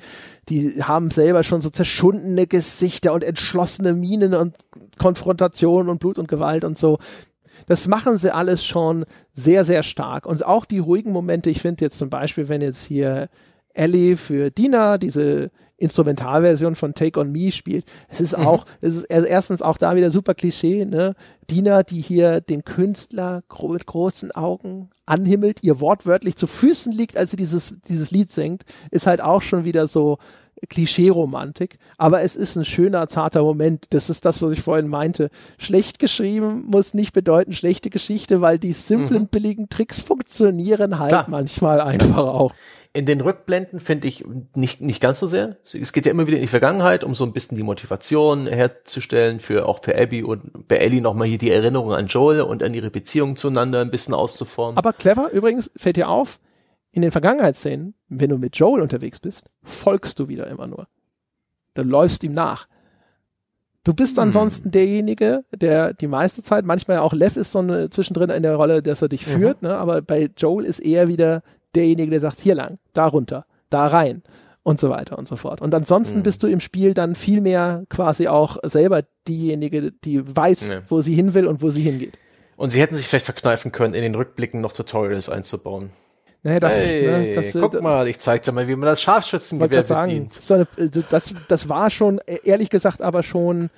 [0.49, 4.55] die haben selber schon so zerschundene Gesichter und entschlossene Minen und
[4.99, 6.99] Konfrontation und Blut und Gewalt und so.
[7.67, 10.27] Das machen sie alles schon sehr, sehr stark.
[10.27, 13.29] Und auch die ruhigen Momente, ich finde jetzt zum Beispiel, wenn jetzt hier
[13.75, 17.85] Ellie für Dina diese Instrumentalversion von Take on Me spielt.
[18.09, 18.47] Es ist mhm.
[18.47, 21.15] auch, es ist erstens auch da wieder super Klischee, ne?
[21.51, 27.31] Dina, die hier den Künstler mit großen Augen anhimmelt, ihr wortwörtlich zu Füßen liegt, als
[27.31, 30.19] sie dieses, dieses Lied singt, ist halt auch schon wieder so
[30.69, 31.79] Klischee-Romantik.
[31.97, 33.87] Aber es ist ein schöner, zarter Moment.
[33.91, 35.31] Das ist das, was ich vorhin meinte.
[35.57, 39.29] Schlecht geschrieben muss nicht bedeuten schlechte Geschichte, weil die simplen, mhm.
[39.29, 41.27] billigen Tricks funktionieren halt Klar.
[41.29, 42.55] manchmal einfach auch.
[42.99, 44.25] In den Rückblenden finde ich
[44.57, 45.59] nicht, nicht ganz so sehr.
[45.63, 49.39] Es geht ja immer wieder in die Vergangenheit, um so ein bisschen die Motivation herzustellen
[49.39, 52.75] für auch für Abby und bei Ellie nochmal hier die Erinnerung an Joel und an
[52.75, 54.77] ihre Beziehung zueinander ein bisschen auszuformen.
[54.77, 56.41] Aber clever, übrigens, fällt dir auf,
[56.91, 60.89] in den Vergangenheitsszenen, wenn du mit Joel unterwegs bist, folgst du wieder immer nur.
[61.75, 62.67] Du läufst ihm nach.
[63.85, 64.25] Du bist hm.
[64.25, 68.57] ansonsten derjenige, der die meiste Zeit, manchmal auch Lev ist so eine, zwischendrin in der
[68.57, 69.31] Rolle, dass er dich mhm.
[69.31, 69.77] führt, ne?
[69.77, 71.45] aber bei Joel ist eher wieder
[71.79, 74.23] derjenige, der sagt, hier lang, da runter, da rein
[74.63, 75.63] und so weiter und so fort.
[75.63, 76.23] Und ansonsten mhm.
[76.25, 80.83] bist du im Spiel dann viel mehr quasi auch selber diejenige, die weiß, ja.
[80.89, 82.19] wo sie hin will und wo sie hingeht.
[82.57, 85.91] Und sie hätten sich vielleicht verkneifen können, in den Rückblicken noch Tutorials einzubauen.
[86.43, 89.03] Naja, das, hey, ne, das, guck das, mal, ich zeig dir mal, wie man das
[89.03, 90.35] Scharfschützengewehr bedient.
[90.35, 90.69] Sagen,
[91.11, 93.71] das, das war schon, ehrlich gesagt, aber schon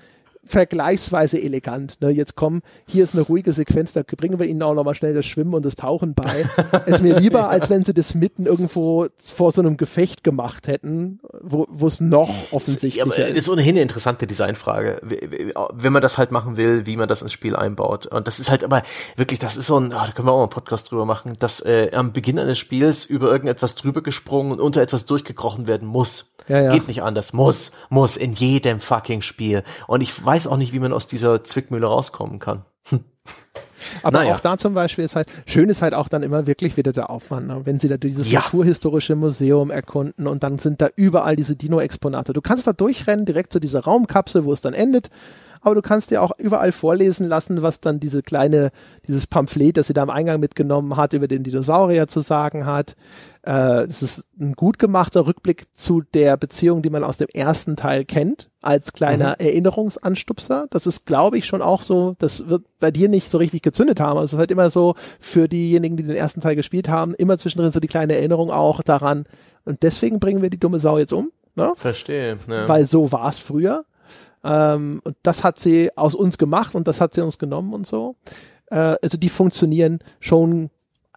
[0.50, 2.00] vergleichsweise elegant.
[2.00, 2.10] Ne?
[2.10, 5.26] Jetzt komm, hier ist eine ruhige Sequenz, da bringen wir ihnen auch nochmal schnell das
[5.26, 6.44] Schwimmen und das Tauchen bei.
[6.86, 11.20] ist mir lieber, als wenn sie das mitten irgendwo vor so einem Gefecht gemacht hätten,
[11.40, 13.36] wo es noch offensichtlicher ja, ist.
[13.36, 15.00] Das ist ohnehin eine interessante Designfrage,
[15.72, 18.06] wenn man das halt machen will, wie man das ins Spiel einbaut.
[18.06, 18.82] Und das ist halt aber
[19.16, 21.34] wirklich, das ist so ein, oh, da können wir auch mal einen Podcast drüber machen,
[21.38, 25.86] dass äh, am Beginn eines Spiels über irgendetwas drüber gesprungen und unter etwas durchgekrochen werden
[25.86, 26.32] muss.
[26.48, 26.72] Ja, ja.
[26.72, 27.32] Geht nicht anders.
[27.32, 29.62] Muss, muss in jedem fucking Spiel.
[29.86, 32.64] Und ich weiß auch nicht, wie man aus dieser Zwickmühle rauskommen kann.
[34.02, 34.34] Aber naja.
[34.34, 37.10] auch da zum Beispiel ist halt, schön ist halt auch dann immer wirklich wieder der
[37.10, 37.62] Aufwand, ne?
[37.64, 38.40] wenn sie da dieses ja.
[38.40, 42.32] naturhistorische Museum erkunden und dann sind da überall diese Dino-Exponate.
[42.32, 45.10] Du kannst da durchrennen, direkt zu dieser Raumkapsel, wo es dann endet
[45.60, 48.70] aber du kannst dir auch überall vorlesen lassen, was dann diese kleine,
[49.06, 52.96] dieses Pamphlet, das sie da am Eingang mitgenommen hat, über den Dinosaurier zu sagen hat.
[53.42, 57.76] Äh, es ist ein gut gemachter Rückblick zu der Beziehung, die man aus dem ersten
[57.76, 59.46] Teil kennt, als kleiner mhm.
[59.46, 60.66] Erinnerungsanstupser.
[60.70, 64.00] Das ist, glaube ich, schon auch so, das wird bei dir nicht so richtig gezündet
[64.00, 64.18] haben.
[64.18, 67.36] Also es ist halt immer so für diejenigen, die den ersten Teil gespielt haben, immer
[67.38, 69.26] zwischendrin so die kleine Erinnerung auch daran.
[69.64, 71.30] Und deswegen bringen wir die dumme Sau jetzt um.
[71.54, 71.72] Ne?
[71.76, 72.38] Verstehe.
[72.48, 72.68] Ja.
[72.68, 73.84] Weil so war es früher.
[74.44, 77.86] Ähm, und das hat sie aus uns gemacht und das hat sie uns genommen und
[77.86, 78.16] so.
[78.70, 80.70] Äh, also die funktionieren schon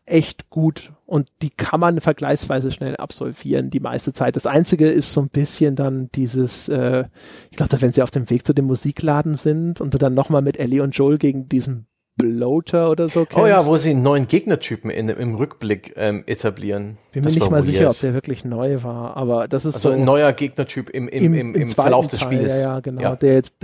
[0.06, 4.36] echt gut und die kann man vergleichsweise schnell absolvieren, die meiste Zeit.
[4.36, 7.06] Das Einzige ist so ein bisschen dann dieses, äh,
[7.52, 10.42] ich glaube, wenn sie auf dem Weg zu dem Musikladen sind und du dann nochmal
[10.42, 13.38] mit Ellie und Joel gegen diesen Bloater oder so kämpft.
[13.38, 16.98] Oh ja, wo sie einen neuen Gegnertypen in, im Rückblick ähm, etablieren.
[17.12, 17.66] Bin mir nicht mal weird.
[17.66, 21.08] sicher, ob der wirklich neu war, aber das ist also so ein neuer Gegnertyp im,
[21.08, 22.62] im, im, im, im Verlauf des Spiels.
[22.62, 23.02] Ja, ja, genau.
[23.02, 23.16] Ja.
[23.16, 23.56] Der jetzt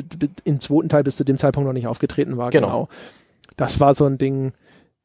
[0.46, 2.50] im zweiten Teil bis zu dem Zeitpunkt noch nicht aufgetreten war.
[2.50, 2.68] Genau.
[2.68, 2.90] genau.
[3.56, 4.54] Das war so ein Ding,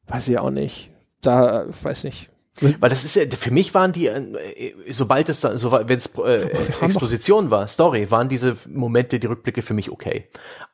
[0.07, 0.91] weiß ich auch nicht.
[1.21, 2.31] Da, weiß nicht,
[2.61, 6.07] weil das ist ja, für mich waren die, äh, sobald es dann, so, wenn es
[6.17, 6.47] äh,
[6.81, 10.25] Exposition war, Story, waren diese Momente, die Rückblicke für mich okay.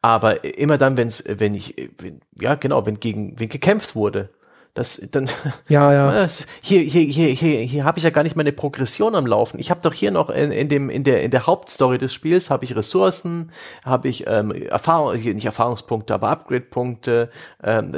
[0.01, 4.29] Aber immer dann, wenn's, wenn ich, wenn, ja genau, wenn gegen, wenn gekämpft wurde,
[4.73, 5.29] das dann
[5.67, 6.27] ja ja
[6.61, 9.69] hier hier hier hier hier habe ich ja gar nicht meine Progression am Laufen ich
[9.69, 12.63] habe doch hier noch in, in dem in der in der Hauptstory des Spiels habe
[12.63, 13.51] ich Ressourcen
[13.83, 17.31] habe ich ähm, Erfahrung nicht Erfahrungspunkte aber Upgrade Punkte
[17.61, 17.91] ähm,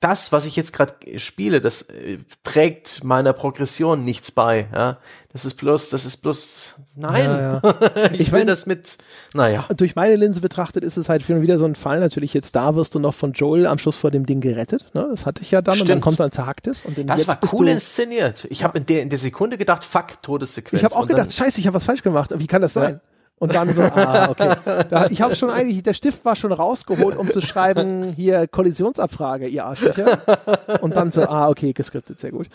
[0.00, 4.68] das, was ich jetzt gerade spiele, das äh, trägt meiner Progression nichts bei.
[4.72, 4.98] Ja?
[5.32, 7.24] Das ist bloß, das ist bloß, nein.
[7.24, 8.10] Ja, ja.
[8.12, 8.96] ich, ich will mein, das mit,
[9.34, 9.66] naja.
[9.76, 11.98] Durch meine Linse betrachtet ist es halt wieder so ein Fall.
[12.00, 14.88] Natürlich jetzt da wirst du noch von Joel am Schluss vor dem Ding gerettet.
[14.94, 15.06] Ne?
[15.10, 15.90] Das hatte ich ja dann Stimmt.
[15.90, 16.84] und dann kommt dann Zagtes.
[16.84, 18.46] Und das war cool inszeniert.
[18.50, 20.80] Ich habe in der, in der Sekunde gedacht, fuck, Todessequenz.
[20.80, 22.32] Ich habe auch gedacht, scheiße, ich habe was falsch gemacht.
[22.36, 23.00] Wie kann das sein?
[23.38, 24.54] Und dann so, ah, okay.
[24.90, 29.46] Da, ich habe schon eigentlich, der Stift war schon rausgeholt, um zu schreiben, hier Kollisionsabfrage,
[29.46, 30.18] ihr Arschlöcher.
[30.80, 32.48] Und dann so, ah, okay, geskriptet, sehr gut.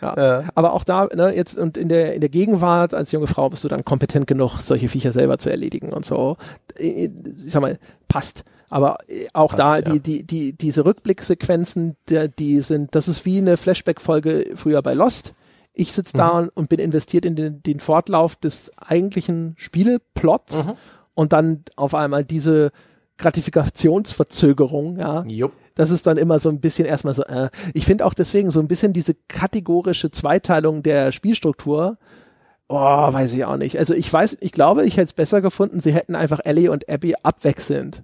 [0.00, 0.14] Ja.
[0.16, 0.44] ja.
[0.54, 3.64] Aber auch da, ne, jetzt und in der, in der Gegenwart als junge Frau bist
[3.64, 6.36] du dann kompetent genug, solche Viecher selber zu erledigen und so.
[6.76, 8.44] Ich sag mal, passt.
[8.70, 8.98] Aber
[9.32, 9.82] auch Passt, da, ja.
[9.82, 14.94] die, die, die, diese Rückblicksequenzen, die, die sind, das ist wie eine Flashback-Folge früher bei
[14.94, 15.34] Lost
[15.72, 16.50] ich sitze da mhm.
[16.54, 20.72] und bin investiert in den, den Fortlauf des eigentlichen Spieleplots mhm.
[21.14, 22.72] und dann auf einmal diese
[23.18, 25.24] Gratifikationsverzögerung, ja.
[25.24, 25.52] Jupp.
[25.74, 28.60] Das ist dann immer so ein bisschen erstmal so, äh, ich finde auch deswegen so
[28.60, 31.96] ein bisschen diese kategorische Zweiteilung der Spielstruktur,
[32.68, 33.78] oh, weiß ich auch nicht.
[33.78, 36.88] Also ich weiß, ich glaube, ich hätte es besser gefunden, sie hätten einfach Ellie und
[36.88, 38.02] Abby abwechselnd.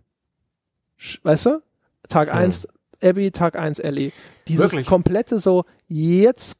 [1.22, 1.62] Weißt du?
[2.08, 2.38] Tag hm.
[2.38, 2.68] eins
[3.02, 4.12] Abby, Tag eins Ellie.
[4.48, 4.86] Dieses Wirklich?
[4.86, 6.58] komplette so, jetzt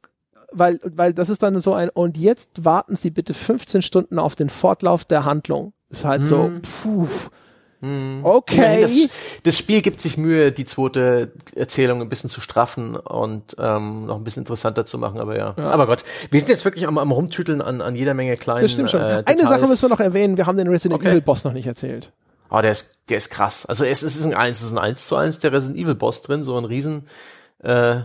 [0.51, 4.35] weil, weil das ist dann so ein, und jetzt warten Sie bitte 15 Stunden auf
[4.35, 5.73] den Fortlauf der Handlung.
[5.89, 6.27] Ist halt hm.
[6.27, 6.51] so,
[6.83, 7.07] puh.
[7.79, 8.21] Hm.
[8.23, 8.81] Okay.
[8.81, 8.97] Das,
[9.43, 14.15] das, Spiel gibt sich Mühe, die zweite Erzählung ein bisschen zu straffen und ähm, noch
[14.15, 15.53] ein bisschen interessanter zu machen, aber ja.
[15.55, 15.65] ja.
[15.65, 18.61] Aber Gott, wir sind jetzt wirklich am, am Rumtüteln an, an jeder Menge kleinen.
[18.61, 19.01] Das stimmt schon.
[19.01, 21.11] Äh, Eine Sache müssen wir noch erwähnen, wir haben den Resident okay.
[21.11, 22.11] Evil Boss noch nicht erzählt.
[22.49, 23.67] Oh, der ist, der ist krass.
[23.67, 25.95] Also es, es ist ein 1, es ist ein 1 zu 1 der Resident Evil
[25.95, 27.07] Boss drin, so ein riesen
[27.59, 28.01] äh,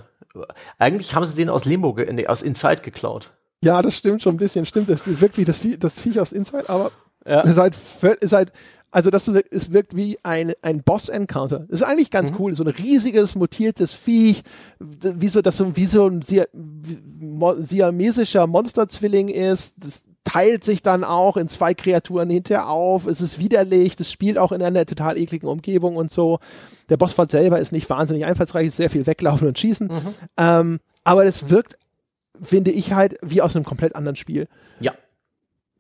[0.78, 3.30] eigentlich haben sie den aus Limbo, nee, aus Inside geklaut.
[3.64, 4.66] Ja, das stimmt schon ein bisschen.
[4.66, 6.90] Stimmt, das wirkt wie das, Vie das Viech aus Inside, aber
[7.24, 7.42] ja.
[7.42, 7.60] ist
[8.20, 8.52] ist halt
[8.92, 11.60] also das es wirkt wie ein, ein Boss-Encounter.
[11.60, 12.36] Das ist eigentlich ganz mhm.
[12.38, 12.54] cool.
[12.54, 14.42] So ein riesiges, mutiertes Viech,
[14.78, 19.82] wie so, das so, wie so ein siamesischer Monsterzwilling ist.
[19.82, 23.06] Das teilt sich dann auch in zwei Kreaturen hinterher auf.
[23.06, 23.96] Es ist widerlich.
[23.96, 26.38] Das spielt auch in einer total ekligen Umgebung und so.
[26.88, 29.88] Der Bossfight selber ist nicht wahnsinnig einfallsreich, ist sehr viel weglaufen und schießen.
[29.88, 30.14] Mhm.
[30.36, 31.76] Ähm, aber es wirkt,
[32.40, 34.48] finde ich halt, wie aus einem komplett anderen Spiel.
[34.80, 34.92] Ja.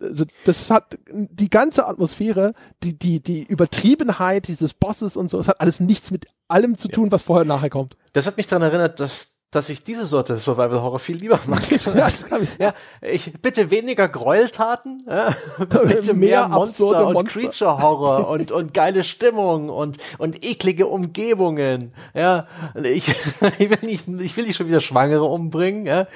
[0.00, 5.46] Also das hat die ganze Atmosphäre, die, die, die Übertriebenheit dieses Bosses und so, es
[5.46, 7.96] hat alles nichts mit allem zu tun, was vorher und nachher kommt.
[8.12, 11.60] Das hat mich daran erinnert, dass dass ich diese Sorte Survival Horror viel lieber mag.
[11.70, 12.58] ja, ich.
[12.58, 17.40] ja, ich bitte weniger Gräueltaten, ja, bitte mehr, mehr Monster und Monster.
[17.40, 21.92] Creature Horror und und geile Stimmung und und eklige Umgebungen.
[22.14, 22.46] Ja,
[22.82, 23.08] ich,
[23.58, 26.06] ich will nicht ich will nicht schon wieder Schwangere umbringen, ja.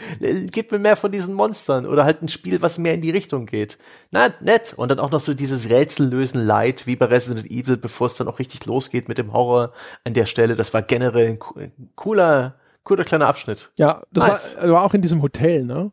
[0.50, 3.44] Gib mir mehr von diesen Monstern oder halt ein Spiel, was mehr in die Richtung
[3.44, 3.76] geht.
[4.12, 8.06] Na, nett und dann auch noch so dieses Rätsellösen Leid wie bei Resident Evil, bevor
[8.06, 9.72] es dann auch richtig losgeht mit dem Horror
[10.04, 10.56] an der Stelle.
[10.56, 12.54] Das war generell ein cooler
[12.86, 13.72] Guter kleiner Abschnitt.
[13.76, 14.56] Ja, das nice.
[14.60, 15.90] war, war auch in diesem Hotel, ne?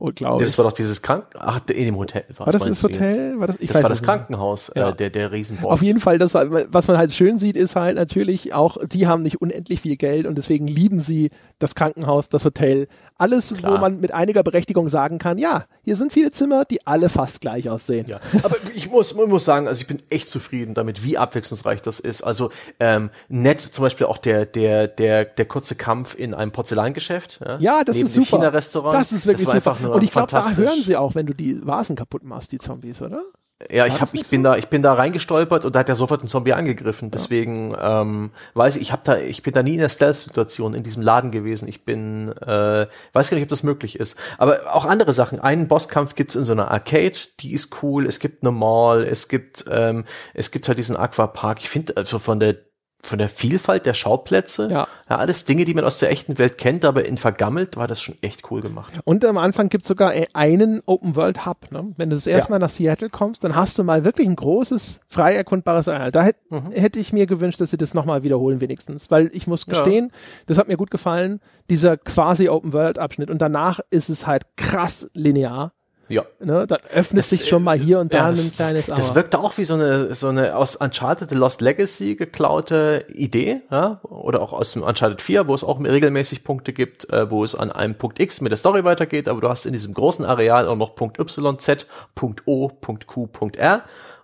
[0.00, 2.24] Oh, glaube Das war doch dieses Krank Ach, in dem Hotel.
[2.36, 3.40] War, war das das Hotel?
[3.40, 4.90] War das, ich das war das Krankenhaus, äh, ja.
[4.90, 5.72] äh, der, der Riesenboss.
[5.72, 9.24] Auf jeden Fall, das, was man halt schön sieht, ist halt natürlich auch, die haben
[9.24, 12.86] nicht unendlich viel Geld und deswegen lieben sie das Krankenhaus, das Hotel.
[13.16, 13.74] Alles, Klar.
[13.74, 17.40] wo man mit einiger Berechtigung sagen kann, ja, hier sind viele Zimmer, die alle fast
[17.40, 18.06] gleich aussehen.
[18.06, 18.20] Ja.
[18.44, 21.98] Aber ich muss, man muss sagen, also ich bin echt zufrieden damit, wie abwechslungsreich das
[21.98, 22.22] ist.
[22.22, 27.40] Also ähm, nett zum Beispiel auch der, der, der, der kurze Kampf in einem Porzellangeschäft.
[27.44, 28.36] Ja, ja das ist super.
[28.36, 28.94] China-Restaurant.
[28.94, 29.87] Das ist wirklich das super.
[29.94, 33.02] Und ich glaube, da hören sie auch, wenn du die Vasen kaputt machst, die Zombies,
[33.02, 33.22] oder?
[33.70, 34.50] Ja, ich hab, ich bin so?
[34.50, 37.10] da, ich bin da reingestolpert und da hat er sofort ein Zombie angegriffen.
[37.10, 40.84] Deswegen ähm, weiß ich, ich habe da, ich bin da nie in der Stealth-Situation in
[40.84, 41.66] diesem Laden gewesen.
[41.66, 44.16] Ich bin, äh, weiß gar nicht, ob das möglich ist.
[44.38, 45.40] Aber auch andere Sachen.
[45.40, 48.06] Einen Bosskampf gibt's in so einer Arcade, die ist cool.
[48.06, 50.04] Es gibt eine Mall, es gibt, ähm,
[50.34, 51.58] es gibt halt diesen Aquapark.
[51.58, 52.58] Ich finde also von der
[53.02, 54.68] von der Vielfalt der Schauplätze.
[54.70, 54.88] Ja.
[55.08, 55.16] ja.
[55.16, 58.16] Alles Dinge, die man aus der echten Welt kennt, aber in vergammelt war das schon
[58.22, 58.92] echt cool gemacht.
[59.04, 61.70] Und am Anfang gibt es sogar einen Open World Hub.
[61.70, 61.92] Ne?
[61.96, 62.54] Wenn du das erste ja.
[62.54, 66.10] Mal nach Seattle kommst, dann hast du mal wirklich ein großes, frei erkundbares Areal.
[66.12, 66.70] Da hätte mhm.
[66.72, 69.10] hätt ich mir gewünscht, dass sie das nochmal wiederholen wenigstens.
[69.10, 70.18] Weil ich muss gestehen, ja.
[70.46, 73.30] das hat mir gut gefallen, dieser quasi Open World Abschnitt.
[73.30, 75.72] Und danach ist es halt krass linear.
[76.08, 76.24] Ja.
[76.40, 79.14] Ne, dann öffnet das, sich schon mal hier und da ja, das, ein kleines Das
[79.14, 84.00] wirkt auch wie so eine, so eine aus Uncharted Lost Legacy geklaute Idee, ja?
[84.02, 87.54] oder auch aus dem Uncharted 4, wo es auch regelmäßig Punkte gibt, äh, wo es
[87.54, 90.66] an einem Punkt X mit der Story weitergeht, aber du hast in diesem großen Areal
[90.68, 93.82] auch noch Punkt Y, Z, Punkt O, Punkt Q, Punkt R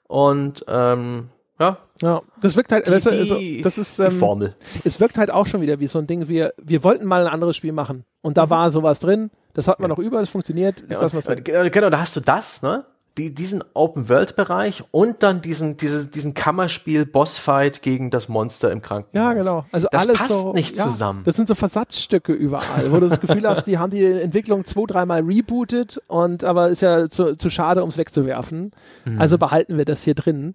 [0.09, 1.28] und ähm,
[1.59, 1.78] ja.
[2.02, 4.52] Ja, das wirkt halt, die, also, also, das ist, ähm, Formel.
[4.85, 7.32] Es wirkt halt auch schon wieder wie so ein Ding, wir, wir wollten mal ein
[7.32, 8.51] anderes Spiel machen und da mhm.
[8.51, 9.97] war sowas drin, das hat man ja.
[9.97, 10.81] noch über, das funktioniert.
[10.81, 12.85] Ist ja, das, was genau, genau, da hast du das, ne?
[13.17, 19.15] Die, diesen Open-World-Bereich und dann diesen, diese, diesen Kammerspiel-Bossfight gegen das Monster im Krankenhaus.
[19.15, 19.65] Ja, genau.
[19.71, 21.23] Also das alles passt so, nicht ja, zusammen.
[21.23, 24.87] Das sind so Versatzstücke überall, wo du das Gefühl hast, die haben die Entwicklung zwei,
[24.87, 28.73] dreimal rebootet und aber ist ja zu, zu schade, ums wegzuwerfen.
[29.05, 29.21] Mhm.
[29.21, 30.55] Also behalten wir das hier drin.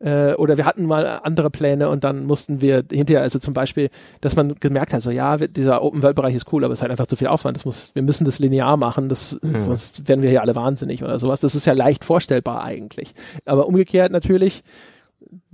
[0.00, 3.90] Äh, oder wir hatten mal andere Pläne und dann mussten wir hinterher, also zum Beispiel,
[4.20, 7.08] dass man gemerkt hat, so ja, dieser Open-World-Bereich ist cool, aber es ist halt einfach
[7.08, 7.56] zu viel Aufwand.
[7.56, 9.56] Das muss, wir müssen das linear machen, das, mhm.
[9.56, 11.40] sonst werden wir hier alle wahnsinnig oder sowas.
[11.40, 13.12] Das ist ja leicht vorstellbar eigentlich.
[13.44, 14.62] Aber umgekehrt natürlich,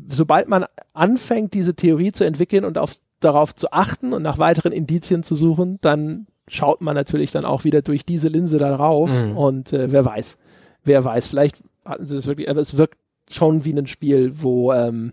[0.09, 4.73] sobald man anfängt, diese Theorie zu entwickeln und auf, darauf zu achten und nach weiteren
[4.73, 9.11] Indizien zu suchen, dann schaut man natürlich dann auch wieder durch diese Linse da drauf
[9.11, 9.39] mhm.
[9.39, 10.37] und äh, wer weiß,
[10.85, 12.99] wer weiß, vielleicht hatten sie das wirklich, aber es wirkt
[13.31, 15.13] schon wie ein Spiel, wo ähm,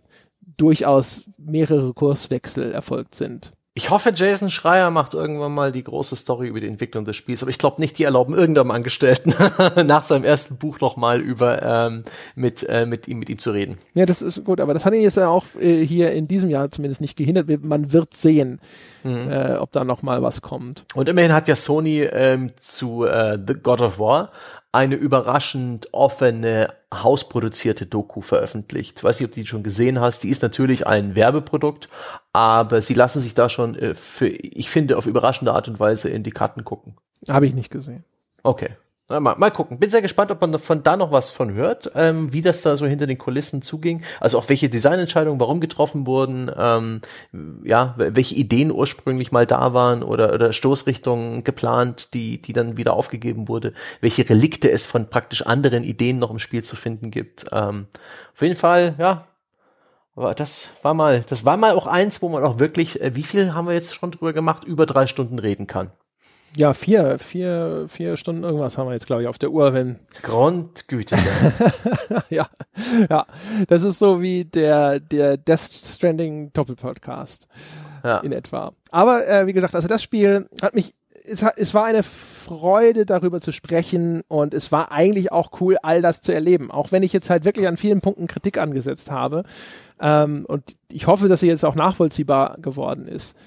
[0.57, 3.53] durchaus mehrere Kurswechsel erfolgt sind.
[3.73, 7.41] Ich hoffe, Jason Schreier macht irgendwann mal die große Story über die Entwicklung des Spiels,
[7.41, 9.33] aber ich glaube nicht, die erlauben irgendeinem Angestellten
[9.85, 12.03] nach seinem ersten Buch noch mal über ähm,
[12.35, 13.77] mit äh, mit ihm mit ihm zu reden.
[13.93, 16.49] Ja, das ist gut, aber das hat ihn jetzt ja auch äh, hier in diesem
[16.49, 17.47] Jahr zumindest nicht gehindert.
[17.63, 18.59] Man wird sehen,
[19.05, 19.31] mhm.
[19.31, 20.83] äh, ob da noch mal was kommt.
[20.93, 24.31] Und immerhin hat ja Sony ähm, zu äh, The God of War
[24.71, 29.03] eine überraschend offene, hausproduzierte Doku veröffentlicht.
[29.03, 30.23] weiß nicht, ob du die schon gesehen hast.
[30.23, 31.89] Die ist natürlich ein Werbeprodukt,
[32.31, 36.09] aber sie lassen sich da schon, äh, für, ich finde, auf überraschende Art und Weise
[36.09, 36.95] in die Karten gucken.
[37.27, 38.03] Habe ich nicht gesehen.
[38.43, 38.71] Okay.
[39.19, 39.77] Mal, mal gucken.
[39.79, 42.75] Bin sehr gespannt, ob man von da noch was von hört, ähm, wie das da
[42.75, 44.03] so hinter den Kulissen zuging.
[44.19, 47.01] Also auch welche Designentscheidungen warum getroffen wurden, ähm,
[47.63, 52.93] ja, welche Ideen ursprünglich mal da waren oder, oder Stoßrichtungen geplant, die, die dann wieder
[52.93, 57.45] aufgegeben wurde, welche Relikte es von praktisch anderen Ideen noch im Spiel zu finden gibt.
[57.51, 57.87] Ähm,
[58.33, 59.27] auf jeden Fall, ja,
[60.15, 63.23] aber das war mal, das war mal auch eins, wo man auch wirklich, äh, wie
[63.23, 65.91] viel haben wir jetzt schon drüber gemacht, über drei Stunden reden kann.
[66.55, 69.99] Ja, vier, vier, vier Stunden irgendwas haben wir jetzt, glaube ich, auf der Uhr, wenn.
[70.21, 71.15] Grundgüte.
[72.29, 72.47] ja,
[73.09, 73.25] ja.
[73.67, 77.47] Das ist so wie der, der Death Stranding Doppelpodcast.
[78.03, 78.17] Ja.
[78.17, 78.73] In etwa.
[78.89, 83.05] Aber, äh, wie gesagt, also das Spiel hat mich, es, hat, es war eine Freude,
[83.05, 86.71] darüber zu sprechen und es war eigentlich auch cool, all das zu erleben.
[86.71, 89.43] Auch wenn ich jetzt halt wirklich an vielen Punkten Kritik angesetzt habe.
[90.01, 93.37] Ähm, und ich hoffe, dass sie jetzt auch nachvollziehbar geworden ist.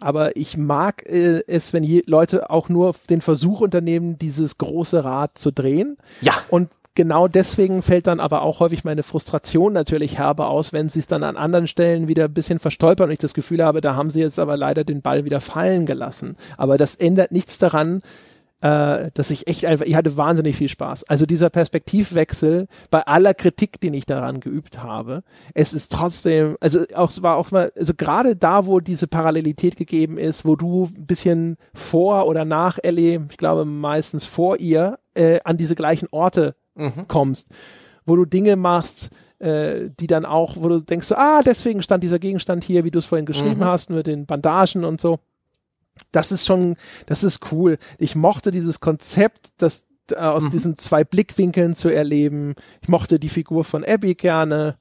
[0.00, 5.38] Aber ich mag äh, es, wenn Leute auch nur den Versuch unternehmen, dieses große Rad
[5.38, 5.96] zu drehen.
[6.20, 6.34] Ja.
[6.48, 10.98] Und genau deswegen fällt dann aber auch häufig meine Frustration natürlich herbe aus, wenn sie
[10.98, 13.94] es dann an anderen Stellen wieder ein bisschen verstolpern und ich das Gefühl habe, da
[13.94, 16.36] haben sie jetzt aber leider den Ball wieder fallen gelassen.
[16.56, 18.02] Aber das ändert nichts daran,
[18.60, 21.04] äh, dass ich echt einfach, ich hatte wahnsinnig viel Spaß.
[21.04, 25.22] Also dieser Perspektivwechsel bei aller Kritik, den ich daran geübt habe,
[25.54, 29.76] es ist trotzdem, also auch es war auch mal, also gerade da, wo diese Parallelität
[29.76, 34.98] gegeben ist, wo du ein bisschen vor oder nach Ellie, ich glaube meistens vor ihr,
[35.14, 37.08] äh, an diese gleichen Orte mhm.
[37.08, 37.48] kommst,
[38.06, 42.18] wo du Dinge machst, äh, die dann auch, wo du denkst, ah, deswegen stand dieser
[42.18, 43.64] Gegenstand hier, wie du es vorhin geschrieben mhm.
[43.66, 45.18] hast, mit den Bandagen und so
[46.12, 47.78] das ist schon, das ist cool.
[47.98, 50.50] Ich mochte dieses Konzept, das äh, aus mhm.
[50.50, 52.54] diesen zwei Blickwinkeln zu erleben.
[52.82, 54.76] Ich mochte die Figur von Abby gerne.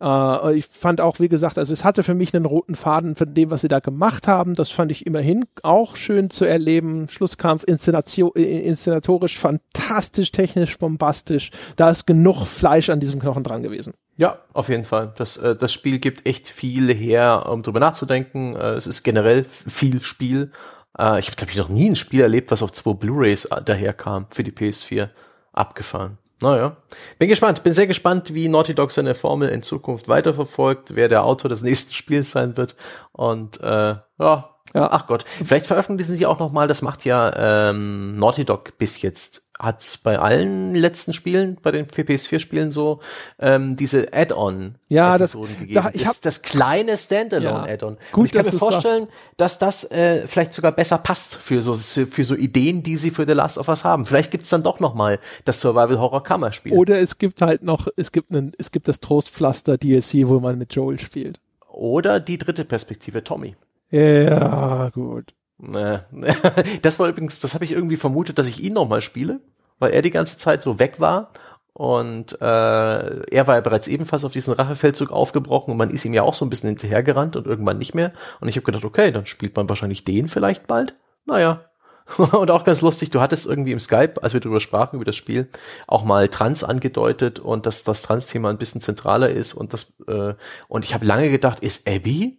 [0.00, 3.34] Uh, ich fand auch, wie gesagt, also es hatte für mich einen roten Faden von
[3.34, 4.54] dem, was sie da gemacht haben.
[4.54, 7.08] Das fand ich immerhin auch schön zu erleben.
[7.08, 11.50] Schlusskampf, Inszenation, äh, inszenatorisch fantastisch, technisch bombastisch.
[11.74, 13.94] Da ist genug Fleisch an diesem Knochen dran gewesen.
[14.18, 15.14] Ja, auf jeden Fall.
[15.16, 18.56] Das, äh, das Spiel gibt echt viel her, um drüber nachzudenken.
[18.56, 20.50] Äh, es ist generell viel Spiel.
[20.98, 23.62] Äh, ich habe, glaube ich, noch nie ein Spiel erlebt, was auf zwei Blu-Rays äh,
[23.62, 25.08] daherkam für die PS4.
[25.52, 26.18] Abgefahren.
[26.40, 26.76] Naja,
[27.18, 27.62] bin gespannt.
[27.62, 31.62] Bin sehr gespannt, wie Naughty Dog seine Formel in Zukunft weiterverfolgt, wer der Autor des
[31.62, 32.74] nächsten Spiels sein wird.
[33.12, 35.24] Und äh, ja, ja, ach Gott.
[35.28, 39.96] Vielleicht veröffentlichen sie auch noch mal, das macht ja ähm, Naughty Dog bis jetzt hat's
[39.96, 43.00] bei allen letzten Spielen, bei den PS4-Spielen so,
[43.38, 45.74] ähm, diese Add-on ja, das, gegeben.
[45.74, 47.94] Da, ich hab, das, kleine Standalone-Add-on.
[47.94, 51.60] Ja, gut, Und ich kann mir vorstellen, dass das äh, vielleicht sogar besser passt für
[51.60, 54.06] so, für so Ideen, die sie für The Last of Us haben.
[54.06, 56.72] Vielleicht gibt's dann doch noch mal das Survival-Horror-Kammerspiel.
[56.72, 60.74] Oder es gibt halt noch, es gibt einen, es gibt das Trostpflaster-DLC, wo man mit
[60.74, 61.40] Joel spielt.
[61.68, 63.56] Oder die dritte Perspektive, Tommy.
[63.90, 65.34] Ja, gut.
[66.82, 69.40] Das war übrigens, das habe ich irgendwie vermutet, dass ich ihn nochmal spiele,
[69.78, 71.32] weil er die ganze Zeit so weg war.
[71.72, 76.12] Und äh, er war ja bereits ebenfalls auf diesen Rachefeldzug aufgebrochen und man ist ihm
[76.12, 78.12] ja auch so ein bisschen hinterhergerannt und irgendwann nicht mehr.
[78.40, 80.96] Und ich habe gedacht, okay, dann spielt man wahrscheinlich den vielleicht bald.
[81.24, 81.68] Naja.
[82.16, 85.14] und auch ganz lustig, du hattest irgendwie im Skype, als wir darüber sprachen, über das
[85.14, 85.48] Spiel,
[85.86, 90.34] auch mal Trans angedeutet und dass das Trans-Thema ein bisschen zentraler ist und das, äh,
[90.68, 92.37] und ich habe lange gedacht, ist Abby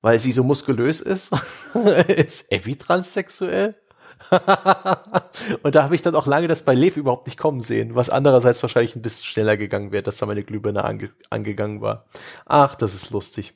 [0.00, 1.32] weil sie so muskulös ist?
[2.08, 3.74] ist Evie transsexuell?
[5.62, 8.10] und da habe ich dann auch lange das bei Lev überhaupt nicht kommen sehen, was
[8.10, 12.06] andererseits wahrscheinlich ein bisschen schneller gegangen wäre, dass da meine Glühbirne ange angegangen war.
[12.44, 13.54] Ach, das ist lustig.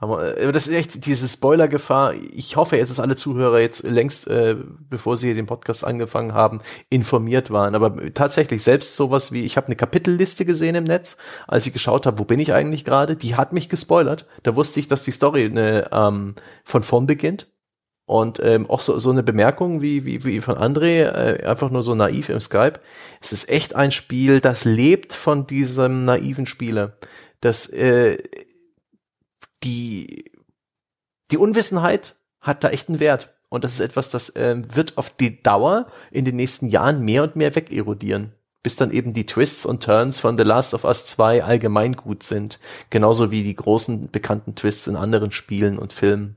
[0.00, 2.14] Äh, das ist echt diese Spoiler-Gefahr.
[2.14, 4.56] Ich hoffe jetzt, dass alle Zuhörer jetzt längst, äh,
[4.88, 7.74] bevor sie den Podcast angefangen haben, informiert waren.
[7.74, 11.16] Aber tatsächlich, selbst sowas wie, ich habe eine Kapitelliste gesehen im Netz,
[11.46, 14.26] als ich geschaut habe, wo bin ich eigentlich gerade, die hat mich gespoilert.
[14.42, 17.48] Da wusste ich, dass die Story eine, ähm, von vorn beginnt.
[18.06, 21.84] Und ähm, auch so, so eine Bemerkung wie, wie, wie von André, äh, einfach nur
[21.84, 22.80] so naiv im Skype.
[23.20, 26.96] Es ist echt ein Spiel, das lebt von diesem naiven Spieler.
[27.40, 28.18] Das äh,
[29.62, 30.30] die,
[31.30, 33.34] die Unwissenheit hat da echt einen Wert.
[33.48, 37.24] Und das ist etwas, das äh, wird auf die Dauer in den nächsten Jahren mehr
[37.24, 38.32] und mehr wegerodieren.
[38.62, 42.22] Bis dann eben die Twists und Turns von The Last of Us 2 allgemein gut
[42.22, 42.60] sind.
[42.90, 46.36] Genauso wie die großen bekannten Twists in anderen Spielen und Filmen.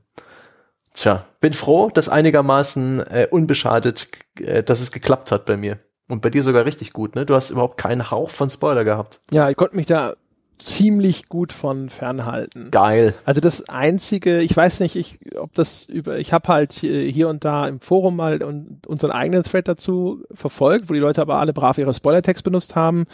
[0.94, 4.08] Tja, bin froh, dass einigermaßen äh, unbeschadet,
[4.40, 5.78] äh, dass es geklappt hat bei mir.
[6.08, 7.24] Und bei dir sogar richtig gut, ne?
[7.24, 9.20] Du hast überhaupt keinen Hauch von Spoiler gehabt.
[9.30, 10.14] Ja, ich konnte mich da
[10.58, 12.70] ziemlich gut von fernhalten.
[12.70, 13.14] Geil.
[13.24, 17.44] Also das einzige, ich weiß nicht, ich, ob das über, ich habe halt hier und
[17.44, 18.42] da im Forum mal
[18.86, 23.04] unseren eigenen Thread dazu verfolgt, wo die Leute aber alle brav ihre Spoilertext benutzt haben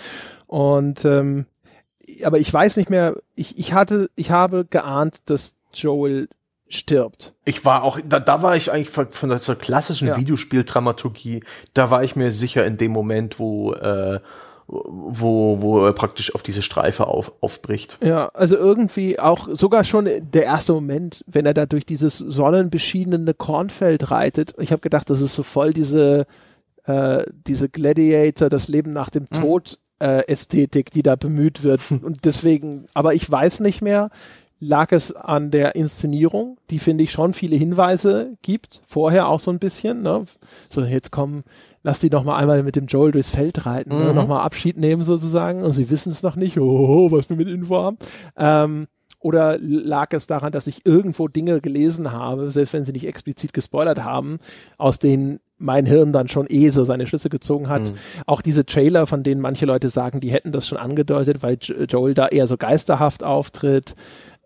[0.47, 1.47] und ähm,
[2.25, 6.29] aber ich weiß nicht mehr, ich, ich hatte, ich habe geahnt, dass Joel
[6.69, 7.35] stirbt.
[7.45, 10.17] Ich war auch, da, da war ich eigentlich von, von der klassischen ja.
[10.17, 11.43] Videospieldramaturgie,
[11.75, 14.21] da war ich mir sicher in dem Moment, wo äh,
[14.71, 17.99] wo, wo er praktisch auf diese Streife auf, aufbricht.
[18.03, 23.35] Ja, also irgendwie auch sogar schon der erste Moment, wenn er da durch dieses sonnenbeschienene
[23.35, 24.55] Kornfeld reitet.
[24.59, 26.27] Ich habe gedacht, das ist so voll diese,
[26.85, 29.41] äh, diese Gladiator, das Leben nach dem mhm.
[29.41, 31.81] Tod äh, Ästhetik, die da bemüht wird.
[31.91, 34.11] Und deswegen, aber ich weiß nicht mehr,
[34.61, 39.51] lag es an der Inszenierung, die finde ich schon viele Hinweise gibt, vorher auch so
[39.51, 40.25] ein bisschen, ne?
[40.69, 41.45] So, jetzt kommen
[41.83, 43.97] lass die noch mal einmal mit dem Joel durchs Feld reiten, ne?
[43.97, 44.07] mhm.
[44.07, 44.15] ne?
[44.15, 47.49] noch mal Abschied nehmen sozusagen und sie wissen es noch nicht, oh, was wir mit
[47.49, 47.97] ihnen vorhaben.
[48.37, 48.87] Ähm,
[49.23, 53.53] oder lag es daran, dass ich irgendwo Dinge gelesen habe, selbst wenn sie nicht explizit
[53.53, 54.39] gespoilert haben,
[54.79, 57.91] aus denen mein Hirn dann schon eh so seine Schlüsse gezogen hat.
[57.91, 57.97] Mhm.
[58.25, 62.15] Auch diese Trailer, von denen manche Leute sagen, die hätten das schon angedeutet, weil Joel
[62.15, 63.95] da eher so geisterhaft auftritt,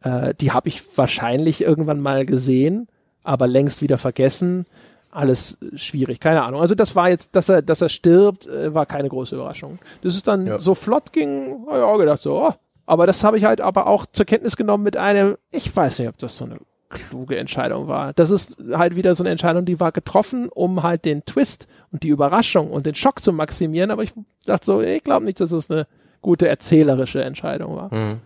[0.02, 2.88] äh, die habe ich wahrscheinlich irgendwann mal gesehen,
[3.22, 4.66] aber längst wieder vergessen
[5.14, 6.60] alles schwierig, keine Ahnung.
[6.60, 9.78] Also das war jetzt, dass er, dass er stirbt, äh, war keine große Überraschung.
[10.02, 10.58] Das ist dann ja.
[10.58, 12.52] so flott ging, habe ich auch gedacht so, oh.
[12.86, 16.08] aber das habe ich halt aber auch zur Kenntnis genommen mit einem, ich weiß nicht,
[16.08, 16.58] ob das so eine
[16.90, 18.12] kluge Entscheidung war.
[18.12, 22.02] Das ist halt wieder so eine Entscheidung, die war getroffen, um halt den Twist und
[22.02, 24.12] die Überraschung und den Schock zu maximieren, aber ich
[24.46, 25.86] dachte so, ich glaube nicht, dass das eine
[26.24, 27.94] gute erzählerische Entscheidung war.
[27.94, 28.20] Mhm.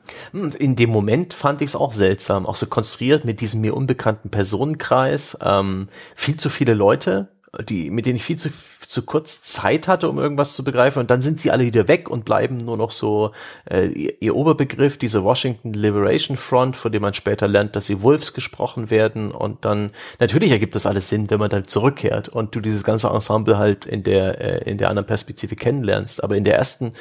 [0.58, 4.30] In dem Moment fand ich es auch seltsam, auch so konstruiert mit diesem mir unbekannten
[4.30, 7.28] Personenkreis, ähm, viel zu viele Leute,
[7.68, 8.50] die, mit denen ich viel zu,
[8.86, 11.00] zu kurz Zeit hatte, um irgendwas zu begreifen.
[11.00, 13.32] Und dann sind sie alle wieder weg und bleiben nur noch so
[13.68, 18.02] äh, ihr, ihr Oberbegriff, diese Washington Liberation Front, von dem man später lernt, dass sie
[18.02, 19.32] Wolves gesprochen werden.
[19.32, 23.08] Und dann, natürlich ergibt das alles Sinn, wenn man dann zurückkehrt und du dieses ganze
[23.08, 26.22] Ensemble halt in der, äh, in der anderen Perspektive kennenlernst.
[26.22, 26.92] Aber in der ersten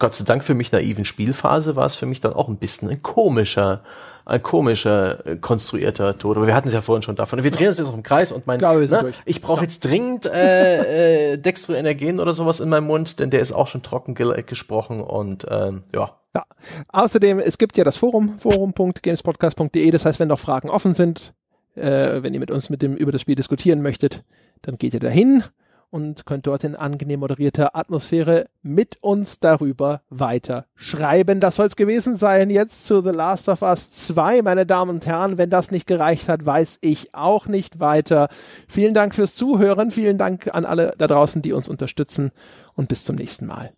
[0.00, 2.88] Gott sei Dank für mich naiven Spielphase war es für mich dann auch ein bisschen
[2.88, 3.84] ein komischer,
[4.24, 6.38] ein komischer äh, konstruierter Tod.
[6.38, 7.44] Aber wir hatten es ja vorhin schon davon.
[7.44, 10.24] Wir drehen uns jetzt noch im Kreis und mein, Glaube, ne, ich brauche jetzt dringend
[10.24, 14.42] äh, äh, Dextroenergen oder sowas in meinem Mund, denn der ist auch schon trocken ge
[14.42, 16.16] gesprochen und ähm, ja.
[16.34, 16.44] Ja.
[16.88, 19.90] Außerdem, es gibt ja das Forum, forum.gamespodcast.de.
[19.90, 21.34] Das heißt, wenn noch Fragen offen sind,
[21.74, 24.24] äh, wenn ihr mit uns mit dem über das Spiel diskutieren möchtet,
[24.62, 25.44] dann geht ihr dahin
[25.90, 31.40] und könnt dort in angenehm moderierter Atmosphäre mit uns darüber weiter schreiben.
[31.40, 35.06] Das soll es gewesen sein jetzt zu The Last of Us 2, meine Damen und
[35.06, 35.38] Herren.
[35.38, 38.28] Wenn das nicht gereicht hat, weiß ich auch nicht weiter.
[38.68, 39.90] Vielen Dank fürs Zuhören.
[39.90, 42.30] Vielen Dank an alle da draußen, die uns unterstützen
[42.74, 43.72] und bis zum nächsten Mal.